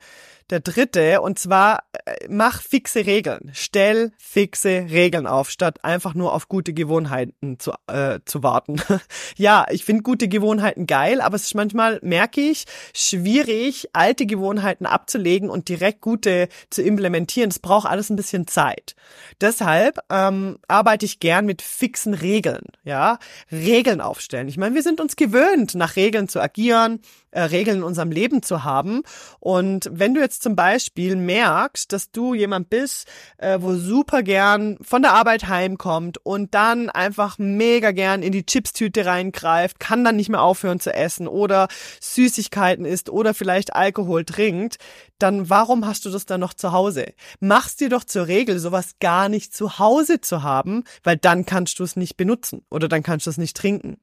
der 0.50 0.60
dritte, 0.60 1.20
und 1.20 1.38
zwar 1.38 1.84
äh, 2.04 2.26
mach 2.28 2.62
fixe 2.62 3.06
Regeln. 3.06 3.50
Stell 3.52 4.12
fixe 4.18 4.86
Regeln 4.90 5.26
auf, 5.26 5.50
statt 5.50 5.84
einfach 5.84 6.14
nur 6.14 6.32
auf 6.32 6.48
gute 6.48 6.72
Gewohnheiten 6.72 7.58
zu, 7.58 7.72
äh, 7.86 8.20
zu 8.24 8.42
warten. 8.42 8.80
ja, 9.36 9.66
ich 9.70 9.84
finde 9.84 10.02
gute 10.02 10.28
Gewohnheiten 10.28 10.86
geil, 10.86 11.20
aber 11.20 11.36
es 11.36 11.44
ist 11.44 11.54
manchmal, 11.54 11.98
merke 12.02 12.40
ich, 12.40 12.64
schwierig, 12.94 13.88
alte 13.92 14.26
Gewohnheiten 14.26 14.86
abzulegen 14.86 15.50
und 15.50 15.68
direkt 15.68 16.00
gute 16.00 16.48
zu 16.70 16.82
implementieren. 16.82 17.50
Es 17.50 17.58
braucht 17.58 17.88
alles 17.88 18.10
ein 18.10 18.16
bisschen 18.16 18.46
Zeit. 18.46 18.94
Deshalb 19.40 19.98
ähm, 20.10 20.58
arbeite 20.68 21.04
ich 21.04 21.20
gern 21.20 21.46
mit 21.46 21.62
fixen 21.62 22.14
Regeln. 22.14 22.64
Ja, 22.84 23.18
Regeln 23.52 24.00
aufstellen. 24.00 24.48
Ich 24.48 24.56
meine, 24.56 24.74
wir 24.74 24.82
sind 24.82 25.00
uns 25.00 25.16
gewöhnt, 25.16 25.74
nach 25.74 25.96
Regeln 25.96 26.28
zu 26.28 26.40
agieren, 26.40 27.00
äh, 27.30 27.42
Regeln 27.42 27.78
in 27.78 27.82
unserem 27.82 28.10
Leben 28.10 28.42
zu 28.42 28.64
haben. 28.64 29.02
Und 29.40 29.88
wenn 29.92 30.14
du 30.14 30.20
jetzt 30.20 30.42
zum 30.42 30.56
Beispiel 30.56 31.16
merkst, 31.16 31.92
dass 31.92 32.10
du 32.10 32.34
jemand 32.34 32.70
bist, 32.70 33.06
äh, 33.38 33.58
wo 33.60 33.74
super 33.74 34.22
gern 34.22 34.78
von 34.82 35.02
der 35.02 35.12
Arbeit 35.12 35.48
heimkommt 35.48 36.18
und 36.24 36.54
dann 36.54 36.90
einfach 36.90 37.38
mega 37.38 37.90
gern 37.92 38.22
in 38.22 38.32
die 38.32 38.46
Chipstüte 38.46 39.06
reingreift, 39.06 39.80
kann 39.80 40.04
dann 40.04 40.16
nicht 40.16 40.28
mehr 40.28 40.42
aufhören 40.42 40.80
zu 40.80 40.92
essen 40.92 41.28
oder 41.28 41.68
Süßigkeiten 42.00 42.84
isst 42.84 43.10
oder 43.10 43.34
vielleicht 43.34 43.74
Alkohol 43.74 44.24
trinkt, 44.24 44.78
dann 45.18 45.50
warum 45.50 45.86
hast 45.86 46.04
du 46.04 46.10
das 46.10 46.26
dann 46.26 46.40
noch 46.40 46.54
zu 46.54 46.72
Hause? 46.72 47.12
Mach's 47.40 47.76
dir 47.76 47.88
doch 47.88 48.04
zur 48.04 48.26
Regel, 48.26 48.58
sowas 48.58 48.92
gar 49.00 49.28
nicht 49.28 49.54
zu 49.54 49.78
Hause 49.78 50.20
zu 50.20 50.42
haben, 50.42 50.84
weil 51.02 51.16
dann 51.16 51.44
kannst 51.46 51.78
du 51.78 51.84
es 51.84 51.96
nicht 51.96 52.16
benutzen 52.16 52.64
oder 52.70 52.88
dann 52.88 53.02
kannst 53.02 53.26
du 53.26 53.30
es 53.30 53.38
nicht 53.38 53.56
trinken. 53.56 53.98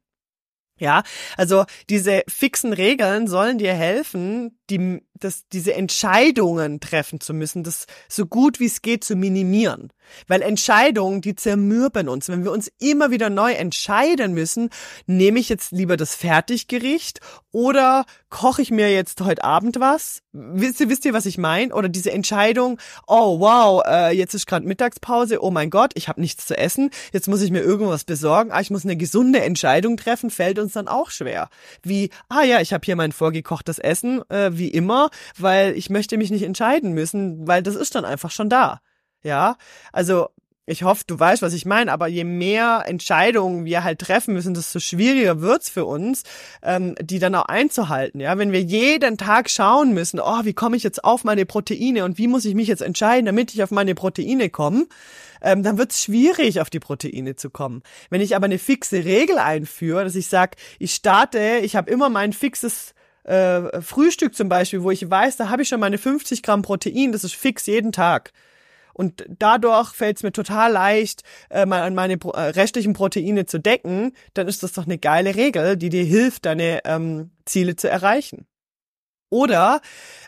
Ja, 0.78 1.04
also 1.38 1.64
diese 1.90 2.24
fixen 2.28 2.74
Regeln 2.74 3.28
sollen 3.28 3.58
dir 3.58 3.74
helfen, 3.74 4.60
die, 4.70 5.02
das, 5.14 5.48
diese 5.48 5.74
Entscheidungen 5.74 6.82
treffen 6.82 7.22
zu 7.22 7.34
müssen, 7.34 7.64
das 7.64 7.86
so 8.10 8.26
gut 8.26 8.60
wie 8.60 8.66
es 8.66 8.82
geht 8.82 9.04
zu 9.06 9.16
minimieren. 9.16 9.94
Weil 10.28 10.42
Entscheidungen, 10.42 11.22
die 11.22 11.36
zermürben 11.36 12.10
uns. 12.10 12.30
Wenn 12.30 12.44
wir 12.44 12.52
uns 12.52 12.72
immer 12.80 13.10
wieder 13.10 13.30
neu 13.30 13.54
entscheiden 13.54 14.34
müssen, 14.34 14.70
nehme 15.08 15.40
ich 15.40 15.50
jetzt 15.50 15.72
lieber 15.72 15.98
das 15.98 16.16
Fertiggericht 16.16 17.22
oder 17.52 18.06
koche 18.30 18.62
ich 18.62 18.70
mir 18.70 18.92
jetzt 18.92 19.22
heute 19.22 19.44
Abend 19.44 19.80
was? 19.80 20.22
Wisst 20.34 20.82
ihr, 20.82 20.90
wisst 20.90 21.06
ihr, 21.06 21.14
was 21.14 21.26
ich 21.26 21.38
meine? 21.38 21.74
Oder 21.74 21.90
diese 21.90 22.12
Entscheidung, 22.12 22.80
oh 23.08 23.40
wow, 23.40 23.82
äh, 23.86 24.16
jetzt 24.16 24.34
ist 24.34 24.46
gerade 24.46 24.68
Mittagspause, 24.68 25.42
oh 25.42 25.52
mein 25.52 25.70
Gott, 25.70 25.94
ich 25.96 26.08
habe 26.08 26.22
nichts 26.22 26.46
zu 26.46 26.58
essen, 26.58 26.90
jetzt 27.14 27.28
muss 27.28 27.42
ich 27.42 27.52
mir 27.52 27.62
irgendwas 27.62 28.04
besorgen, 28.04 28.52
ah, 28.52 28.60
ich 28.60 28.72
muss 28.72 28.84
eine 28.84 28.98
gesunde 28.98 29.42
Entscheidung 29.42 29.96
treffen, 29.96 30.30
fällt 30.30 30.60
uns 30.60 30.65
dann 30.74 30.88
auch 30.88 31.10
schwer. 31.10 31.50
Wie, 31.84 32.10
ah 32.30 32.44
ja, 32.44 32.62
ich 32.62 32.74
habe 32.74 32.86
hier 32.86 32.96
mein 32.96 33.12
vorgekochtes 33.12 33.80
Essen, 33.80 34.22
äh, 34.30 34.52
wie 34.54 34.70
immer, 34.70 35.10
weil 35.38 35.74
ich 35.78 35.90
möchte 35.90 36.18
mich 36.18 36.32
nicht 36.32 36.44
entscheiden 36.44 36.94
müssen, 36.94 37.48
weil 37.48 37.64
das 37.64 37.76
ist 37.76 37.96
dann 37.96 38.06
einfach 38.06 38.32
schon 38.32 38.50
da. 38.50 38.80
Ja, 39.24 39.58
also 39.92 40.30
ich 40.68 40.84
hoffe, 40.84 41.04
du 41.06 41.20
weißt, 41.20 41.42
was 41.42 41.54
ich 41.54 41.66
meine, 41.66 41.92
aber 41.92 42.08
je 42.08 42.24
mehr 42.24 42.84
Entscheidungen 42.88 43.66
wir 43.66 43.84
halt 43.84 44.00
treffen 44.00 44.34
müssen, 44.34 44.54
desto 44.56 44.80
schwieriger 44.80 45.42
wird's 45.42 45.70
für 45.70 45.86
uns, 45.86 46.24
ähm, 46.64 46.96
die 47.00 47.20
dann 47.20 47.36
auch 47.36 47.46
einzuhalten. 47.46 48.20
Ja, 48.20 48.38
wenn 48.38 48.52
wir 48.52 48.62
jeden 48.62 49.18
Tag 49.18 49.50
schauen 49.50 49.94
müssen, 49.94 50.20
oh, 50.20 50.44
wie 50.44 50.54
komme 50.54 50.76
ich 50.76 50.84
jetzt 50.84 51.04
auf 51.04 51.24
meine 51.24 51.46
Proteine 51.46 52.04
und 52.04 52.18
wie 52.18 52.28
muss 52.28 52.46
ich 52.46 52.56
mich 52.56 52.68
jetzt 52.68 52.82
entscheiden, 52.82 53.28
damit 53.28 53.54
ich 53.54 53.62
auf 53.62 53.72
meine 53.72 53.94
Proteine 53.94 54.50
komme, 54.50 54.88
ähm, 55.42 55.62
dann 55.62 55.78
wird's 55.78 56.02
schwierig, 56.02 56.60
auf 56.60 56.72
die 56.72 56.80
Proteine 56.80 57.36
zu 57.36 57.52
kommen. 57.52 57.84
Wenn 58.10 58.22
ich 58.22 58.36
aber 58.36 58.46
eine 58.46 58.58
fixe 58.58 59.06
Regel 59.06 59.38
einführe, 59.38 60.04
dass 60.04 60.16
ich 60.16 60.28
sage, 60.28 60.58
ich 60.80 60.96
starte, 60.96 61.60
ich 61.62 61.76
habe 61.76 61.92
immer 61.92 62.10
mein 62.10 62.34
fixes 62.34 62.96
äh, 63.24 63.82
Frühstück 63.82 64.34
zum 64.34 64.50
Beispiel, 64.50 64.82
wo 64.82 64.90
ich 64.90 65.08
weiß, 65.08 65.38
da 65.38 65.50
habe 65.50 65.62
ich 65.62 65.68
schon 65.68 65.80
meine 65.80 66.00
50 66.00 66.42
Gramm 66.42 66.64
Protein, 66.64 67.12
das 67.12 67.24
ist 67.24 67.36
fix 67.36 67.68
jeden 67.68 67.92
Tag. 67.92 68.32
Und 68.96 69.26
dadurch 69.28 69.90
fällt 69.94 70.18
es 70.18 70.24
mir 70.24 70.32
total 70.32 70.72
leicht, 70.72 71.24
äh, 71.50 71.66
meine 71.66 72.14
äh, 72.14 72.40
restlichen 72.40 72.94
Proteine 72.94 73.46
zu 73.46 73.60
decken. 73.60 74.14
Dann 74.34 74.48
ist 74.48 74.64
das 74.64 74.72
doch 74.72 74.86
eine 74.86 74.98
geile 74.98 75.36
Regel, 75.36 75.76
die 75.76 75.90
dir 75.90 76.06
hilft, 76.06 76.46
deine 76.46 76.80
ähm, 76.86 77.32
Ziele 77.44 77.76
zu 77.76 77.90
erreichen. 77.90 78.48
Oder 79.30 79.82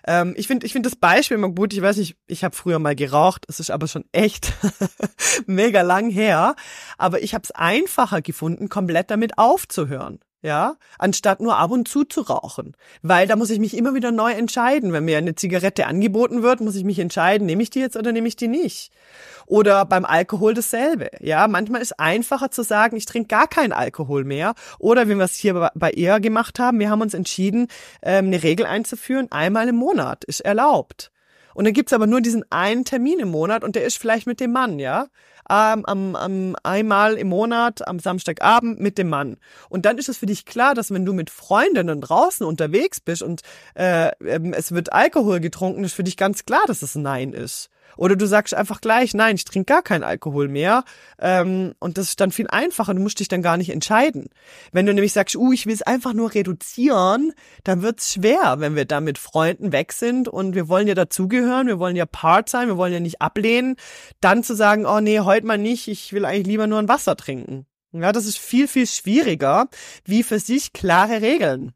ähm, 0.05 0.33
ich 0.35 0.47
finde 0.47 0.65
ich 0.65 0.73
finde 0.73 0.89
das 0.89 0.97
Beispiel 0.97 1.37
immer 1.37 1.49
gut. 1.49 1.71
Ich 1.71 1.81
weiß 1.81 1.95
nicht, 1.95 2.17
ich 2.27 2.43
habe 2.43 2.55
früher 2.55 2.77
mal 2.79 2.95
geraucht, 2.95 3.45
es 3.47 3.61
ist 3.61 3.71
aber 3.71 3.87
schon 3.87 4.03
echt 4.11 4.51
mega 5.45 5.81
lang 5.81 6.09
her. 6.09 6.55
Aber 6.97 7.21
ich 7.21 7.33
habe 7.33 7.43
es 7.43 7.51
einfacher 7.51 8.21
gefunden, 8.21 8.67
komplett 8.67 9.09
damit 9.09 9.37
aufzuhören. 9.37 10.19
Ja, 10.41 10.75
anstatt 10.99 11.39
nur 11.39 11.57
ab 11.57 11.71
und 11.71 11.87
zu 11.87 12.03
zu 12.03 12.21
rauchen. 12.21 12.75
Weil 13.01 13.27
da 13.27 13.35
muss 13.35 13.49
ich 13.49 13.59
mich 13.59 13.75
immer 13.75 13.95
wieder 13.95 14.11
neu 14.11 14.31
entscheiden. 14.31 14.93
Wenn 14.93 15.05
mir 15.05 15.17
eine 15.17 15.35
Zigarette 15.35 15.87
angeboten 15.87 16.43
wird, 16.43 16.61
muss 16.61 16.75
ich 16.75 16.83
mich 16.83 16.99
entscheiden, 16.99 17.47
nehme 17.47 17.63
ich 17.63 17.71
die 17.71 17.79
jetzt 17.79 17.97
oder 17.97 18.11
nehme 18.11 18.27
ich 18.27 18.35
die 18.35 18.47
nicht. 18.47 18.91
Oder 19.47 19.85
beim 19.85 20.05
Alkohol 20.05 20.53
dasselbe. 20.53 21.09
Ja, 21.21 21.47
manchmal 21.47 21.81
ist 21.81 21.99
einfacher 21.99 22.51
zu 22.51 22.61
sagen, 22.61 22.97
ich 22.97 23.05
trinke 23.05 23.29
gar 23.29 23.47
keinen 23.47 23.73
Alkohol 23.73 24.25
mehr. 24.25 24.53
Oder 24.77 25.09
wie 25.09 25.15
wir 25.15 25.25
es 25.25 25.35
hier 25.35 25.71
bei 25.73 25.91
ihr 25.91 26.19
gemacht 26.19 26.59
haben, 26.59 26.79
wir 26.79 26.89
haben 26.89 27.01
uns 27.01 27.15
entschieden, 27.15 27.67
ähm, 28.03 28.27
eine 28.27 28.43
Regel 28.43 28.65
einzuführen, 28.65 29.27
einmal 29.31 29.67
im 29.67 29.75
Monat 29.75 30.23
ist 30.23 30.41
erlaubt. 30.41 31.11
Und 31.55 31.65
dann 31.65 31.73
gibt's 31.73 31.93
aber 31.93 32.05
nur 32.05 32.21
diesen 32.21 32.45
einen 32.51 32.85
Termin 32.85 33.17
im 33.17 33.29
Monat 33.29 33.63
und 33.63 33.75
der 33.75 33.83
ist 33.83 33.97
vielleicht 33.97 34.27
mit 34.27 34.39
dem 34.39 34.51
Mann, 34.51 34.77
ja 34.77 35.07
ähm, 35.49 35.85
am, 35.85 36.15
am, 36.15 36.55
einmal 36.63 37.15
im 37.15 37.29
Monat 37.29 37.87
am 37.87 37.99
Samstagabend 37.99 38.79
mit 38.79 38.97
dem 38.97 39.09
Mann. 39.09 39.37
Und 39.69 39.85
dann 39.85 39.97
ist 39.97 40.09
es 40.09 40.17
für 40.17 40.25
dich 40.25 40.45
klar, 40.45 40.75
dass 40.75 40.91
wenn 40.91 41.05
du 41.05 41.13
mit 41.13 41.29
Freundinnen 41.29 42.01
draußen 42.01 42.45
unterwegs 42.45 42.99
bist 42.99 43.21
und 43.21 43.41
äh, 43.75 44.09
ähm, 44.25 44.53
es 44.53 44.71
wird 44.71 44.93
Alkohol 44.93 45.39
getrunken, 45.39 45.83
ist 45.83 45.93
für 45.93 46.03
dich 46.03 46.17
ganz 46.17 46.45
klar, 46.45 46.63
dass 46.67 46.81
es 46.81 46.95
Nein 46.95 47.33
ist. 47.33 47.69
Oder 47.97 48.15
du 48.15 48.25
sagst 48.25 48.53
einfach 48.53 48.81
gleich, 48.81 49.13
nein, 49.13 49.35
ich 49.35 49.45
trinke 49.45 49.65
gar 49.73 49.81
keinen 49.81 50.03
Alkohol 50.03 50.47
mehr. 50.47 50.83
Ähm, 51.19 51.73
und 51.79 51.97
das 51.97 52.09
ist 52.09 52.21
dann 52.21 52.31
viel 52.31 52.47
einfacher. 52.47 52.93
Du 52.93 53.01
musst 53.01 53.19
dich 53.19 53.27
dann 53.27 53.41
gar 53.41 53.57
nicht 53.57 53.69
entscheiden. 53.69 54.29
Wenn 54.71 54.85
du 54.85 54.93
nämlich 54.93 55.13
sagst, 55.13 55.35
uh, 55.35 55.51
ich 55.51 55.65
will 55.65 55.73
es 55.73 55.81
einfach 55.81 56.13
nur 56.13 56.33
reduzieren, 56.33 57.33
dann 57.63 57.81
wird's 57.81 58.13
schwer, 58.13 58.55
wenn 58.59 58.75
wir 58.75 58.85
da 58.85 59.01
mit 59.01 59.17
Freunden 59.17 59.71
weg 59.71 59.91
sind 59.93 60.27
und 60.27 60.55
wir 60.55 60.69
wollen 60.69 60.87
ja 60.87 60.95
dazugehören, 60.95 61.67
wir 61.67 61.79
wollen 61.79 61.95
ja 61.95 62.05
Part 62.05 62.49
sein, 62.49 62.67
wir 62.67 62.77
wollen 62.77 62.93
ja 62.93 62.99
nicht 62.99 63.21
ablehnen, 63.21 63.75
dann 64.21 64.43
zu 64.43 64.55
sagen, 64.55 64.85
oh 64.85 64.99
nee, 64.99 65.19
heute 65.19 65.45
mal 65.45 65.57
nicht, 65.57 65.87
ich 65.87 66.13
will 66.13 66.25
eigentlich 66.25 66.47
lieber 66.47 66.67
nur 66.67 66.79
ein 66.79 66.87
Wasser 66.87 67.15
trinken. 67.15 67.65
Ja, 67.91 68.11
das 68.11 68.25
ist 68.25 68.37
viel, 68.37 68.67
viel 68.67 68.85
schwieriger, 68.85 69.67
wie 70.05 70.23
für 70.23 70.39
sich 70.39 70.73
klare 70.73 71.21
Regeln 71.21 71.73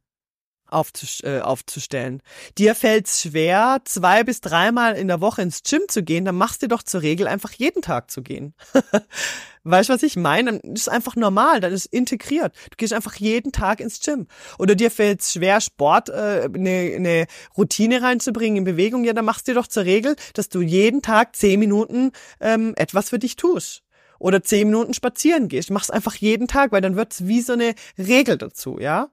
äh, 1.24 1.40
aufzustellen. 1.40 2.22
Dir 2.58 2.76
fällt 2.76 3.08
es 3.08 3.22
schwer, 3.22 3.82
zwei 3.86 4.24
bis 4.24 4.42
dreimal 4.42 4.96
in 4.96 5.08
der 5.08 5.22
Woche 5.22 5.42
ins 5.42 5.64
Gym 5.64 5.82
zu 5.88 6.04
gehen, 6.04 6.26
dann 6.26 6.36
machst 6.36 6.64
du 6.64 6.68
doch 6.68 6.84
zur 6.84 7.02
Regel 7.02 7.28
einfach 7.28 7.52
jeden 7.52 7.82
Tag 7.82 8.10
zu 8.12 8.22
gehen. 8.22 8.54
weißt 9.64 9.90
du, 9.90 9.94
was 9.94 10.04
ich 10.04 10.16
meine? 10.16 10.60
Dann 10.60 10.74
ist 10.74 10.90
einfach 10.90 11.16
normal, 11.16 11.60
dann 11.60 11.72
ist 11.72 11.86
integriert. 11.86 12.56
Du 12.70 12.78
gehst 12.78 12.94
einfach 12.94 13.16
jeden 13.16 13.52
Tag 13.52 13.80
ins 13.80 14.00
Gym. 14.00 14.28
Oder 14.58 14.76
dir 14.76 14.92
fällt 14.92 15.22
es 15.22 15.34
schwer, 15.34 15.62
Sport, 15.62 16.10
äh, 16.10 16.50
eine, 16.54 16.94
eine 16.96 17.28
Routine 17.58 18.02
reinzubringen 18.02 18.58
in 18.58 18.64
Bewegung, 18.64 19.04
ja, 19.04 19.14
dann 19.14 19.26
machst 19.26 19.48
du 19.48 19.54
doch 19.54 19.68
zur 19.68 19.86
Regel, 19.86 20.16
dass 20.34 20.50
du 20.50 20.62
jeden 20.62 21.02
Tag 21.02 21.36
zehn 21.36 21.60
Minuten 21.60 22.12
ähm, 22.40 22.74
etwas 22.76 23.10
für 23.10 23.20
dich 23.20 23.36
tust 23.36 23.84
oder 24.22 24.44
zehn 24.44 24.68
Minuten 24.68 24.94
spazieren 24.94 25.48
gehst. 25.48 25.72
Mach's 25.72 25.90
einfach 25.90 26.16
jeden 26.16 26.48
Tag, 26.48 26.72
weil 26.72 26.82
dann 26.82 26.96
wird's 26.96 27.26
wie 27.26 27.42
so 27.42 27.54
eine 27.54 27.74
Regel 27.98 28.38
dazu, 28.38 28.80
ja. 28.80 29.10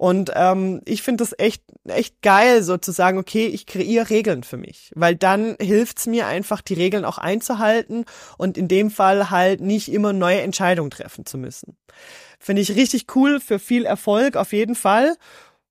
Und 0.00 0.32
ähm, 0.34 0.80
ich 0.86 1.02
finde 1.02 1.22
das 1.22 1.34
echt, 1.38 1.62
echt 1.84 2.22
geil, 2.22 2.62
so 2.62 2.78
zu 2.78 2.90
sagen, 2.90 3.18
okay, 3.18 3.48
ich 3.48 3.66
kreiere 3.66 4.08
Regeln 4.08 4.44
für 4.44 4.56
mich. 4.56 4.90
Weil 4.94 5.14
dann 5.14 5.56
hilft's 5.60 6.06
mir 6.06 6.26
einfach, 6.26 6.62
die 6.62 6.72
Regeln 6.72 7.04
auch 7.04 7.18
einzuhalten 7.18 8.06
und 8.38 8.56
in 8.56 8.66
dem 8.66 8.90
Fall 8.90 9.28
halt 9.28 9.60
nicht 9.60 9.92
immer 9.92 10.14
neue 10.14 10.40
Entscheidungen 10.40 10.90
treffen 10.90 11.26
zu 11.26 11.36
müssen. 11.36 11.76
Finde 12.38 12.62
ich 12.62 12.74
richtig 12.76 13.14
cool 13.14 13.40
für 13.40 13.58
viel 13.58 13.84
Erfolg 13.84 14.36
auf 14.36 14.54
jeden 14.54 14.74
Fall. 14.74 15.16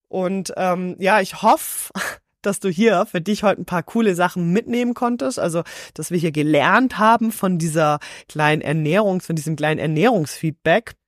Und 0.09 0.53
ähm, 0.57 0.95
ja, 0.99 1.21
ich 1.21 1.41
hoffe, 1.41 1.91
dass 2.43 2.59
du 2.59 2.69
hier 2.69 3.07
für 3.07 3.21
dich 3.21 3.41
heute 3.41 3.63
ein 3.63 3.65
paar 3.65 3.81
coole 3.81 4.13
Sachen 4.13 4.53
mitnehmen 4.53 4.93
konntest. 4.93 5.39
Also, 5.39 5.63
dass 5.95 6.11
wir 6.11 6.19
hier 6.19 6.31
gelernt 6.31 6.99
haben 6.99 7.31
von 7.31 7.57
dieser 7.57 7.97
kleinen 8.27 8.61
Ernährungs, 8.61 9.25
von 9.25 9.35
diesem 9.35 9.55
kleinen 9.55 9.79
Ernährungsfeedback 9.79 10.98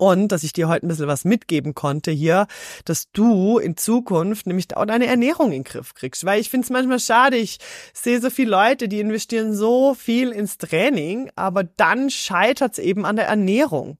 und 0.00 0.28
dass 0.28 0.44
ich 0.44 0.54
dir 0.54 0.66
heute 0.66 0.86
ein 0.86 0.88
bisschen 0.88 1.08
was 1.08 1.26
mitgeben 1.26 1.74
konnte 1.74 2.10
hier, 2.10 2.46
dass 2.86 3.12
du 3.12 3.58
in 3.58 3.76
Zukunft 3.76 4.46
nämlich 4.46 4.74
auch 4.74 4.86
deine 4.86 5.06
Ernährung 5.06 5.48
in 5.48 5.62
den 5.62 5.64
Griff 5.64 5.92
kriegst. 5.92 6.24
Weil 6.24 6.40
ich 6.40 6.48
finde 6.48 6.64
es 6.64 6.70
manchmal 6.70 7.00
schade, 7.00 7.36
ich 7.36 7.58
sehe 7.92 8.18
so 8.18 8.30
viele 8.30 8.50
Leute, 8.50 8.88
die 8.88 8.98
investieren 8.98 9.54
so 9.54 9.92
viel 9.92 10.30
ins 10.30 10.56
Training, 10.56 11.30
aber 11.36 11.64
dann 11.64 12.08
scheitert 12.08 12.72
es 12.72 12.78
eben 12.78 13.04
an 13.04 13.16
der 13.16 13.26
Ernährung. 13.26 13.98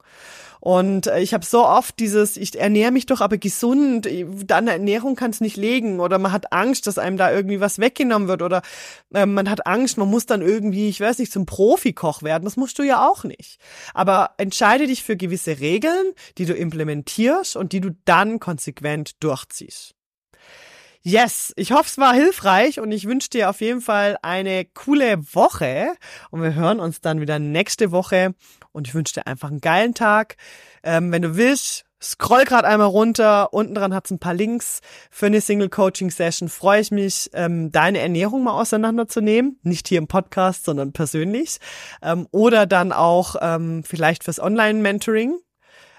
Und 0.61 1.07
äh, 1.07 1.21
ich 1.21 1.35
habe 1.35 1.45
so 1.45 1.67
oft 1.67 1.99
dieses, 1.99 2.37
ich 2.37 2.59
ernähre 2.59 2.93
mich 2.93 3.07
doch 3.07 3.21
aber 3.21 3.39
gesund, 3.39 4.09
da 4.47 4.59
an 4.59 4.67
der 4.67 4.75
Ernährung 4.75 5.17
kann 5.17 5.31
es 5.31 5.41
nicht 5.41 5.57
legen. 5.57 6.01
Oder 6.01 6.19
man 6.19 6.33
hat 6.33 6.53
Angst, 6.53 6.87
dass 6.87 6.99
einem 6.99 7.17
da 7.17 7.33
irgendwie 7.33 7.61
was 7.61 7.79
weggenommen 7.79 8.29
wird. 8.29 8.43
Oder 8.43 8.63
äh, 9.13 9.27
man 9.27 9.49
hat 9.51 9.67
Angst, 9.67 9.97
man 9.97 10.09
muss 10.09 10.27
dann 10.27 10.43
irgendwie, 10.43 10.89
ich 10.89 11.01
weiß 11.01 11.19
nicht, 11.19 11.33
zum 11.33 11.47
Profikoch 11.47 12.23
werden. 12.23 12.45
Das 12.45 12.57
musst 12.57 12.79
du 12.79 12.83
ja 12.83 13.09
auch 13.09 13.25
nicht. 13.25 13.59
Aber 13.95 14.31
entscheide 14.37 14.87
dich 14.87 15.03
für 15.03 15.17
gewisse 15.17 15.61
Regeln, 15.61 16.13
die 16.39 16.45
du 16.45 16.55
implementierst 16.55 17.57
und 17.57 17.73
die 17.73 17.81
du 17.81 17.91
dann 18.05 18.39
konsequent 18.39 19.23
durchziehst. 19.23 19.95
Yes, 21.03 21.55
ich 21.57 21.73
hoffe, 21.73 21.87
es 21.87 21.97
war 21.97 22.13
hilfreich 22.13 22.79
und 22.79 22.93
ich 22.93 23.07
wünsche 23.07 23.31
dir 23.31 23.49
auf 23.49 23.63
jeden 23.63 23.81
Fall 23.81 24.19
eine 24.21 24.67
coole 24.67 25.19
Woche 25.35 25.95
und 26.31 26.43
wir 26.43 26.55
hören 26.55 26.79
uns 26.79 27.01
dann 27.01 27.23
wieder 27.23 27.39
nächste 27.39 27.91
Woche 27.91 28.35
und 28.73 28.87
ich 28.87 28.95
wünsche 28.95 29.15
dir 29.15 29.27
einfach 29.27 29.49
einen 29.49 29.63
geilen 29.63 29.95
Tag. 29.95 30.37
Ähm, 30.83 31.11
wenn 31.11 31.23
du 31.23 31.37
willst, 31.37 31.87
scroll 32.03 32.45
gerade 32.45 32.69
einmal 32.69 32.89
runter. 32.89 33.55
Unten 33.55 33.75
dran 33.75 33.95
hat's 33.95 34.11
ein 34.11 34.19
paar 34.19 34.35
Links 34.35 34.81
für 35.11 35.25
eine 35.27 35.41
Single 35.41 35.71
Coaching 35.71 36.11
Session. 36.11 36.51
Freue 36.51 36.83
ich 36.83 36.91
mich, 36.91 37.31
ähm, 37.33 37.73
deine 37.73 38.01
Ernährung 38.01 38.45
mal 38.45 38.61
auseinanderzunehmen. 38.61 39.59
Nicht 39.63 39.89
hier 39.89 39.99
im 39.99 40.07
Podcast, 40.07 40.67
sondern 40.67 40.93
persönlich. 40.93 41.61
Ähm, 42.03 42.29
oder 42.31 42.67
dann 42.67 42.93
auch 42.93 43.37
ähm, 43.41 43.85
vielleicht 43.85 44.25
fürs 44.25 44.39
Online-Mentoring, 44.39 45.39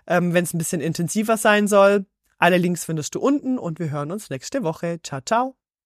ähm, 0.05 0.35
wenn 0.35 0.43
es 0.43 0.53
ein 0.53 0.59
bisschen 0.59 0.81
intensiver 0.81 1.37
sein 1.37 1.67
soll. 1.67 2.05
Alle 2.41 2.57
Links 2.57 2.85
findest 2.85 3.13
du 3.13 3.19
unten 3.19 3.59
und 3.59 3.77
wir 3.77 3.91
hören 3.91 4.11
uns 4.11 4.31
nächste 4.31 4.63
Woche. 4.63 4.99
Ciao, 5.03 5.21
ciao. 5.21 5.61